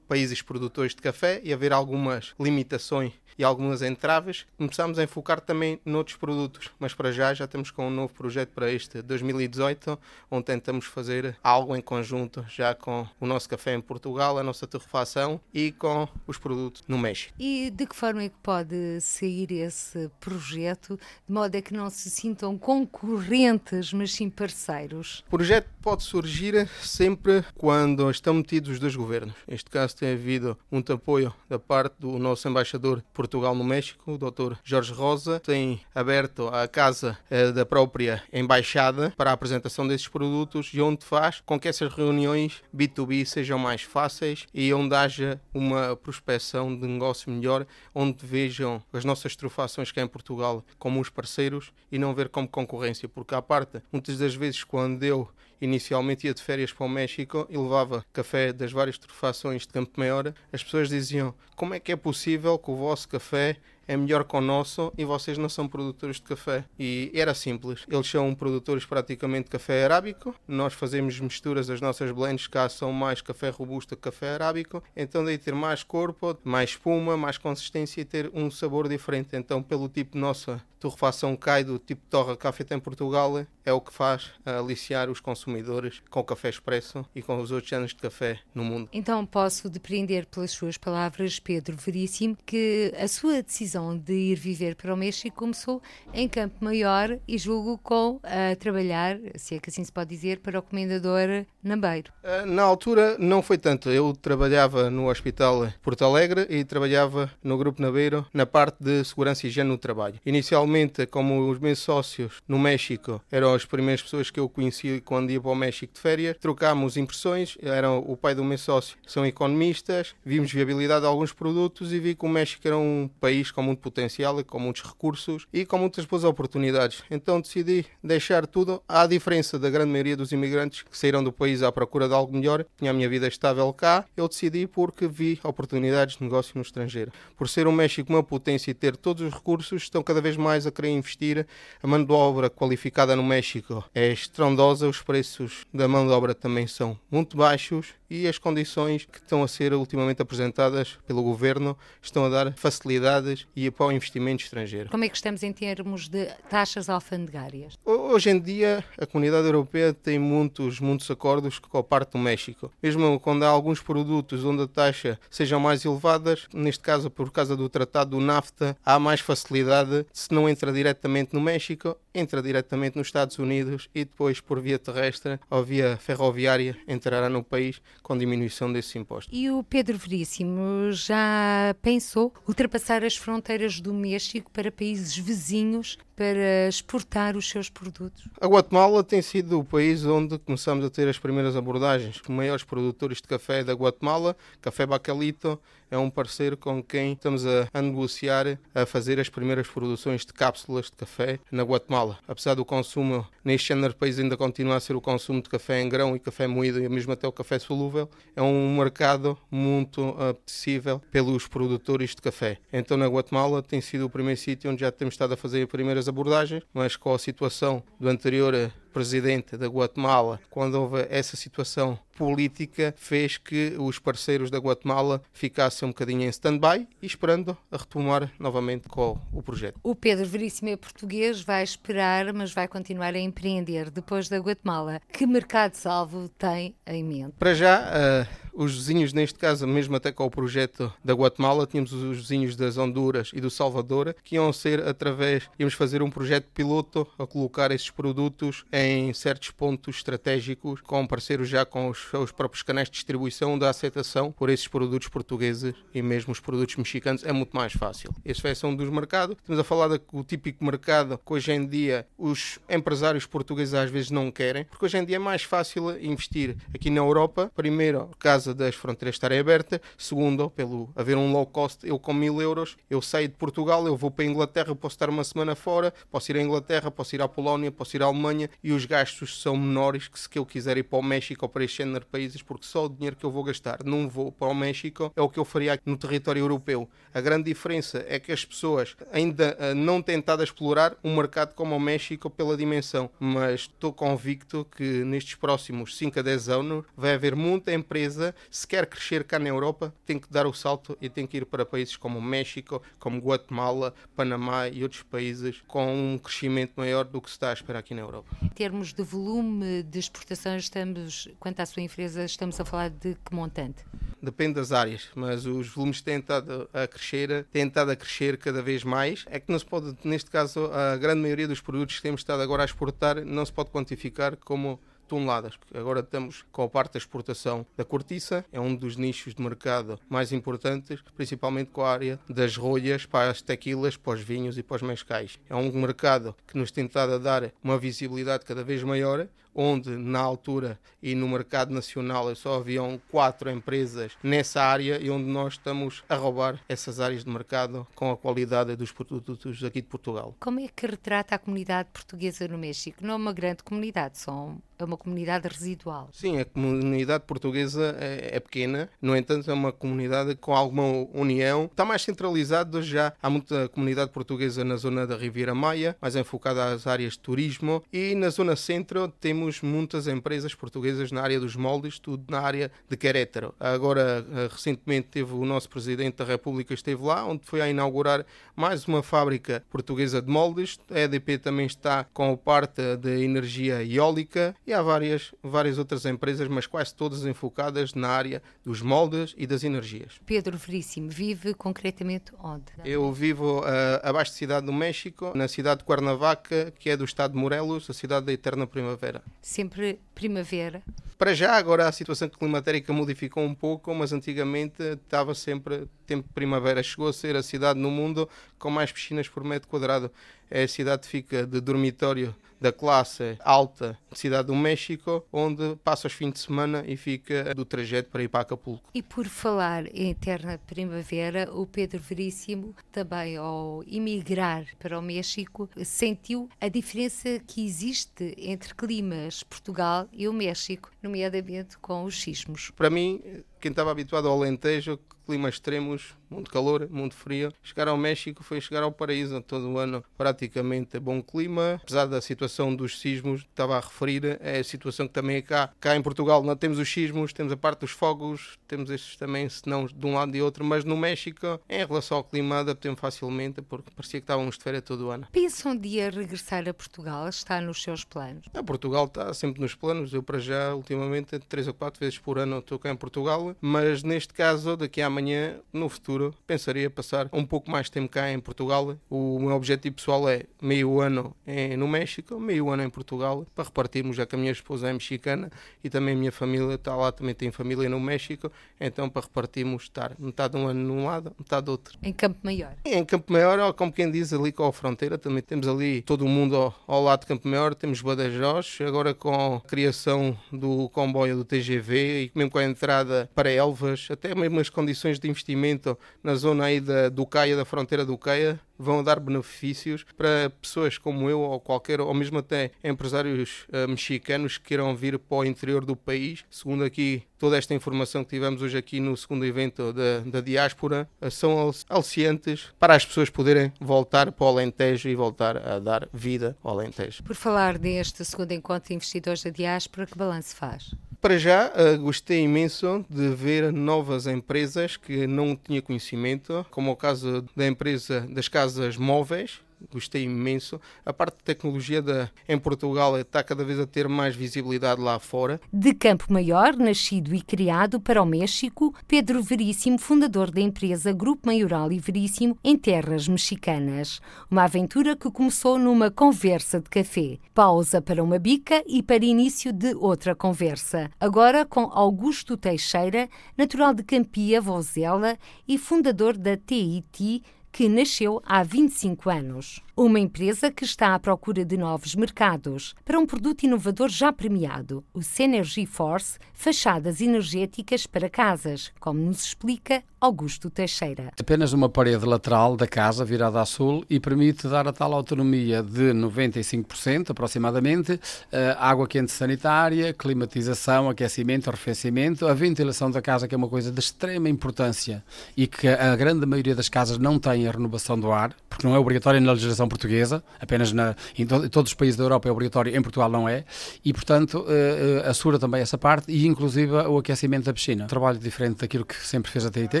países 0.06 0.42
produtores 0.42 0.94
de 0.94 1.00
café 1.00 1.40
e 1.42 1.52
haver 1.52 1.72
algumas 1.72 2.34
limitações 2.38 3.14
e 3.38 3.44
algumas 3.44 3.82
entraves, 3.82 4.46
começamos 4.56 4.98
a 4.98 5.04
enfocar 5.04 5.40
também 5.40 5.80
noutros 5.84 6.16
produtos, 6.16 6.70
mas 6.78 6.94
para 6.94 7.12
já 7.12 7.34
já 7.34 7.46
temos 7.46 7.70
com 7.70 7.88
um 7.88 7.90
novo 7.90 8.12
projeto 8.12 8.50
para 8.50 8.70
este 8.70 9.02
2018, 9.02 9.98
onde 10.30 10.44
tentamos 10.44 10.86
fazer 10.86 11.36
algo 11.42 11.74
em 11.76 11.80
conjunto 11.80 12.44
já 12.48 12.74
com 12.74 13.06
o 13.20 13.26
nosso 13.26 13.48
café 13.48 13.74
em 13.74 13.80
Portugal, 13.80 14.38
a 14.38 14.42
nossa 14.42 14.66
torrefação 14.66 15.40
e 15.52 15.72
com 15.72 16.08
os 16.26 16.38
produtos 16.38 16.82
no 16.86 16.98
México. 16.98 17.34
E 17.38 17.70
de 17.70 17.86
que 17.86 17.96
forma 17.96 18.22
é 18.22 18.28
que 18.28 18.36
pode 18.42 19.00
sair 19.00 19.50
esse 19.52 20.10
projeto, 20.20 20.98
de 21.26 21.32
modo 21.32 21.56
a 21.56 21.62
que 21.62 21.74
não 21.74 21.90
se 21.90 22.10
sintam 22.10 22.56
concorrentes, 22.58 23.92
mas 23.92 24.12
sim 24.12 24.28
parceiros? 24.28 25.24
O 25.26 25.30
projeto 25.30 25.68
pode 25.80 26.02
surgir 26.02 26.68
sempre 26.80 27.44
quando 27.54 28.10
estão 28.10 28.34
metidos 28.34 28.72
os 28.72 28.78
dois 28.78 28.94
governos. 28.94 29.34
Neste 29.46 29.70
caso 29.70 29.96
tem 29.96 30.12
havido 30.12 30.56
muito 30.70 30.92
apoio 30.92 31.34
da 31.48 31.58
parte 31.58 31.94
do 31.98 32.18
nosso 32.18 32.48
embaixador 32.48 33.02
Portugal 33.22 33.54
no 33.54 33.62
México, 33.62 34.14
o 34.14 34.18
Dr. 34.18 34.54
Jorge 34.64 34.92
Rosa, 34.92 35.38
tem 35.38 35.80
aberto 35.94 36.48
a 36.48 36.66
casa 36.66 37.16
eh, 37.30 37.52
da 37.52 37.64
própria 37.64 38.20
embaixada 38.32 39.14
para 39.16 39.30
a 39.30 39.32
apresentação 39.32 39.86
desses 39.86 40.08
produtos 40.08 40.72
e 40.74 40.80
onde 40.80 41.04
faz 41.04 41.40
com 41.46 41.56
que 41.56 41.68
essas 41.68 41.94
reuniões 41.94 42.64
B2B 42.76 43.24
sejam 43.24 43.60
mais 43.60 43.82
fáceis 43.82 44.48
e 44.52 44.74
onde 44.74 44.92
haja 44.96 45.40
uma 45.54 45.94
prospecção 45.94 46.76
de 46.76 46.84
negócio 46.84 47.30
melhor, 47.30 47.64
onde 47.94 48.26
vejam 48.26 48.82
as 48.92 49.04
nossas 49.04 49.36
trofações 49.36 49.92
que 49.92 50.00
é 50.00 50.02
em 50.02 50.08
Portugal 50.08 50.64
como 50.76 51.00
os 51.00 51.08
parceiros 51.08 51.72
e 51.92 52.00
não 52.00 52.16
ver 52.16 52.28
como 52.28 52.48
concorrência, 52.48 53.08
porque 53.08 53.36
à 53.36 53.40
parte, 53.40 53.80
muitas 53.92 54.18
das 54.18 54.34
vezes 54.34 54.64
quando 54.64 55.00
eu 55.04 55.28
inicialmente 55.62 56.26
ia 56.26 56.34
de 56.34 56.42
férias 56.42 56.72
para 56.72 56.84
o 56.84 56.88
México 56.88 57.46
e 57.48 57.56
levava 57.56 58.04
café 58.12 58.52
das 58.52 58.72
várias 58.72 58.98
torrefações 58.98 59.62
de 59.62 59.68
Campo 59.68 59.92
Maior, 59.96 60.34
as 60.52 60.62
pessoas 60.62 60.88
diziam 60.88 61.32
como 61.54 61.72
é 61.72 61.78
que 61.78 61.92
é 61.92 61.96
possível 61.96 62.58
que 62.58 62.70
o 62.70 62.76
vosso 62.76 63.08
café 63.08 63.56
é 63.86 63.96
melhor 63.96 64.24
que 64.24 64.36
o 64.36 64.40
nosso 64.40 64.92
e 64.96 65.04
vocês 65.04 65.38
não 65.38 65.48
são 65.48 65.68
produtores 65.68 66.16
de 66.16 66.22
café. 66.22 66.64
E 66.78 67.10
era 67.14 67.34
simples. 67.34 67.84
Eles 67.88 68.06
são 68.06 68.34
produtores 68.34 68.84
praticamente 68.84 69.44
de 69.44 69.50
café 69.50 69.84
arábico. 69.84 70.34
Nós 70.46 70.72
fazemos 70.74 71.18
misturas, 71.20 71.70
as 71.70 71.80
nossas 71.80 72.10
blends 72.10 72.46
cá 72.46 72.68
são 72.68 72.92
mais 72.92 73.20
café 73.20 73.50
robusto 73.50 73.96
que 73.96 74.02
café 74.02 74.34
arábico. 74.34 74.82
Então 74.96 75.24
daí 75.24 75.38
ter 75.38 75.54
mais 75.54 75.82
corpo, 75.82 76.36
mais 76.44 76.70
espuma, 76.70 77.16
mais 77.16 77.38
consistência 77.38 78.00
e 78.00 78.04
ter 78.04 78.30
um 78.34 78.50
sabor 78.50 78.88
diferente. 78.88 79.36
Então 79.36 79.62
pelo 79.62 79.88
tipo 79.88 80.18
nossa 80.18 80.62
torrefação 80.82 81.36
cai 81.36 81.62
do 81.62 81.78
tipo 81.78 82.02
torra 82.10 82.36
café 82.36 82.64
tem 82.64 82.76
em 82.76 82.80
Portugal 82.80 83.46
é 83.64 83.72
o 83.72 83.80
que 83.80 83.92
faz 83.92 84.30
aliciar 84.44 85.08
os 85.08 85.20
consumidores 85.20 86.02
com 86.10 86.18
o 86.18 86.24
café 86.24 86.48
expresso 86.48 87.06
e 87.14 87.22
com 87.22 87.40
os 87.40 87.52
outros 87.52 87.72
anos 87.72 87.90
de 87.90 87.96
café 87.96 88.40
no 88.52 88.64
mundo. 88.64 88.88
Então 88.92 89.24
posso 89.24 89.70
depreender 89.70 90.26
pelas 90.26 90.50
suas 90.50 90.76
palavras, 90.76 91.38
Pedro 91.38 91.76
Veríssimo, 91.76 92.36
que 92.44 92.92
a 92.98 93.06
sua 93.06 93.40
decisão 93.42 93.71
de 94.04 94.12
ir 94.12 94.36
viver 94.36 94.74
para 94.74 94.92
o 94.92 94.96
México 94.96 95.36
começou 95.36 95.80
em 96.12 96.28
Campo 96.28 96.62
Maior 96.62 97.18
e 97.26 97.38
julgo 97.38 97.78
com 97.78 98.20
a 98.22 98.54
trabalhar, 98.56 99.18
se 99.34 99.54
é 99.54 99.58
que 99.58 99.70
assim 99.70 99.82
se 99.82 99.90
pode 99.90 100.10
dizer, 100.10 100.40
para 100.40 100.58
o 100.58 100.62
comendador 100.62 101.46
Nambeiro. 101.62 102.12
Ah, 102.22 102.44
na 102.44 102.62
altura 102.62 103.16
não 103.18 103.40
foi 103.40 103.56
tanto. 103.56 103.88
Eu 103.88 104.12
trabalhava 104.12 104.90
no 104.90 105.08
Hospital 105.08 105.72
Porto 105.80 106.04
Alegre 106.04 106.46
e 106.50 106.64
trabalhava 106.64 107.30
no 107.42 107.56
Grupo 107.56 107.80
Nabeiro 107.80 108.26
na 108.34 108.44
parte 108.44 108.76
de 108.80 109.04
segurança 109.04 109.46
e 109.46 109.48
higiene 109.48 109.70
no 109.70 109.78
trabalho. 109.78 110.20
Inicialmente 110.26 111.06
como 111.06 111.48
os 111.48 111.58
meus 111.58 111.78
sócios 111.78 112.42
no 112.46 112.58
México 112.58 113.22
eram 113.30 113.54
as 113.54 113.64
primeiras 113.64 114.02
pessoas 114.02 114.30
que 114.30 114.38
eu 114.38 114.48
conheci 114.48 115.00
quando 115.04 115.30
ia 115.30 115.40
para 115.40 115.50
o 115.50 115.54
México 115.54 115.94
de 115.94 116.00
férias, 116.00 116.36
trocámos 116.38 116.96
impressões. 116.96 117.56
Eram 117.62 118.04
o 118.06 118.16
pai 118.16 118.34
do 118.34 118.44
meu 118.44 118.58
sócio, 118.58 118.98
são 119.06 119.24
economistas, 119.24 120.14
vimos 120.24 120.52
viabilidade 120.52 121.02
de 121.02 121.06
alguns 121.06 121.32
produtos 121.32 121.92
e 121.92 121.98
vi 121.98 122.14
que 122.14 122.26
o 122.26 122.28
México 122.28 122.66
era 122.66 122.76
um 122.76 123.08
país 123.20 123.50
com 123.50 123.61
muito 123.62 123.80
potencial 123.80 124.38
e 124.40 124.44
com 124.44 124.58
muitos 124.58 124.82
recursos 124.82 125.46
e 125.52 125.64
com 125.64 125.78
muitas 125.78 126.04
boas 126.04 126.24
oportunidades. 126.24 127.02
Então 127.10 127.40
decidi 127.40 127.86
deixar 128.02 128.46
tudo, 128.46 128.82
à 128.88 129.06
diferença 129.06 129.58
da 129.58 129.70
grande 129.70 129.90
maioria 129.90 130.16
dos 130.16 130.32
imigrantes 130.32 130.82
que 130.82 130.96
saíram 130.96 131.22
do 131.22 131.32
país 131.32 131.62
à 131.62 131.70
procura 131.70 132.08
de 132.08 132.14
algo 132.14 132.36
melhor. 132.36 132.66
Tinha 132.76 132.90
a 132.90 132.94
minha 132.94 133.08
vida 133.08 133.28
estável 133.28 133.72
cá, 133.72 134.04
eu 134.16 134.28
decidi 134.28 134.66
porque 134.66 135.06
vi 135.06 135.38
oportunidades 135.42 136.16
de 136.16 136.24
negócio 136.24 136.52
no 136.56 136.62
estrangeiro. 136.62 137.12
Por 137.36 137.48
ser 137.48 137.66
o 137.66 137.72
México 137.72 138.12
uma 138.12 138.22
potência 138.22 138.70
e 138.70 138.74
ter 138.74 138.96
todos 138.96 139.22
os 139.22 139.32
recursos, 139.32 139.82
estão 139.82 140.02
cada 140.02 140.20
vez 140.20 140.36
mais 140.36 140.66
a 140.66 140.70
querer 140.70 140.90
investir. 140.90 141.46
A 141.82 141.86
mão 141.86 142.04
de 142.04 142.12
obra 142.12 142.50
qualificada 142.50 143.14
no 143.14 143.22
México 143.22 143.84
é 143.94 144.12
estrondosa, 144.12 144.88
os 144.88 145.00
preços 145.00 145.66
da 145.72 145.86
mão 145.86 146.06
de 146.06 146.12
obra 146.12 146.34
também 146.34 146.66
são 146.66 146.98
muito 147.10 147.36
baixos 147.36 147.94
e 148.12 148.28
as 148.28 148.36
condições 148.36 149.06
que 149.10 149.16
estão 149.16 149.42
a 149.42 149.48
ser 149.48 149.72
ultimamente 149.72 150.20
apresentadas 150.20 150.98
pelo 151.06 151.22
governo 151.22 151.74
estão 152.02 152.26
a 152.26 152.28
dar 152.28 152.52
facilidades 152.58 153.46
e 153.56 153.70
para 153.70 153.86
o 153.86 153.92
investimento 153.92 154.44
estrangeiro. 154.44 154.90
Como 154.90 155.02
é 155.02 155.08
que 155.08 155.16
estamos 155.16 155.42
em 155.42 155.50
termos 155.50 156.10
de 156.10 156.26
taxas 156.50 156.90
alfandegárias? 156.90 157.78
Hoje 157.86 158.28
em 158.28 158.38
dia, 158.38 158.84
a 158.98 159.06
comunidade 159.06 159.46
europeia 159.46 159.94
tem 159.94 160.18
muitos, 160.18 160.78
muitos 160.78 161.10
acordos 161.10 161.58
com 161.58 161.78
a 161.78 161.82
parte 161.82 162.12
do 162.12 162.18
México. 162.18 162.70
Mesmo 162.82 163.18
quando 163.18 163.44
há 163.44 163.48
alguns 163.48 163.80
produtos 163.80 164.44
onde 164.44 164.64
a 164.64 164.68
taxa 164.68 165.18
sejam 165.30 165.58
mais 165.58 165.82
elevadas, 165.86 166.46
neste 166.52 166.82
caso 166.82 167.10
por 167.10 167.30
causa 167.30 167.56
do 167.56 167.66
tratado 167.66 168.10
do 168.10 168.20
NAFTA, 168.20 168.76
há 168.84 168.98
mais 168.98 169.20
facilidade 169.20 170.04
se 170.12 170.34
não 170.34 170.46
entra 170.46 170.70
diretamente 170.70 171.32
no 171.32 171.40
México, 171.40 171.96
entra 172.14 172.42
diretamente 172.42 172.96
nos 172.96 173.08
Estados 173.08 173.38
Unidos 173.38 173.88
e 173.94 174.04
depois 174.04 174.40
por 174.40 174.60
via 174.60 174.78
terrestre 174.78 175.38
ou 175.50 175.62
via 175.64 175.96
ferroviária 175.96 176.76
entrará 176.86 177.28
no 177.28 177.42
país 177.42 177.80
com 178.02 178.16
diminuição 178.16 178.72
desse 178.72 178.98
imposto. 178.98 179.30
E 179.34 179.50
o 179.50 179.62
Pedro 179.62 179.96
Veríssimo 179.96 180.92
já 180.92 181.74
pensou 181.80 182.32
ultrapassar 182.46 183.04
as 183.04 183.16
fronteiras 183.16 183.80
do 183.80 183.92
México 183.94 184.50
para 184.50 184.70
países 184.70 185.16
vizinhos 185.16 185.98
para 186.14 186.68
exportar 186.68 187.36
os 187.36 187.48
seus 187.48 187.68
produtos? 187.68 188.28
A 188.40 188.46
Guatemala 188.46 189.02
tem 189.02 189.22
sido 189.22 189.58
o 189.58 189.64
país 189.64 190.04
onde 190.04 190.38
começamos 190.38 190.84
a 190.84 190.90
ter 190.90 191.08
as 191.08 191.18
primeiras 191.18 191.56
abordagens. 191.56 192.20
Os 192.20 192.28
maiores 192.28 192.62
produtores 192.62 193.18
de 193.18 193.24
café 193.24 193.64
da 193.64 193.72
Guatemala, 193.72 194.36
Café 194.60 194.86
Bacalito, 194.86 195.58
é 195.90 195.98
um 195.98 196.08
parceiro 196.08 196.56
com 196.56 196.82
quem 196.82 197.12
estamos 197.12 197.44
a, 197.44 197.82
negociar 197.82 198.58
a 198.74 198.86
fazer 198.86 199.20
as 199.20 199.28
primeiras 199.28 199.68
produções 199.68 200.24
de 200.24 200.32
cápsulas 200.32 200.86
de 200.86 200.92
café 200.92 201.38
na 201.50 201.62
Guatemala. 201.62 202.01
Apesar 202.26 202.54
do 202.54 202.64
consumo 202.64 203.26
neste 203.44 203.68
género 203.68 203.92
de 203.92 203.98
país 203.98 204.18
ainda 204.18 204.36
continua 204.36 204.76
a 204.76 204.80
ser 204.80 204.94
o 204.94 205.00
consumo 205.00 205.40
de 205.40 205.48
café 205.48 205.80
em 205.80 205.88
grão 205.88 206.16
e 206.16 206.18
café 206.18 206.46
moído 206.46 206.82
e 206.82 206.88
mesmo 206.88 207.12
até 207.12 207.26
o 207.26 207.32
café 207.32 207.58
solúvel, 207.58 208.08
é 208.34 208.42
um 208.42 208.76
mercado 208.76 209.38
muito 209.50 210.10
apetecível 210.18 211.00
pelos 211.10 211.46
produtores 211.46 212.10
de 212.10 212.22
café. 212.22 212.58
Então 212.72 212.96
na 212.96 213.06
Guatemala 213.06 213.62
tem 213.62 213.80
sido 213.80 214.06
o 214.06 214.10
primeiro 214.10 214.40
sítio 214.40 214.70
onde 214.70 214.80
já 214.80 214.90
temos 214.90 215.14
estado 215.14 215.34
a 215.34 215.36
fazer 215.36 215.62
as 215.62 215.68
primeiras 215.68 216.08
abordagens, 216.08 216.62
mas 216.74 216.96
com 216.96 217.14
a 217.14 217.18
situação 217.18 217.82
do 217.98 218.08
anterior 218.08 218.54
presidente 218.92 219.56
da 219.56 219.66
Guatemala, 219.66 220.40
quando 220.50 220.74
houve 220.74 221.06
essa 221.08 221.36
situação 221.36 221.98
política 222.16 222.94
fez 222.96 223.38
que 223.38 223.74
os 223.78 223.98
parceiros 223.98 224.50
da 224.50 224.58
Guatemala 224.58 225.22
ficassem 225.32 225.86
um 225.86 225.90
bocadinho 225.90 226.22
em 226.22 226.28
stand-by 226.28 226.86
e 227.00 227.06
esperando 227.06 227.56
a 227.70 227.76
retomar 227.76 228.30
novamente 228.38 228.88
com 228.88 229.18
o 229.32 229.42
projeto. 229.42 229.80
O 229.82 229.94
Pedro 229.94 230.26
Veríssimo 230.26 230.68
é 230.68 230.76
português, 230.76 231.40
vai 231.40 231.64
esperar, 231.64 232.32
mas 232.32 232.52
vai 232.52 232.68
continuar 232.68 233.14
a 233.14 233.18
empreender 233.18 233.90
depois 233.90 234.28
da 234.28 234.38
Guatemala. 234.38 235.00
Que 235.12 235.26
mercado-salvo 235.26 236.28
tem 236.38 236.74
em 236.86 237.02
mente? 237.02 237.32
Para 237.38 237.54
já, 237.54 237.80
uh, 237.80 238.42
os 238.52 238.74
vizinhos, 238.74 239.12
neste 239.12 239.38
caso, 239.38 239.66
mesmo 239.66 239.96
até 239.96 240.12
com 240.12 240.24
o 240.24 240.30
projeto 240.30 240.92
da 241.02 241.14
Guatemala, 241.14 241.66
tínhamos 241.66 241.92
os 241.92 242.18
vizinhos 242.18 242.54
das 242.54 242.76
Honduras 242.76 243.30
e 243.32 243.40
do 243.40 243.50
Salvador, 243.50 244.14
que 244.22 244.36
iam 244.36 244.52
ser 244.52 244.86
através, 244.86 245.48
íamos 245.58 245.74
fazer 245.74 246.02
um 246.02 246.10
projeto 246.10 246.48
piloto 246.52 247.06
a 247.18 247.26
colocar 247.26 247.70
esses 247.70 247.90
produtos 247.90 248.64
em 248.70 248.81
certos 249.14 249.50
pontos 249.50 249.96
estratégicos, 249.96 250.80
com 250.80 251.06
parceiros 251.06 251.48
já 251.48 251.64
com 251.64 251.88
os 251.88 252.10
seus 252.10 252.30
próprios 252.30 252.62
canais 252.62 252.88
de 252.88 252.94
distribuição 252.94 253.58
da 253.58 253.70
aceitação 253.70 254.30
por 254.30 254.50
esses 254.50 254.68
produtos 254.68 255.08
portugueses 255.08 255.74
e 255.94 256.02
mesmo 256.02 256.32
os 256.32 256.40
produtos 256.40 256.76
mexicanos 256.76 257.24
é 257.24 257.32
muito 257.32 257.56
mais 257.56 257.72
fácil. 257.72 258.14
Esse 258.24 258.42
vai 258.42 258.54
ser 258.54 258.66
um 258.66 258.76
dos 258.76 258.90
mercados. 258.90 259.36
Estamos 259.36 259.58
a 259.58 259.64
falar 259.64 259.88
do 259.88 260.24
típico 260.24 260.64
mercado 260.64 261.18
que 261.18 261.32
hoje 261.32 261.52
em 261.52 261.66
dia 261.66 262.06
os 262.18 262.58
empresários 262.68 263.26
portugueses 263.26 263.74
às 263.74 263.90
vezes 263.90 264.10
não 264.10 264.30
querem, 264.30 264.64
porque 264.64 264.84
hoje 264.84 264.98
em 264.98 265.04
dia 265.04 265.16
é 265.16 265.18
mais 265.18 265.42
fácil 265.42 265.90
investir 266.04 266.56
aqui 266.74 266.90
na 266.90 267.00
Europa, 267.00 267.50
primeiro, 267.54 268.10
caso 268.18 268.42
causa 268.42 268.54
das 268.54 268.74
fronteiras 268.74 269.14
estarem 269.14 269.38
abertas, 269.38 269.80
segundo, 269.96 270.50
pelo 270.50 270.90
haver 270.96 271.16
um 271.16 271.32
low 271.32 271.46
cost, 271.46 271.86
eu 271.86 271.98
com 271.98 272.12
mil 272.12 272.40
euros, 272.40 272.76
eu 272.90 273.00
saio 273.00 273.28
de 273.28 273.34
Portugal, 273.34 273.86
eu 273.86 273.96
vou 273.96 274.10
para 274.10 274.24
a 274.24 274.28
Inglaterra, 274.28 274.74
posso 274.74 274.94
estar 274.94 275.08
uma 275.08 275.22
semana 275.22 275.54
fora, 275.54 275.92
posso 276.10 276.30
ir 276.30 276.36
à 276.36 276.42
Inglaterra, 276.42 276.90
posso 276.90 277.14
ir 277.14 277.22
à 277.22 277.28
Polónia, 277.28 277.70
posso 277.70 277.96
ir 277.96 278.02
à 278.02 278.06
Alemanha 278.06 278.50
e 278.62 278.71
os 278.72 278.84
gastos 278.84 279.40
são 279.40 279.56
menores 279.56 280.08
que 280.08 280.18
se 280.18 280.28
eu 280.34 280.46
quiser 280.46 280.76
ir 280.76 280.84
para 280.84 280.98
o 280.98 281.02
México 281.02 281.44
ou 281.44 281.48
para 281.48 281.64
estes 281.64 281.78
género 281.84 282.06
países, 282.06 282.42
porque 282.42 282.66
só 282.66 282.86
o 282.86 282.88
dinheiro 282.88 283.16
que 283.16 283.24
eu 283.24 283.30
vou 283.30 283.42
gastar 283.42 283.78
num 283.84 284.08
voo 284.08 284.30
para 284.30 284.48
o 284.48 284.54
México 284.54 285.12
é 285.16 285.22
o 285.22 285.28
que 285.28 285.38
eu 285.38 285.44
faria 285.44 285.80
no 285.84 285.96
território 285.96 286.40
europeu. 286.40 286.88
A 287.14 287.20
grande 287.20 287.44
diferença 287.44 288.04
é 288.08 288.18
que 288.18 288.32
as 288.32 288.44
pessoas 288.44 288.96
ainda 289.12 289.56
uh, 289.60 289.74
não 289.74 290.00
tentado 290.00 290.42
explorar 290.42 290.96
um 291.04 291.14
mercado 291.14 291.54
como 291.54 291.76
o 291.76 291.80
México 291.80 292.30
pela 292.30 292.56
dimensão, 292.56 293.10
mas 293.20 293.62
estou 293.62 293.92
convicto 293.92 294.66
que 294.76 295.04
nestes 295.04 295.34
próximos 295.34 295.96
5 295.96 296.20
a 296.20 296.22
10 296.22 296.48
anos 296.48 296.84
vai 296.96 297.14
haver 297.14 297.36
muita 297.36 297.72
empresa 297.72 298.34
se 298.50 298.66
quer 298.66 298.86
crescer 298.86 299.24
cá 299.24 299.38
na 299.38 299.48
Europa, 299.48 299.92
tem 300.06 300.18
que 300.18 300.30
dar 300.30 300.46
o 300.46 300.54
salto 300.54 300.96
e 301.00 301.08
tem 301.08 301.26
que 301.26 301.38
ir 301.38 301.46
para 301.46 301.66
países 301.66 301.96
como 301.96 302.20
México, 302.20 302.82
como 302.98 303.18
Guatemala, 303.18 303.94
Panamá 304.16 304.68
e 304.68 304.82
outros 304.82 305.02
países 305.02 305.62
com 305.66 305.92
um 305.92 306.18
crescimento 306.18 306.72
maior 306.76 307.04
do 307.04 307.20
que 307.20 307.28
se 307.28 307.36
está 307.36 307.50
a 307.50 307.52
esperar 307.52 307.80
aqui 307.80 307.94
na 307.94 308.00
Europa. 308.00 308.28
Termos 308.62 308.92
de 308.92 309.02
volume 309.02 309.82
de 309.82 309.98
exportações, 309.98 310.62
estamos, 310.62 311.28
quanto 311.40 311.58
à 311.58 311.66
sua 311.66 311.82
empresa, 311.82 312.24
estamos 312.24 312.60
a 312.60 312.64
falar 312.64 312.90
de 312.90 313.16
que 313.16 313.34
montante? 313.34 313.84
Depende 314.22 314.54
das 314.54 314.70
áreas, 314.70 315.08
mas 315.16 315.46
os 315.46 315.66
volumes 315.66 316.00
têm 316.00 316.20
estado 316.20 316.70
a 316.72 316.86
crescer, 316.86 317.44
têm 317.50 317.66
estado 317.66 317.90
a 317.90 317.96
crescer 317.96 318.38
cada 318.38 318.62
vez 318.62 318.84
mais. 318.84 319.24
É 319.28 319.40
que 319.40 319.50
não 319.50 319.58
se 319.58 319.66
pode, 319.66 319.96
neste 320.04 320.30
caso, 320.30 320.66
a 320.66 320.96
grande 320.96 321.20
maioria 321.20 321.48
dos 321.48 321.60
produtos 321.60 321.96
que 321.96 322.02
temos 322.02 322.20
estado 322.20 322.40
agora 322.40 322.62
a 322.62 322.64
exportar 322.64 323.24
não 323.24 323.44
se 323.44 323.52
pode 323.52 323.70
quantificar 323.70 324.36
como 324.36 324.78
toneladas. 325.12 325.58
Agora 325.74 326.00
estamos 326.00 326.44
com 326.50 326.62
a 326.62 326.68
parte 326.68 326.94
da 326.94 326.98
exportação 326.98 327.66
da 327.76 327.84
cortiça, 327.84 328.44
é 328.50 328.58
um 328.58 328.74
dos 328.74 328.96
nichos 328.96 329.34
de 329.34 329.42
mercado 329.42 329.98
mais 330.08 330.32
importantes, 330.32 331.02
principalmente 331.14 331.70
com 331.70 331.82
a 331.82 331.90
área 331.90 332.18
das 332.28 332.56
rolhas 332.56 333.04
para 333.04 333.30
as 333.30 333.42
tequilas, 333.42 333.94
para 333.94 334.14
os 334.14 334.22
vinhos 334.22 334.56
e 334.56 334.62
para 334.62 334.76
os 334.76 334.82
mescais. 334.82 335.38
É 335.50 335.54
um 335.54 335.70
mercado 335.72 336.34
que 336.46 336.56
nos 336.56 336.70
tem 336.70 336.82
tentado 336.82 337.12
a 337.12 337.18
dar 337.18 337.52
uma 337.62 337.78
visibilidade 337.78 338.44
cada 338.44 338.64
vez 338.64 338.82
maior 338.82 339.26
onde 339.54 339.90
na 339.90 340.20
altura 340.20 340.78
e 341.02 341.14
no 341.14 341.28
mercado 341.28 341.72
nacional 341.72 342.34
só 342.34 342.56
haviam 342.56 343.00
quatro 343.10 343.50
empresas 343.50 344.12
nessa 344.22 344.62
área 344.62 344.98
e 345.00 345.10
onde 345.10 345.24
nós 345.24 345.54
estamos 345.54 346.04
a 346.08 346.14
roubar 346.14 346.60
essas 346.68 347.00
áreas 347.00 347.24
de 347.24 347.30
mercado 347.30 347.86
com 347.94 348.10
a 348.10 348.16
qualidade 348.16 348.74
dos 348.76 348.92
produtos 348.92 349.64
aqui 349.64 349.80
de 349.80 349.88
Portugal. 349.88 350.34
Como 350.38 350.60
é 350.60 350.68
que 350.68 350.86
retrata 350.86 351.34
a 351.34 351.38
comunidade 351.38 351.88
portuguesa 351.92 352.46
no 352.48 352.58
México? 352.58 352.98
Não 353.00 353.14
é 353.14 353.16
uma 353.16 353.32
grande 353.32 353.62
comunidade, 353.62 354.18
só 354.18 354.54
é 354.82 354.84
uma 354.84 354.96
comunidade 354.96 355.48
residual. 355.48 356.08
Sim, 356.12 356.40
a 356.40 356.44
comunidade 356.44 357.24
portuguesa 357.24 357.96
é, 357.98 358.36
é 358.36 358.40
pequena, 358.40 358.88
no 359.00 359.16
entanto 359.16 359.50
é 359.50 359.54
uma 359.54 359.72
comunidade 359.72 360.34
com 360.34 360.54
alguma 360.54 360.82
união. 361.14 361.66
Está 361.66 361.84
mais 361.84 362.02
centralizado 362.02 362.82
já. 362.82 363.12
Há 363.22 363.30
muita 363.30 363.68
comunidade 363.68 364.10
portuguesa 364.10 364.64
na 364.64 364.76
zona 364.76 365.06
da 365.06 365.16
Riviera 365.16 365.54
Maia, 365.54 365.96
mais 366.00 366.16
enfocada 366.16 366.72
às 366.72 366.86
áreas 366.86 367.12
de 367.12 367.20
turismo 367.20 367.82
e 367.92 368.14
na 368.14 368.28
zona 368.30 368.56
centro 368.56 369.08
temos 369.08 369.41
temos 369.42 369.60
muitas 369.60 370.06
empresas 370.06 370.54
portuguesas 370.54 371.10
na 371.10 371.20
área 371.20 371.40
dos 371.40 371.56
moldes, 371.56 371.98
tudo 371.98 372.24
na 372.30 372.40
área 372.40 372.70
de 372.88 372.96
Querétaro. 372.96 373.52
Agora, 373.58 374.24
eh, 374.30 374.48
recentemente, 374.48 375.08
teve 375.08 375.34
o 375.34 375.44
nosso 375.44 375.68
Presidente 375.68 376.18
da 376.18 376.24
República 376.24 376.72
esteve 376.72 377.02
lá, 377.02 377.26
onde 377.26 377.44
foi 377.44 377.60
a 377.60 377.68
inaugurar 377.68 378.24
mais 378.54 378.86
uma 378.86 379.02
fábrica 379.02 379.64
portuguesa 379.68 380.22
de 380.22 380.30
moldes. 380.30 380.78
A 380.88 381.00
EDP 381.00 381.38
também 381.38 381.66
está 381.66 382.04
com 382.04 382.32
a 382.32 382.36
parte 382.36 382.96
de 382.98 383.24
energia 383.24 383.82
eólica 383.84 384.54
e 384.64 384.72
há 384.72 384.80
várias, 384.80 385.34
várias 385.42 385.76
outras 385.76 386.04
empresas, 386.06 386.46
mas 386.46 386.66
quase 386.68 386.94
todas 386.94 387.26
enfocadas 387.26 387.94
na 387.94 388.08
área 388.08 388.40
dos 388.64 388.80
moldes 388.80 389.34
e 389.36 389.44
das 389.44 389.64
energias. 389.64 390.20
Pedro 390.24 390.56
Veríssimo 390.56 391.10
vive 391.10 391.52
concretamente 391.52 392.32
onde? 392.40 392.64
Eu 392.84 393.12
vivo 393.12 393.60
uh, 393.60 393.64
abaixo 394.04 394.30
da 394.30 394.36
cidade 394.36 394.66
do 394.66 394.72
México, 394.72 395.32
na 395.34 395.48
cidade 395.48 395.80
de 395.80 395.84
Cuernavaca, 395.84 396.72
que 396.78 396.90
é 396.90 396.96
do 396.96 397.04
estado 397.04 397.32
de 397.32 397.38
Morelos, 397.38 397.90
a 397.90 397.92
cidade 397.92 398.26
da 398.26 398.32
eterna 398.32 398.68
primavera 398.68 399.20
sempre 399.40 400.00
primavera? 400.14 400.82
Para 401.18 401.34
já, 401.34 401.56
agora 401.56 401.86
a 401.86 401.92
situação 401.92 402.28
climatérica 402.28 402.92
modificou 402.92 403.44
um 403.44 403.54
pouco, 403.54 403.94
mas 403.94 404.12
antigamente 404.12 404.82
estava 404.82 405.34
sempre 405.34 405.88
tempo 406.06 406.26
de 406.26 406.34
primavera. 406.34 406.82
Chegou 406.82 407.08
a 407.08 407.12
ser 407.12 407.36
a 407.36 407.42
cidade 407.42 407.78
no 407.78 407.90
mundo 407.90 408.28
com 408.58 408.70
mais 408.70 408.90
piscinas 408.90 409.28
por 409.28 409.44
metro 409.44 409.68
quadrado. 409.68 410.10
É 410.50 410.64
a 410.64 410.68
cidade 410.68 411.02
que 411.02 411.08
fica 411.08 411.46
de 411.46 411.60
dormitório 411.60 412.34
da 412.62 412.72
classe 412.72 413.36
alta 413.40 413.98
cidade 414.12 414.46
do 414.46 414.54
México, 414.54 415.26
onde 415.32 415.74
passa 415.82 416.06
os 416.06 416.12
fins 416.12 416.32
de 416.34 416.38
semana 416.38 416.84
e 416.86 416.96
fica 416.96 417.52
do 417.54 417.64
trajeto 417.64 418.08
para 418.08 418.22
ir 418.22 418.28
para 418.28 418.42
Acapulco. 418.42 418.88
E 418.94 419.02
por 419.02 419.26
falar 419.26 419.86
em 419.92 420.10
eterna 420.10 420.58
primavera, 420.66 421.52
o 421.52 421.66
Pedro 421.66 421.98
Veríssimo 421.98 422.74
também 422.92 423.36
ao 423.36 423.82
emigrar 423.86 424.64
para 424.78 424.98
o 424.98 425.02
México 425.02 425.68
sentiu 425.84 426.48
a 426.60 426.68
diferença 426.68 427.40
que 427.46 427.66
existe 427.66 428.34
entre 428.38 428.74
climas 428.74 429.42
Portugal 429.42 430.01
e 430.12 430.28
o 430.28 430.32
México, 430.32 430.90
nomeadamente 431.02 431.78
com 431.78 432.04
os 432.04 432.20
sismos. 432.20 432.70
Para 432.70 432.90
mim, 432.90 433.22
quem 433.62 433.70
estava 433.70 433.92
habituado 433.92 434.26
ao 434.26 434.34
Alentejo, 434.34 434.98
climas 435.24 435.54
extremos, 435.54 436.14
muito 436.28 436.50
calor, 436.50 436.88
muito 436.90 437.14
frio. 437.14 437.52
Chegar 437.62 437.86
ao 437.86 437.96
México 437.96 438.42
foi 438.42 438.60
chegar 438.60 438.82
ao 438.82 438.90
paraíso. 438.90 439.40
Todo 439.40 439.70
o 439.70 439.78
ano 439.78 440.02
praticamente 440.18 440.98
bom 440.98 441.22
clima. 441.22 441.80
Apesar 441.80 442.06
da 442.06 442.20
situação 442.20 442.74
dos 442.74 442.98
sismos, 442.98 443.42
estava 443.42 443.76
a 443.76 443.80
referir, 443.80 444.38
é 444.40 444.58
a 444.58 444.64
situação 444.64 445.06
que 445.06 445.12
também 445.14 445.36
é 445.36 445.42
cá. 445.42 445.70
Cá 445.78 445.94
em 445.94 446.02
Portugal 446.02 446.42
não 446.42 446.56
temos 446.56 446.78
os 446.78 446.90
sismos, 446.90 447.32
temos 447.32 447.52
a 447.52 447.56
parte 447.56 447.80
dos 447.80 447.92
fogos, 447.92 448.58
temos 448.66 448.90
estes 448.90 449.16
também, 449.16 449.48
se 449.48 449.62
não 449.66 449.86
de 449.86 450.06
um 450.06 450.14
lado 450.14 450.36
e 450.36 450.42
outro, 450.42 450.64
mas 450.64 450.84
no 450.84 450.96
México, 450.96 451.60
em 451.68 451.86
relação 451.86 452.16
ao 452.16 452.24
clima, 452.24 452.58
adaptei-me 452.58 452.96
facilmente 452.96 453.62
porque 453.62 453.92
parecia 453.94 454.20
que 454.20 454.24
estávamos 454.24 454.58
de 454.58 454.64
férias 454.64 454.82
todo 454.82 455.06
o 455.06 455.10
ano. 455.10 455.28
Pensa 455.30 455.68
um 455.68 455.76
dia 455.76 456.10
regressar 456.10 456.68
a 456.68 456.74
Portugal? 456.74 457.28
Está 457.28 457.60
nos 457.60 457.80
seus 457.80 458.02
planos? 458.02 458.44
A 458.52 458.62
Portugal 458.62 459.04
está 459.04 459.32
sempre 459.32 459.60
nos 459.60 459.76
planos. 459.76 460.12
Eu, 460.12 460.22
para 460.22 460.40
já, 460.40 460.74
ultimamente, 460.74 461.38
três 461.40 461.68
ou 461.68 461.74
quatro 461.74 462.00
vezes 462.00 462.18
por 462.18 462.38
ano 462.38 462.58
estou 462.58 462.78
cá 462.78 462.90
em 462.90 462.96
Portugal, 462.96 463.51
mas 463.60 464.02
neste 464.02 464.32
caso, 464.32 464.76
daqui 464.76 465.00
a 465.02 465.06
amanhã, 465.06 465.56
no 465.72 465.88
futuro, 465.88 466.34
pensaria 466.46 466.88
passar 466.88 467.28
um 467.32 467.44
pouco 467.44 467.70
mais 467.70 467.88
tempo 467.90 468.08
cá 468.08 468.30
em 468.30 468.40
Portugal. 468.40 468.96
O 469.08 469.38
meu 469.38 469.56
objetivo 469.56 469.96
pessoal 469.96 470.28
é 470.28 470.44
meio 470.60 471.00
ano 471.00 471.34
no 471.78 471.88
México, 471.88 472.38
meio 472.38 472.70
ano 472.70 472.82
em 472.82 472.90
Portugal, 472.90 473.46
para 473.54 473.64
repartirmos, 473.64 474.16
já 474.16 474.26
que 474.26 474.34
a 474.34 474.38
minha 474.38 474.52
esposa 474.52 474.88
é 474.88 474.92
mexicana 474.92 475.50
e 475.82 475.90
também 475.90 476.14
a 476.14 476.16
minha 476.16 476.32
família 476.32 476.74
está 476.74 476.94
lá, 476.94 477.12
também 477.12 477.34
tem 477.34 477.50
família 477.50 477.88
no 477.88 478.00
México, 478.00 478.50
então 478.80 479.08
para 479.08 479.22
repartirmos, 479.22 479.84
estar 479.84 480.14
metade 480.18 480.52
de 480.54 480.58
um 480.58 480.66
ano 480.66 480.80
num 480.80 481.06
lado, 481.06 481.32
metade 481.38 481.66
do 481.66 481.72
outro. 481.72 481.98
Em 482.02 482.12
Campo 482.12 482.38
Maior? 482.42 482.74
Em 482.84 483.04
Campo 483.04 483.32
Maior, 483.32 483.72
como 483.74 483.92
quem 483.92 484.10
diz, 484.10 484.32
ali 484.32 484.52
com 484.52 484.64
a 484.64 484.72
fronteira, 484.72 485.18
também 485.18 485.42
temos 485.42 485.66
ali 485.68 486.02
todo 486.02 486.24
o 486.24 486.28
mundo 486.28 486.56
ao, 486.56 486.74
ao 486.86 487.02
lado 487.02 487.20
de 487.20 487.26
Campo 487.26 487.48
Maior, 487.48 487.74
temos 487.74 488.00
Badajoz, 488.00 488.78
agora 488.86 489.14
com 489.14 489.56
a 489.56 489.60
criação 489.60 490.36
do 490.52 490.88
comboio 490.90 491.36
do 491.36 491.44
TGV 491.44 492.24
e 492.24 492.32
mesmo 492.34 492.50
com 492.50 492.58
a 492.58 492.64
entrada 492.64 493.30
para 493.34 493.41
para 493.42 493.50
Elvas, 493.50 494.06
até 494.08 494.36
mesmo 494.36 494.60
as 494.60 494.68
condições 494.68 495.18
de 495.18 495.28
investimento 495.28 495.98
na 496.22 496.36
zona 496.36 496.66
aí 496.66 496.80
da, 496.80 497.08
do 497.08 497.26
Caia, 497.26 497.56
da 497.56 497.64
fronteira 497.64 498.06
do 498.06 498.16
Caia, 498.16 498.60
vão 498.78 499.02
dar 499.02 499.18
benefícios 499.18 500.06
para 500.16 500.48
pessoas 500.60 500.96
como 500.96 501.28
eu 501.28 501.40
ou 501.40 501.58
qualquer, 501.58 502.00
ou 502.00 502.14
mesmo 502.14 502.38
até 502.38 502.70
empresários 502.84 503.66
uh, 503.68 503.88
mexicanos 503.88 504.58
que 504.58 504.66
queiram 504.66 504.94
vir 504.94 505.18
para 505.18 505.38
o 505.38 505.44
interior 505.44 505.84
do 505.84 505.96
país. 505.96 506.44
Segundo 506.48 506.84
aqui 506.84 507.24
toda 507.36 507.58
esta 507.58 507.74
informação 507.74 508.22
que 508.22 508.30
tivemos 508.30 508.62
hoje 508.62 508.78
aqui 508.78 509.00
no 509.00 509.16
segundo 509.16 509.44
evento 509.44 509.92
da, 509.92 510.20
da 510.20 510.40
diáspora, 510.40 511.08
uh, 511.20 511.28
são 511.28 511.72
aliciantes 511.88 512.68
para 512.78 512.94
as 512.94 513.04
pessoas 513.04 513.28
poderem 513.28 513.72
voltar 513.80 514.30
para 514.30 514.44
o 514.44 514.48
Alentejo 514.48 515.08
e 515.08 515.16
voltar 515.16 515.56
a 515.56 515.80
dar 515.80 516.08
vida 516.12 516.56
ao 516.62 516.78
Alentejo. 516.78 517.24
Por 517.24 517.34
falar 517.34 517.76
deste 517.76 518.24
segundo 518.24 518.52
encontro 518.52 518.86
de 518.86 518.94
investidores 518.94 519.42
da 519.42 519.50
diáspora, 519.50 520.06
que 520.06 520.16
balanço 520.16 520.54
faz? 520.54 520.92
Para 521.22 521.38
já, 521.38 521.68
uh, 521.68 522.02
gostei 522.02 522.40
imenso 522.40 523.06
de 523.08 523.28
ver 523.28 523.72
novas 523.72 524.26
empresas 524.26 524.96
que 524.96 525.24
não 525.24 525.54
tinha 525.54 525.80
conhecimento, 525.80 526.66
como 526.68 526.90
o 526.90 526.96
caso 526.96 527.44
da 527.54 527.64
empresa 527.64 528.26
das 528.28 528.48
casas 528.48 528.96
móveis, 528.96 529.60
gostei 529.90 530.24
imenso. 530.24 530.80
A 531.04 531.12
parte 531.12 531.38
de 531.38 531.44
tecnologia 531.44 532.02
de, 532.02 532.28
em 532.48 532.58
Portugal 532.58 533.18
está 533.18 533.42
cada 533.42 533.64
vez 533.64 533.78
a 533.78 533.86
ter 533.86 534.08
mais 534.08 534.34
visibilidade 534.34 535.00
lá 535.00 535.18
fora. 535.18 535.60
De 535.72 535.94
Campo 535.94 536.32
Maior, 536.32 536.76
nascido 536.76 537.34
e 537.34 537.40
criado 537.40 538.00
para 538.00 538.22
o 538.22 538.26
México, 538.26 538.94
Pedro 539.06 539.42
Veríssimo, 539.42 539.98
fundador 539.98 540.50
da 540.50 540.60
empresa 540.60 541.12
Grupo 541.12 541.46
Maioral 541.46 541.90
e 541.92 541.98
Veríssimo 541.98 542.58
em 542.62 542.76
terras 542.76 543.28
mexicanas. 543.28 544.20
Uma 544.50 544.64
aventura 544.64 545.16
que 545.16 545.30
começou 545.30 545.78
numa 545.78 546.10
conversa 546.10 546.80
de 546.80 546.88
café. 546.88 547.38
Pausa 547.54 548.00
para 548.00 548.22
uma 548.22 548.38
bica 548.38 548.82
e 548.86 549.02
para 549.02 549.24
início 549.24 549.72
de 549.72 549.94
outra 549.94 550.34
conversa. 550.34 551.10
Agora 551.20 551.64
com 551.64 551.82
Augusto 551.92 552.56
Teixeira, 552.56 553.28
natural 553.56 553.94
de 553.94 554.02
Campia, 554.02 554.60
Vozela 554.60 555.36
e 555.66 555.78
fundador 555.78 556.36
da 556.36 556.56
TIT, 556.56 557.42
que 557.72 557.88
nasceu 557.88 558.42
há 558.44 558.62
25 558.62 559.30
anos. 559.30 559.80
Uma 559.96 560.20
empresa 560.20 560.70
que 560.70 560.84
está 560.84 561.14
à 561.14 561.18
procura 561.18 561.64
de 561.64 561.78
novos 561.78 562.14
mercados 562.14 562.94
para 563.02 563.18
um 563.18 563.24
produto 563.24 563.62
inovador 563.62 564.10
já 564.10 564.30
premiado, 564.30 565.02
o 565.14 565.22
Synergy 565.22 565.86
Force, 565.86 566.38
fachadas 566.52 567.22
energéticas 567.22 568.06
para 568.06 568.28
casas, 568.28 568.92
como 569.00 569.20
nos 569.20 569.42
explica 569.46 570.04
Augusto 570.22 570.70
Teixeira. 570.70 571.32
Apenas 571.36 571.72
uma 571.72 571.88
parede 571.88 572.24
lateral 572.24 572.76
da 572.76 572.86
casa 572.86 573.24
virada 573.24 573.60
a 573.60 573.66
sul 573.66 574.04
e 574.08 574.20
permite 574.20 574.68
dar 574.68 574.86
a 574.86 574.92
tal 574.92 575.12
autonomia 575.14 575.82
de 575.82 576.12
95% 576.12 577.30
aproximadamente, 577.30 578.20
eh, 578.52 578.76
água 578.78 579.08
quente 579.08 579.32
sanitária, 579.32 580.14
climatização, 580.14 581.10
aquecimento, 581.10 581.68
arrefecimento, 581.68 582.46
a 582.46 582.54
ventilação 582.54 583.10
da 583.10 583.20
casa 583.20 583.48
que 583.48 583.54
é 583.56 583.58
uma 583.58 583.68
coisa 583.68 583.90
de 583.90 583.98
extrema 583.98 584.48
importância 584.48 585.24
e 585.56 585.66
que 585.66 585.88
a 585.88 586.14
grande 586.14 586.46
maioria 586.46 586.76
das 586.76 586.88
casas 586.88 587.18
não 587.18 587.36
tem 587.36 587.66
a 587.66 587.72
renovação 587.72 588.16
do 588.16 588.30
ar, 588.30 588.54
porque 588.70 588.86
não 588.86 588.94
é 588.94 589.00
obrigatória 589.00 589.40
na 589.40 589.50
legislação 589.50 589.88
portuguesa, 589.88 590.40
apenas 590.60 590.92
na, 590.92 591.16
em, 591.36 591.44
to, 591.44 591.64
em, 591.64 591.68
todos 591.68 591.90
os 591.90 591.94
países 591.94 592.16
da 592.16 592.22
Europa 592.22 592.48
é 592.48 592.52
obrigatório, 592.52 592.96
em 592.96 593.02
Portugal 593.02 593.28
não 593.28 593.48
é, 593.48 593.64
e 594.04 594.12
portanto 594.12 594.60
uh, 594.60 595.28
assura 595.28 595.58
também 595.58 595.80
essa 595.80 595.98
parte 595.98 596.30
e 596.30 596.46
inclusive 596.46 596.92
o 596.92 597.18
aquecimento 597.18 597.64
da 597.64 597.72
piscina. 597.72 598.04
Um 598.04 598.06
trabalho 598.06 598.38
diferente 598.38 598.78
daquilo 598.78 599.04
que 599.04 599.16
sempre 599.16 599.50
fez 599.50 599.66
a 599.66 599.70
TIT, 599.70 600.00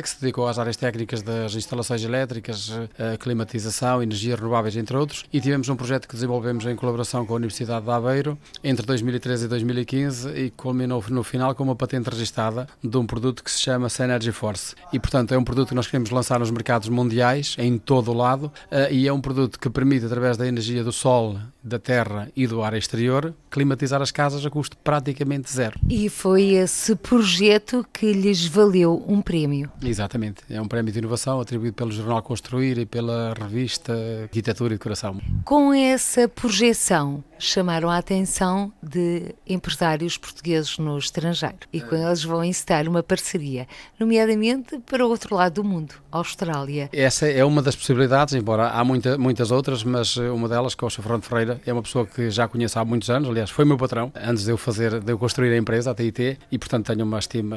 que 0.00 0.11
se 0.12 0.20
dedicou 0.20 0.46
às 0.46 0.58
áreas 0.58 0.76
técnicas 0.76 1.22
das 1.22 1.54
instalações 1.54 2.02
elétricas, 2.04 2.68
uh, 2.68 2.88
climatização, 3.18 4.02
energias 4.02 4.38
renováveis, 4.38 4.76
entre 4.76 4.96
outros, 4.96 5.24
e 5.32 5.40
tivemos 5.40 5.68
um 5.68 5.76
projeto 5.76 6.06
que 6.06 6.14
desenvolvemos 6.14 6.64
em 6.66 6.76
colaboração 6.76 7.24
com 7.26 7.32
a 7.32 7.36
Universidade 7.36 7.84
de 7.84 7.90
Aveiro 7.90 8.38
entre 8.62 8.84
2013 8.86 9.44
e 9.44 9.48
2015 9.48 10.28
e 10.30 10.50
culminou 10.50 11.02
no 11.08 11.22
final 11.22 11.54
com 11.54 11.64
uma 11.64 11.76
patente 11.76 12.08
registada 12.08 12.68
de 12.82 12.96
um 12.96 13.06
produto 13.06 13.42
que 13.42 13.50
se 13.50 13.60
chama 13.60 13.88
Synergy 13.88 14.32
Force. 14.32 14.74
E 14.92 14.98
portanto 14.98 15.32
é 15.32 15.38
um 15.38 15.44
produto 15.44 15.70
que 15.70 15.74
nós 15.74 15.86
queremos 15.86 16.10
lançar 16.10 16.38
nos 16.38 16.50
mercados 16.50 16.88
mundiais, 16.88 17.56
em 17.58 17.78
todo 17.78 18.10
o 18.10 18.14
lado, 18.14 18.46
uh, 18.46 18.92
e 18.92 19.06
é 19.08 19.12
um 19.12 19.20
produto 19.20 19.58
que 19.58 19.70
permite, 19.70 20.06
através 20.06 20.36
da 20.36 20.46
energia 20.46 20.84
do 20.84 20.92
sol, 20.92 21.38
da 21.62 21.78
terra 21.78 22.28
e 22.34 22.46
do 22.46 22.62
ar 22.62 22.74
exterior, 22.74 23.32
climatizar 23.50 24.02
as 24.02 24.10
casas 24.10 24.44
a 24.44 24.50
custo 24.50 24.76
praticamente 24.78 25.52
zero. 25.52 25.78
E 25.88 26.08
foi 26.08 26.54
esse 26.54 26.96
projeto 26.96 27.86
que 27.92 28.12
lhes 28.12 28.46
valeu 28.46 29.04
um 29.06 29.22
prémio. 29.22 29.70
Exatamente. 30.02 30.42
É 30.50 30.60
um 30.60 30.66
prémio 30.66 30.92
de 30.92 30.98
inovação 30.98 31.40
atribuído 31.40 31.74
pelo 31.74 31.92
Jornal 31.92 32.20
Construir 32.22 32.76
e 32.76 32.84
pela 32.84 33.34
revista 33.38 33.92
Arquitetura 34.22 34.74
e 34.74 34.76
Decoração. 34.76 35.20
Com 35.44 35.72
essa 35.72 36.26
projeção, 36.26 37.22
chamaram 37.38 37.88
a 37.88 37.98
atenção 37.98 38.72
de 38.82 39.34
empresários 39.46 40.16
portugueses 40.16 40.78
no 40.78 40.98
estrangeiro 40.98 41.56
e 41.72 41.80
com 41.80 41.96
eles 41.96 42.24
vão 42.24 42.44
incitar 42.44 42.88
uma 42.88 43.02
parceria, 43.02 43.66
nomeadamente 43.98 44.78
para 44.80 45.04
o 45.06 45.08
outro 45.08 45.36
lado 45.36 45.54
do 45.54 45.64
mundo, 45.64 45.94
Austrália. 46.10 46.88
Essa 46.92 47.28
é 47.28 47.44
uma 47.44 47.60
das 47.62 47.76
possibilidades, 47.76 48.34
embora 48.34 48.70
há 48.70 48.84
muita, 48.84 49.18
muitas 49.18 49.50
outras, 49.50 49.84
mas 49.84 50.16
uma 50.16 50.48
delas, 50.48 50.74
que 50.74 50.84
é 50.84 50.86
o 50.86 50.90
Sr. 50.90 51.02
Fernando 51.02 51.24
Ferreira, 51.24 51.60
é 51.66 51.72
uma 51.72 51.82
pessoa 51.82 52.06
que 52.06 52.30
já 52.30 52.46
conheço 52.46 52.78
há 52.78 52.84
muitos 52.84 53.10
anos, 53.10 53.28
aliás, 53.28 53.50
foi 53.50 53.64
meu 53.64 53.76
patrão, 53.76 54.12
antes 54.14 54.44
de 54.44 54.50
eu 54.50 54.56
fazer, 54.56 55.00
de 55.00 55.12
eu 55.12 55.18
construir 55.18 55.52
a 55.52 55.56
empresa, 55.56 55.90
a 55.90 55.94
TIT, 55.94 56.38
e 56.50 56.58
portanto 56.58 56.86
tenho 56.86 57.04
uma 57.04 57.18
estima 57.18 57.56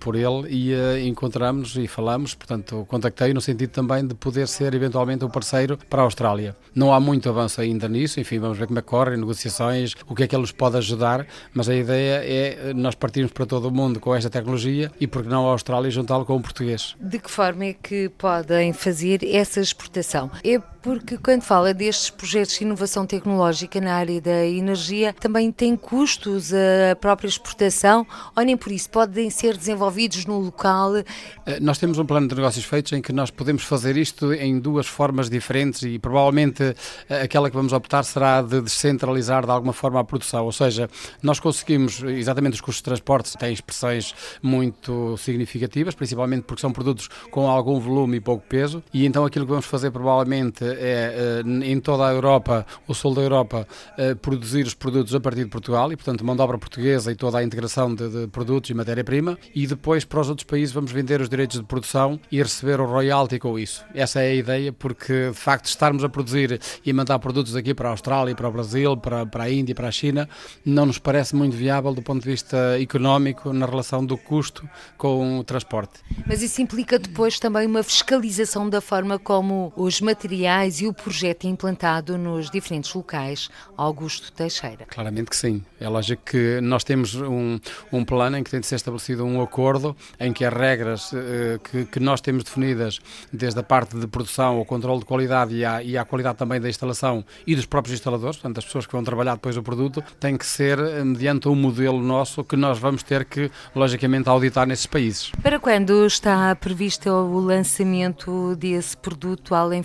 por 0.00 0.14
ele 0.14 0.48
e 0.48 0.74
uh, 0.74 0.98
encontramos 1.06 1.76
falamos, 1.88 2.34
portanto 2.34 2.84
contactei 2.88 3.32
no 3.32 3.40
sentido 3.40 3.70
também 3.70 4.06
de 4.06 4.14
poder 4.14 4.48
ser 4.48 4.74
eventualmente 4.74 5.24
um 5.24 5.28
parceiro 5.28 5.78
para 5.88 6.02
a 6.02 6.04
Austrália. 6.04 6.56
Não 6.74 6.92
há 6.92 7.00
muito 7.00 7.28
avanço 7.28 7.60
ainda 7.60 7.88
nisso, 7.88 8.20
enfim, 8.20 8.38
vamos 8.38 8.58
ver 8.58 8.66
como 8.66 8.78
é 8.78 8.82
que 8.82 8.88
corre, 8.88 9.16
negociações, 9.16 9.94
o 10.06 10.14
que 10.14 10.22
é 10.22 10.26
que 10.26 10.34
ele 10.34 10.42
nos 10.42 10.52
pode 10.52 10.76
ajudar, 10.76 11.26
mas 11.52 11.68
a 11.68 11.74
ideia 11.74 12.22
é 12.24 12.74
nós 12.74 12.94
partirmos 12.94 13.32
para 13.32 13.46
todo 13.46 13.68
o 13.68 13.70
mundo 13.70 14.00
com 14.00 14.14
esta 14.14 14.30
tecnologia 14.30 14.90
e 15.00 15.06
porque 15.06 15.28
não 15.28 15.46
a 15.46 15.52
Austrália 15.52 15.90
juntá-lo 15.90 16.24
com 16.24 16.36
o 16.36 16.40
português. 16.40 16.94
De 17.00 17.18
que 17.18 17.30
forma 17.30 17.64
é 17.64 17.72
que 17.72 18.08
podem 18.10 18.72
fazer 18.72 19.20
essa 19.24 19.60
exportação? 19.60 20.30
É 20.44 20.60
porque 20.86 21.18
quando 21.18 21.42
fala 21.42 21.74
destes 21.74 22.10
projetos 22.10 22.56
de 22.56 22.62
inovação 22.62 23.04
tecnológica 23.04 23.80
na 23.80 23.96
área 23.96 24.20
da 24.20 24.46
energia, 24.46 25.12
também 25.12 25.50
tem 25.50 25.74
custos 25.74 26.52
a 26.54 26.94
própria 26.94 27.26
exportação 27.26 28.06
ou 28.36 28.44
nem 28.44 28.56
por 28.56 28.70
isso 28.70 28.88
podem 28.90 29.28
ser 29.28 29.56
desenvolvidos 29.56 30.26
no 30.26 30.38
local? 30.38 30.98
Eh, 31.44 31.58
nós 31.60 31.78
temos 31.78 31.98
um 31.98 32.06
plano 32.06 32.28
de 32.28 32.36
negócios 32.36 32.64
feito 32.64 32.94
em 32.94 33.02
que 33.02 33.12
nós 33.12 33.32
podemos 33.32 33.64
fazer 33.64 33.96
isto 33.96 34.32
em 34.32 34.60
duas 34.60 34.86
formas 34.86 35.28
diferentes 35.28 35.82
e 35.82 35.98
provavelmente 35.98 36.62
eh, 37.08 37.22
aquela 37.22 37.50
que 37.50 37.56
vamos 37.56 37.72
optar 37.72 38.04
será 38.04 38.40
de 38.40 38.60
descentralizar 38.60 39.44
de 39.44 39.50
alguma 39.50 39.72
forma 39.72 39.98
a 39.98 40.04
produção, 40.04 40.44
ou 40.44 40.52
seja, 40.52 40.88
nós 41.20 41.40
conseguimos, 41.40 42.00
exatamente 42.04 42.54
os 42.54 42.60
custos 42.60 42.76
de 42.76 42.84
transporte 42.84 43.36
têm 43.36 43.52
expressões 43.52 44.14
muito 44.40 45.16
significativas, 45.16 45.96
principalmente 45.96 46.44
porque 46.44 46.60
são 46.60 46.70
produtos 46.70 47.08
com 47.32 47.50
algum 47.50 47.80
volume 47.80 48.18
e 48.18 48.20
pouco 48.20 48.46
peso, 48.48 48.84
e 48.94 49.04
então 49.04 49.24
aquilo 49.24 49.46
que 49.46 49.50
vamos 49.50 49.66
fazer 49.66 49.90
provavelmente 49.90 50.75
é, 50.78 51.42
eh, 51.44 51.66
em 51.66 51.80
toda 51.80 52.06
a 52.06 52.12
Europa, 52.12 52.66
o 52.86 52.94
sul 52.94 53.14
da 53.14 53.22
Europa, 53.22 53.66
eh, 53.96 54.14
produzir 54.14 54.66
os 54.66 54.74
produtos 54.74 55.14
a 55.14 55.20
partir 55.20 55.44
de 55.44 55.50
Portugal 55.50 55.92
e, 55.92 55.96
portanto, 55.96 56.24
mão 56.24 56.36
de 56.36 56.42
obra 56.42 56.58
portuguesa 56.58 57.10
e 57.10 57.14
toda 57.14 57.38
a 57.38 57.44
integração 57.44 57.94
de, 57.94 58.08
de 58.08 58.26
produtos 58.28 58.70
e 58.70 58.74
matéria-prima. 58.74 59.38
E 59.54 59.66
depois, 59.66 60.04
para 60.04 60.20
os 60.20 60.28
outros 60.28 60.44
países, 60.44 60.74
vamos 60.74 60.92
vender 60.92 61.20
os 61.20 61.28
direitos 61.28 61.58
de 61.58 61.64
produção 61.64 62.18
e 62.30 62.42
receber 62.42 62.80
o 62.80 62.86
royalty 62.86 63.38
com 63.38 63.58
isso. 63.58 63.84
Essa 63.94 64.20
é 64.20 64.28
a 64.28 64.34
ideia, 64.34 64.72
porque, 64.72 65.30
de 65.30 65.36
facto, 65.36 65.66
estarmos 65.66 66.04
a 66.04 66.08
produzir 66.08 66.60
e 66.84 66.92
mandar 66.92 67.18
produtos 67.18 67.56
aqui 67.56 67.74
para 67.74 67.88
a 67.88 67.92
Austrália, 67.92 68.34
para 68.34 68.48
o 68.48 68.52
Brasil, 68.52 68.96
para, 68.96 69.26
para 69.26 69.44
a 69.44 69.50
Índia, 69.50 69.74
para 69.74 69.88
a 69.88 69.92
China, 69.92 70.28
não 70.64 70.86
nos 70.86 70.98
parece 70.98 71.34
muito 71.34 71.56
viável 71.56 71.94
do 71.94 72.02
ponto 72.02 72.22
de 72.22 72.30
vista 72.30 72.80
económico 72.80 73.52
na 73.52 73.66
relação 73.66 74.04
do 74.04 74.16
custo 74.16 74.68
com 74.96 75.38
o 75.38 75.44
transporte. 75.44 76.00
Mas 76.26 76.42
isso 76.42 76.60
implica 76.60 76.98
depois 76.98 77.38
também 77.38 77.66
uma 77.66 77.82
fiscalização 77.82 78.68
da 78.68 78.80
forma 78.80 79.18
como 79.18 79.72
os 79.76 80.00
materiais 80.00 80.65
e 80.74 80.86
o 80.86 80.92
projeto 80.92 81.44
implantado 81.44 82.18
nos 82.18 82.50
diferentes 82.50 82.92
locais, 82.92 83.48
Augusto 83.76 84.32
Teixeira? 84.32 84.86
Claramente 84.86 85.30
que 85.30 85.36
sim. 85.36 85.62
É 85.80 85.88
lógico 85.88 86.22
que 86.24 86.60
nós 86.60 86.82
temos 86.82 87.14
um, 87.14 87.58
um 87.92 88.04
plano 88.04 88.36
em 88.36 88.42
que 88.42 88.50
tem 88.50 88.60
de 88.60 88.66
ser 88.66 88.76
estabelecido 88.76 89.24
um 89.24 89.40
acordo 89.40 89.96
em 90.18 90.32
que 90.32 90.44
as 90.44 90.52
regras 90.52 91.12
uh, 91.12 91.58
que, 91.62 91.84
que, 91.86 92.00
nós 92.00 92.20
temos 92.20 92.44
definidas, 92.44 93.00
desde 93.32 93.60
a 93.60 93.62
parte 93.62 93.96
de 93.96 94.06
produção, 94.06 94.60
o 94.60 94.64
controle 94.64 95.00
de 95.00 95.04
qualidade 95.04 95.54
e 95.54 95.64
a, 95.64 95.82
e 95.82 95.96
a 95.96 96.04
qualidade 96.04 96.38
também 96.38 96.60
da 96.60 96.68
instalação 96.68 97.24
e 97.46 97.54
dos 97.54 97.66
próprios 97.66 97.94
instaladores, 97.94 98.36
portanto, 98.36 98.58
as 98.58 98.64
pessoas 98.64 98.86
que 98.86 98.92
vão 98.92 99.04
trabalhar 99.04 99.34
depois 99.34 99.56
o 99.56 99.62
produto, 99.62 100.02
tem 100.18 100.36
que 100.36 100.46
ser 100.46 100.78
eh, 100.78 101.04
mediante 101.04 101.48
um 101.48 101.54
modelo 101.54 102.02
nosso 102.02 102.42
que 102.42 102.56
nós 102.56 102.78
vamos 102.78 103.02
ter 103.02 103.24
que, 103.24 103.50
logicamente, 103.74 104.28
auditar 104.28 104.66
nesses 104.66 104.86
países. 104.86 105.30
Para 105.42 105.60
quando 105.60 106.06
está 106.06 106.54
previsto 106.54 107.08
o 107.10 107.40
lançamento 107.40 108.56
desse 108.56 108.96
produto 108.96 109.54
além 109.54 109.82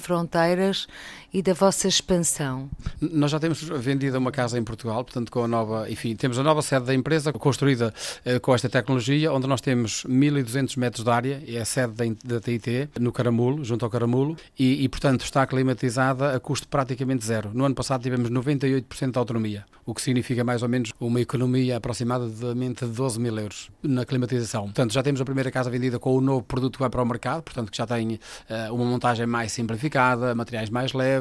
fronteiras? 0.62 0.88
E 1.34 1.42
da 1.42 1.54
vossa 1.54 1.88
expansão? 1.88 2.70
Nós 3.00 3.32
já 3.32 3.40
temos 3.40 3.62
vendido 3.62 4.18
uma 4.18 4.32
casa 4.32 4.58
em 4.58 4.64
Portugal, 4.64 5.04
portanto, 5.04 5.32
com 5.32 5.44
a 5.44 5.48
nova, 5.48 5.90
enfim, 5.90 6.16
temos 6.16 6.38
a 6.38 6.44
nova 6.44 6.62
sede 6.62 6.86
da 6.86 6.94
empresa 6.94 7.32
construída 7.34 7.94
eh, 8.26 8.40
com 8.40 8.54
esta 8.54 8.70
tecnologia, 8.70 9.32
onde 9.32 9.48
nós 9.48 9.62
temos 9.62 10.04
1200 10.06 10.76
metros 10.76 11.04
de 11.04 11.10
área, 11.10 11.44
é 11.48 11.60
a 11.60 11.66
sede 11.66 11.94
da, 11.94 12.36
da 12.36 12.42
TIT, 12.42 12.90
no 13.00 13.12
Caramulo, 13.12 13.64
junto 13.64 13.86
ao 13.86 13.92
Caramulo, 13.92 14.36
e, 14.58 14.84
e, 14.84 14.90
portanto 14.90 15.24
está 15.24 15.46
climatizada 15.46 16.36
a 16.36 16.40
custo 16.40 16.68
praticamente 16.68 17.26
zero. 17.26 17.52
No 17.54 17.66
ano 17.66 17.76
passado 17.76 18.02
tivemos 18.02 18.30
98% 18.30 19.12
de 19.12 19.18
autonomia, 19.18 19.66
o 19.86 19.94
que 19.94 20.02
significa 20.02 20.44
mais 20.44 20.62
ou 20.62 20.70
menos 20.70 20.92
uma 21.00 21.22
economia 21.22 21.78
aproximadamente 21.78 22.86
de 22.86 22.92
12 22.92 23.20
mil 23.20 23.38
euros 23.38 23.70
na 23.82 24.06
climatização. 24.06 24.64
Portanto, 24.64 24.94
já 24.94 25.02
temos 25.02 25.22
a 25.22 25.26
primeira 25.26 25.52
casa 25.52 25.70
vendida 25.70 26.00
com 26.00 26.16
o 26.16 26.22
novo 26.22 26.44
produto 26.44 26.74
que 26.74 26.80
vai 26.80 26.90
para 26.90 27.02
o 27.02 27.06
mercado, 27.06 27.44
portanto, 27.44 27.72
que 27.72 27.78
já 27.78 27.88
tem 27.88 28.16
uh, 28.16 28.74
uma 28.74 28.86
montagem 28.86 29.26
mais 29.26 29.52
simplificada, 29.52 30.36
materiais 30.36 30.70
mais 30.70 30.94
leves. 30.94 31.20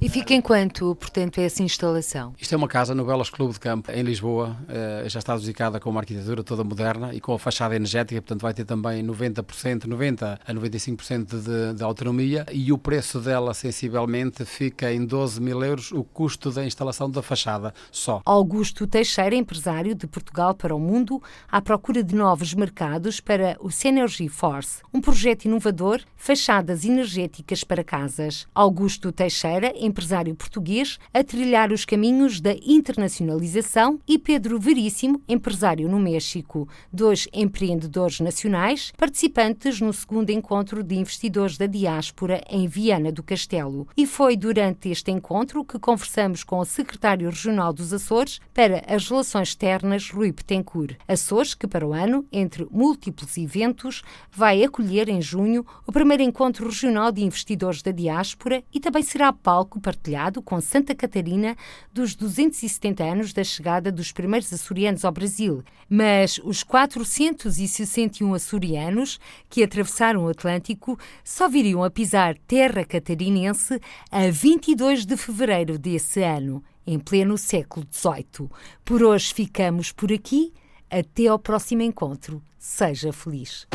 E 0.00 0.08
fica 0.08 0.34
em 0.34 0.40
quanto, 0.40 0.94
portanto, 0.94 1.38
é 1.38 1.44
essa 1.44 1.62
instalação? 1.62 2.34
Isto 2.38 2.54
é 2.54 2.56
uma 2.56 2.68
casa 2.68 2.94
no 2.94 3.04
Belas 3.04 3.30
Clube 3.30 3.52
de 3.54 3.60
Campo, 3.60 3.90
em 3.90 4.02
Lisboa, 4.02 4.56
uh, 4.68 5.08
já 5.08 5.18
está 5.18 5.36
dedicada 5.36 5.80
com 5.80 5.90
uma 5.90 6.00
arquitetura 6.00 6.42
toda 6.42 6.64
moderna 6.64 7.14
e 7.14 7.20
com 7.20 7.34
a 7.34 7.38
fachada 7.38 7.74
energética, 7.74 8.20
portanto, 8.20 8.42
vai 8.42 8.54
ter 8.54 8.64
também 8.64 9.04
90%, 9.04 9.86
90% 9.86 10.38
a 10.46 10.54
95% 10.54 11.40
de, 11.40 11.74
de 11.74 11.82
autonomia 11.82 12.46
e 12.52 12.72
o 12.72 12.78
preço 12.78 13.20
dela, 13.20 13.54
sensivelmente, 13.54 14.44
fica 14.44 14.92
em 14.92 15.04
12 15.04 15.40
mil 15.40 15.62
euros 15.62 15.92
o 15.92 16.04
custo 16.04 16.50
da 16.50 16.64
instalação 16.64 17.10
da 17.10 17.22
fachada 17.22 17.74
só. 17.90 18.20
Augusto 18.24 18.86
Teixeira, 18.86 19.34
empresário 19.34 19.94
de 19.94 20.06
Portugal 20.06 20.54
para 20.54 20.74
o 20.74 20.78
mundo, 20.78 21.22
à 21.50 21.60
procura 21.60 22.02
de 22.02 22.14
novos 22.14 22.54
mercados 22.54 23.20
para 23.20 23.56
o 23.60 23.70
Synergy 23.70 24.28
Force, 24.28 24.82
um 24.92 25.00
projeto 25.00 25.44
inovador, 25.44 26.00
fachadas 26.16 26.84
energéticas 26.84 27.64
para 27.64 27.84
casas. 27.84 28.46
Augusto 28.54 29.10
Teixeira, 29.12 29.39
empresário 29.76 30.34
português, 30.34 30.98
a 31.12 31.22
trilhar 31.24 31.72
os 31.72 31.84
caminhos 31.84 32.40
da 32.40 32.54
internacionalização 32.64 34.00
e 34.06 34.18
Pedro 34.18 34.58
Veríssimo, 34.58 35.22
empresário 35.28 35.88
no 35.88 35.98
México, 35.98 36.68
dois 36.92 37.28
empreendedores 37.32 38.20
nacionais, 38.20 38.92
participantes 38.96 39.80
no 39.80 39.92
segundo 39.92 40.30
encontro 40.30 40.82
de 40.82 40.96
investidores 40.96 41.56
da 41.56 41.66
diáspora 41.66 42.42
em 42.48 42.66
Viana 42.66 43.10
do 43.10 43.22
Castelo. 43.22 43.88
E 43.96 44.06
foi 44.06 44.36
durante 44.36 44.88
este 44.88 45.10
encontro 45.10 45.64
que 45.64 45.78
conversamos 45.78 46.44
com 46.44 46.58
o 46.58 46.64
secretário 46.64 47.28
regional 47.28 47.72
dos 47.72 47.92
Açores 47.92 48.40
para 48.52 48.84
as 48.86 49.08
relações 49.08 49.48
externas, 49.48 50.10
Rui 50.10 50.32
Petencourt. 50.32 50.96
Açores, 51.08 51.54
que 51.54 51.66
para 51.66 51.86
o 51.86 51.92
ano, 51.92 52.26
entre 52.30 52.66
múltiplos 52.70 53.36
eventos, 53.36 54.02
vai 54.30 54.62
acolher 54.62 55.08
em 55.08 55.22
junho 55.22 55.64
o 55.86 55.92
primeiro 55.92 56.22
encontro 56.22 56.66
regional 56.66 57.10
de 57.10 57.22
investidores 57.22 57.82
da 57.82 57.90
diáspora 57.90 58.62
e 58.72 58.80
também 58.80 59.02
será 59.02 59.29
palco 59.32 59.80
partilhado 59.80 60.42
com 60.42 60.60
Santa 60.60 60.94
Catarina 60.94 61.56
dos 61.92 62.14
270 62.14 63.02
anos 63.04 63.32
da 63.32 63.44
chegada 63.44 63.90
dos 63.90 64.12
primeiros 64.12 64.52
açorianos 64.52 65.04
ao 65.04 65.12
Brasil. 65.12 65.62
Mas 65.88 66.40
os 66.44 66.62
461 66.62 68.34
açorianos 68.34 69.18
que 69.48 69.62
atravessaram 69.62 70.24
o 70.24 70.28
Atlântico 70.28 70.98
só 71.24 71.48
viriam 71.48 71.82
a 71.82 71.90
pisar 71.90 72.36
terra 72.46 72.84
catarinense 72.84 73.80
a 74.10 74.30
22 74.30 75.06
de 75.06 75.16
fevereiro 75.16 75.78
desse 75.78 76.22
ano, 76.22 76.62
em 76.86 76.98
pleno 76.98 77.36
século 77.38 77.86
XVIII. 77.90 78.48
Por 78.84 79.02
hoje 79.02 79.34
ficamos 79.34 79.92
por 79.92 80.12
aqui. 80.12 80.52
Até 80.90 81.28
ao 81.28 81.38
próximo 81.38 81.82
encontro. 81.82 82.42
Seja 82.58 83.12
feliz. 83.12 83.66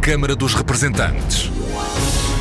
Câmara 0.00 0.34
dos 0.34 0.54
Representantes. 0.54 1.50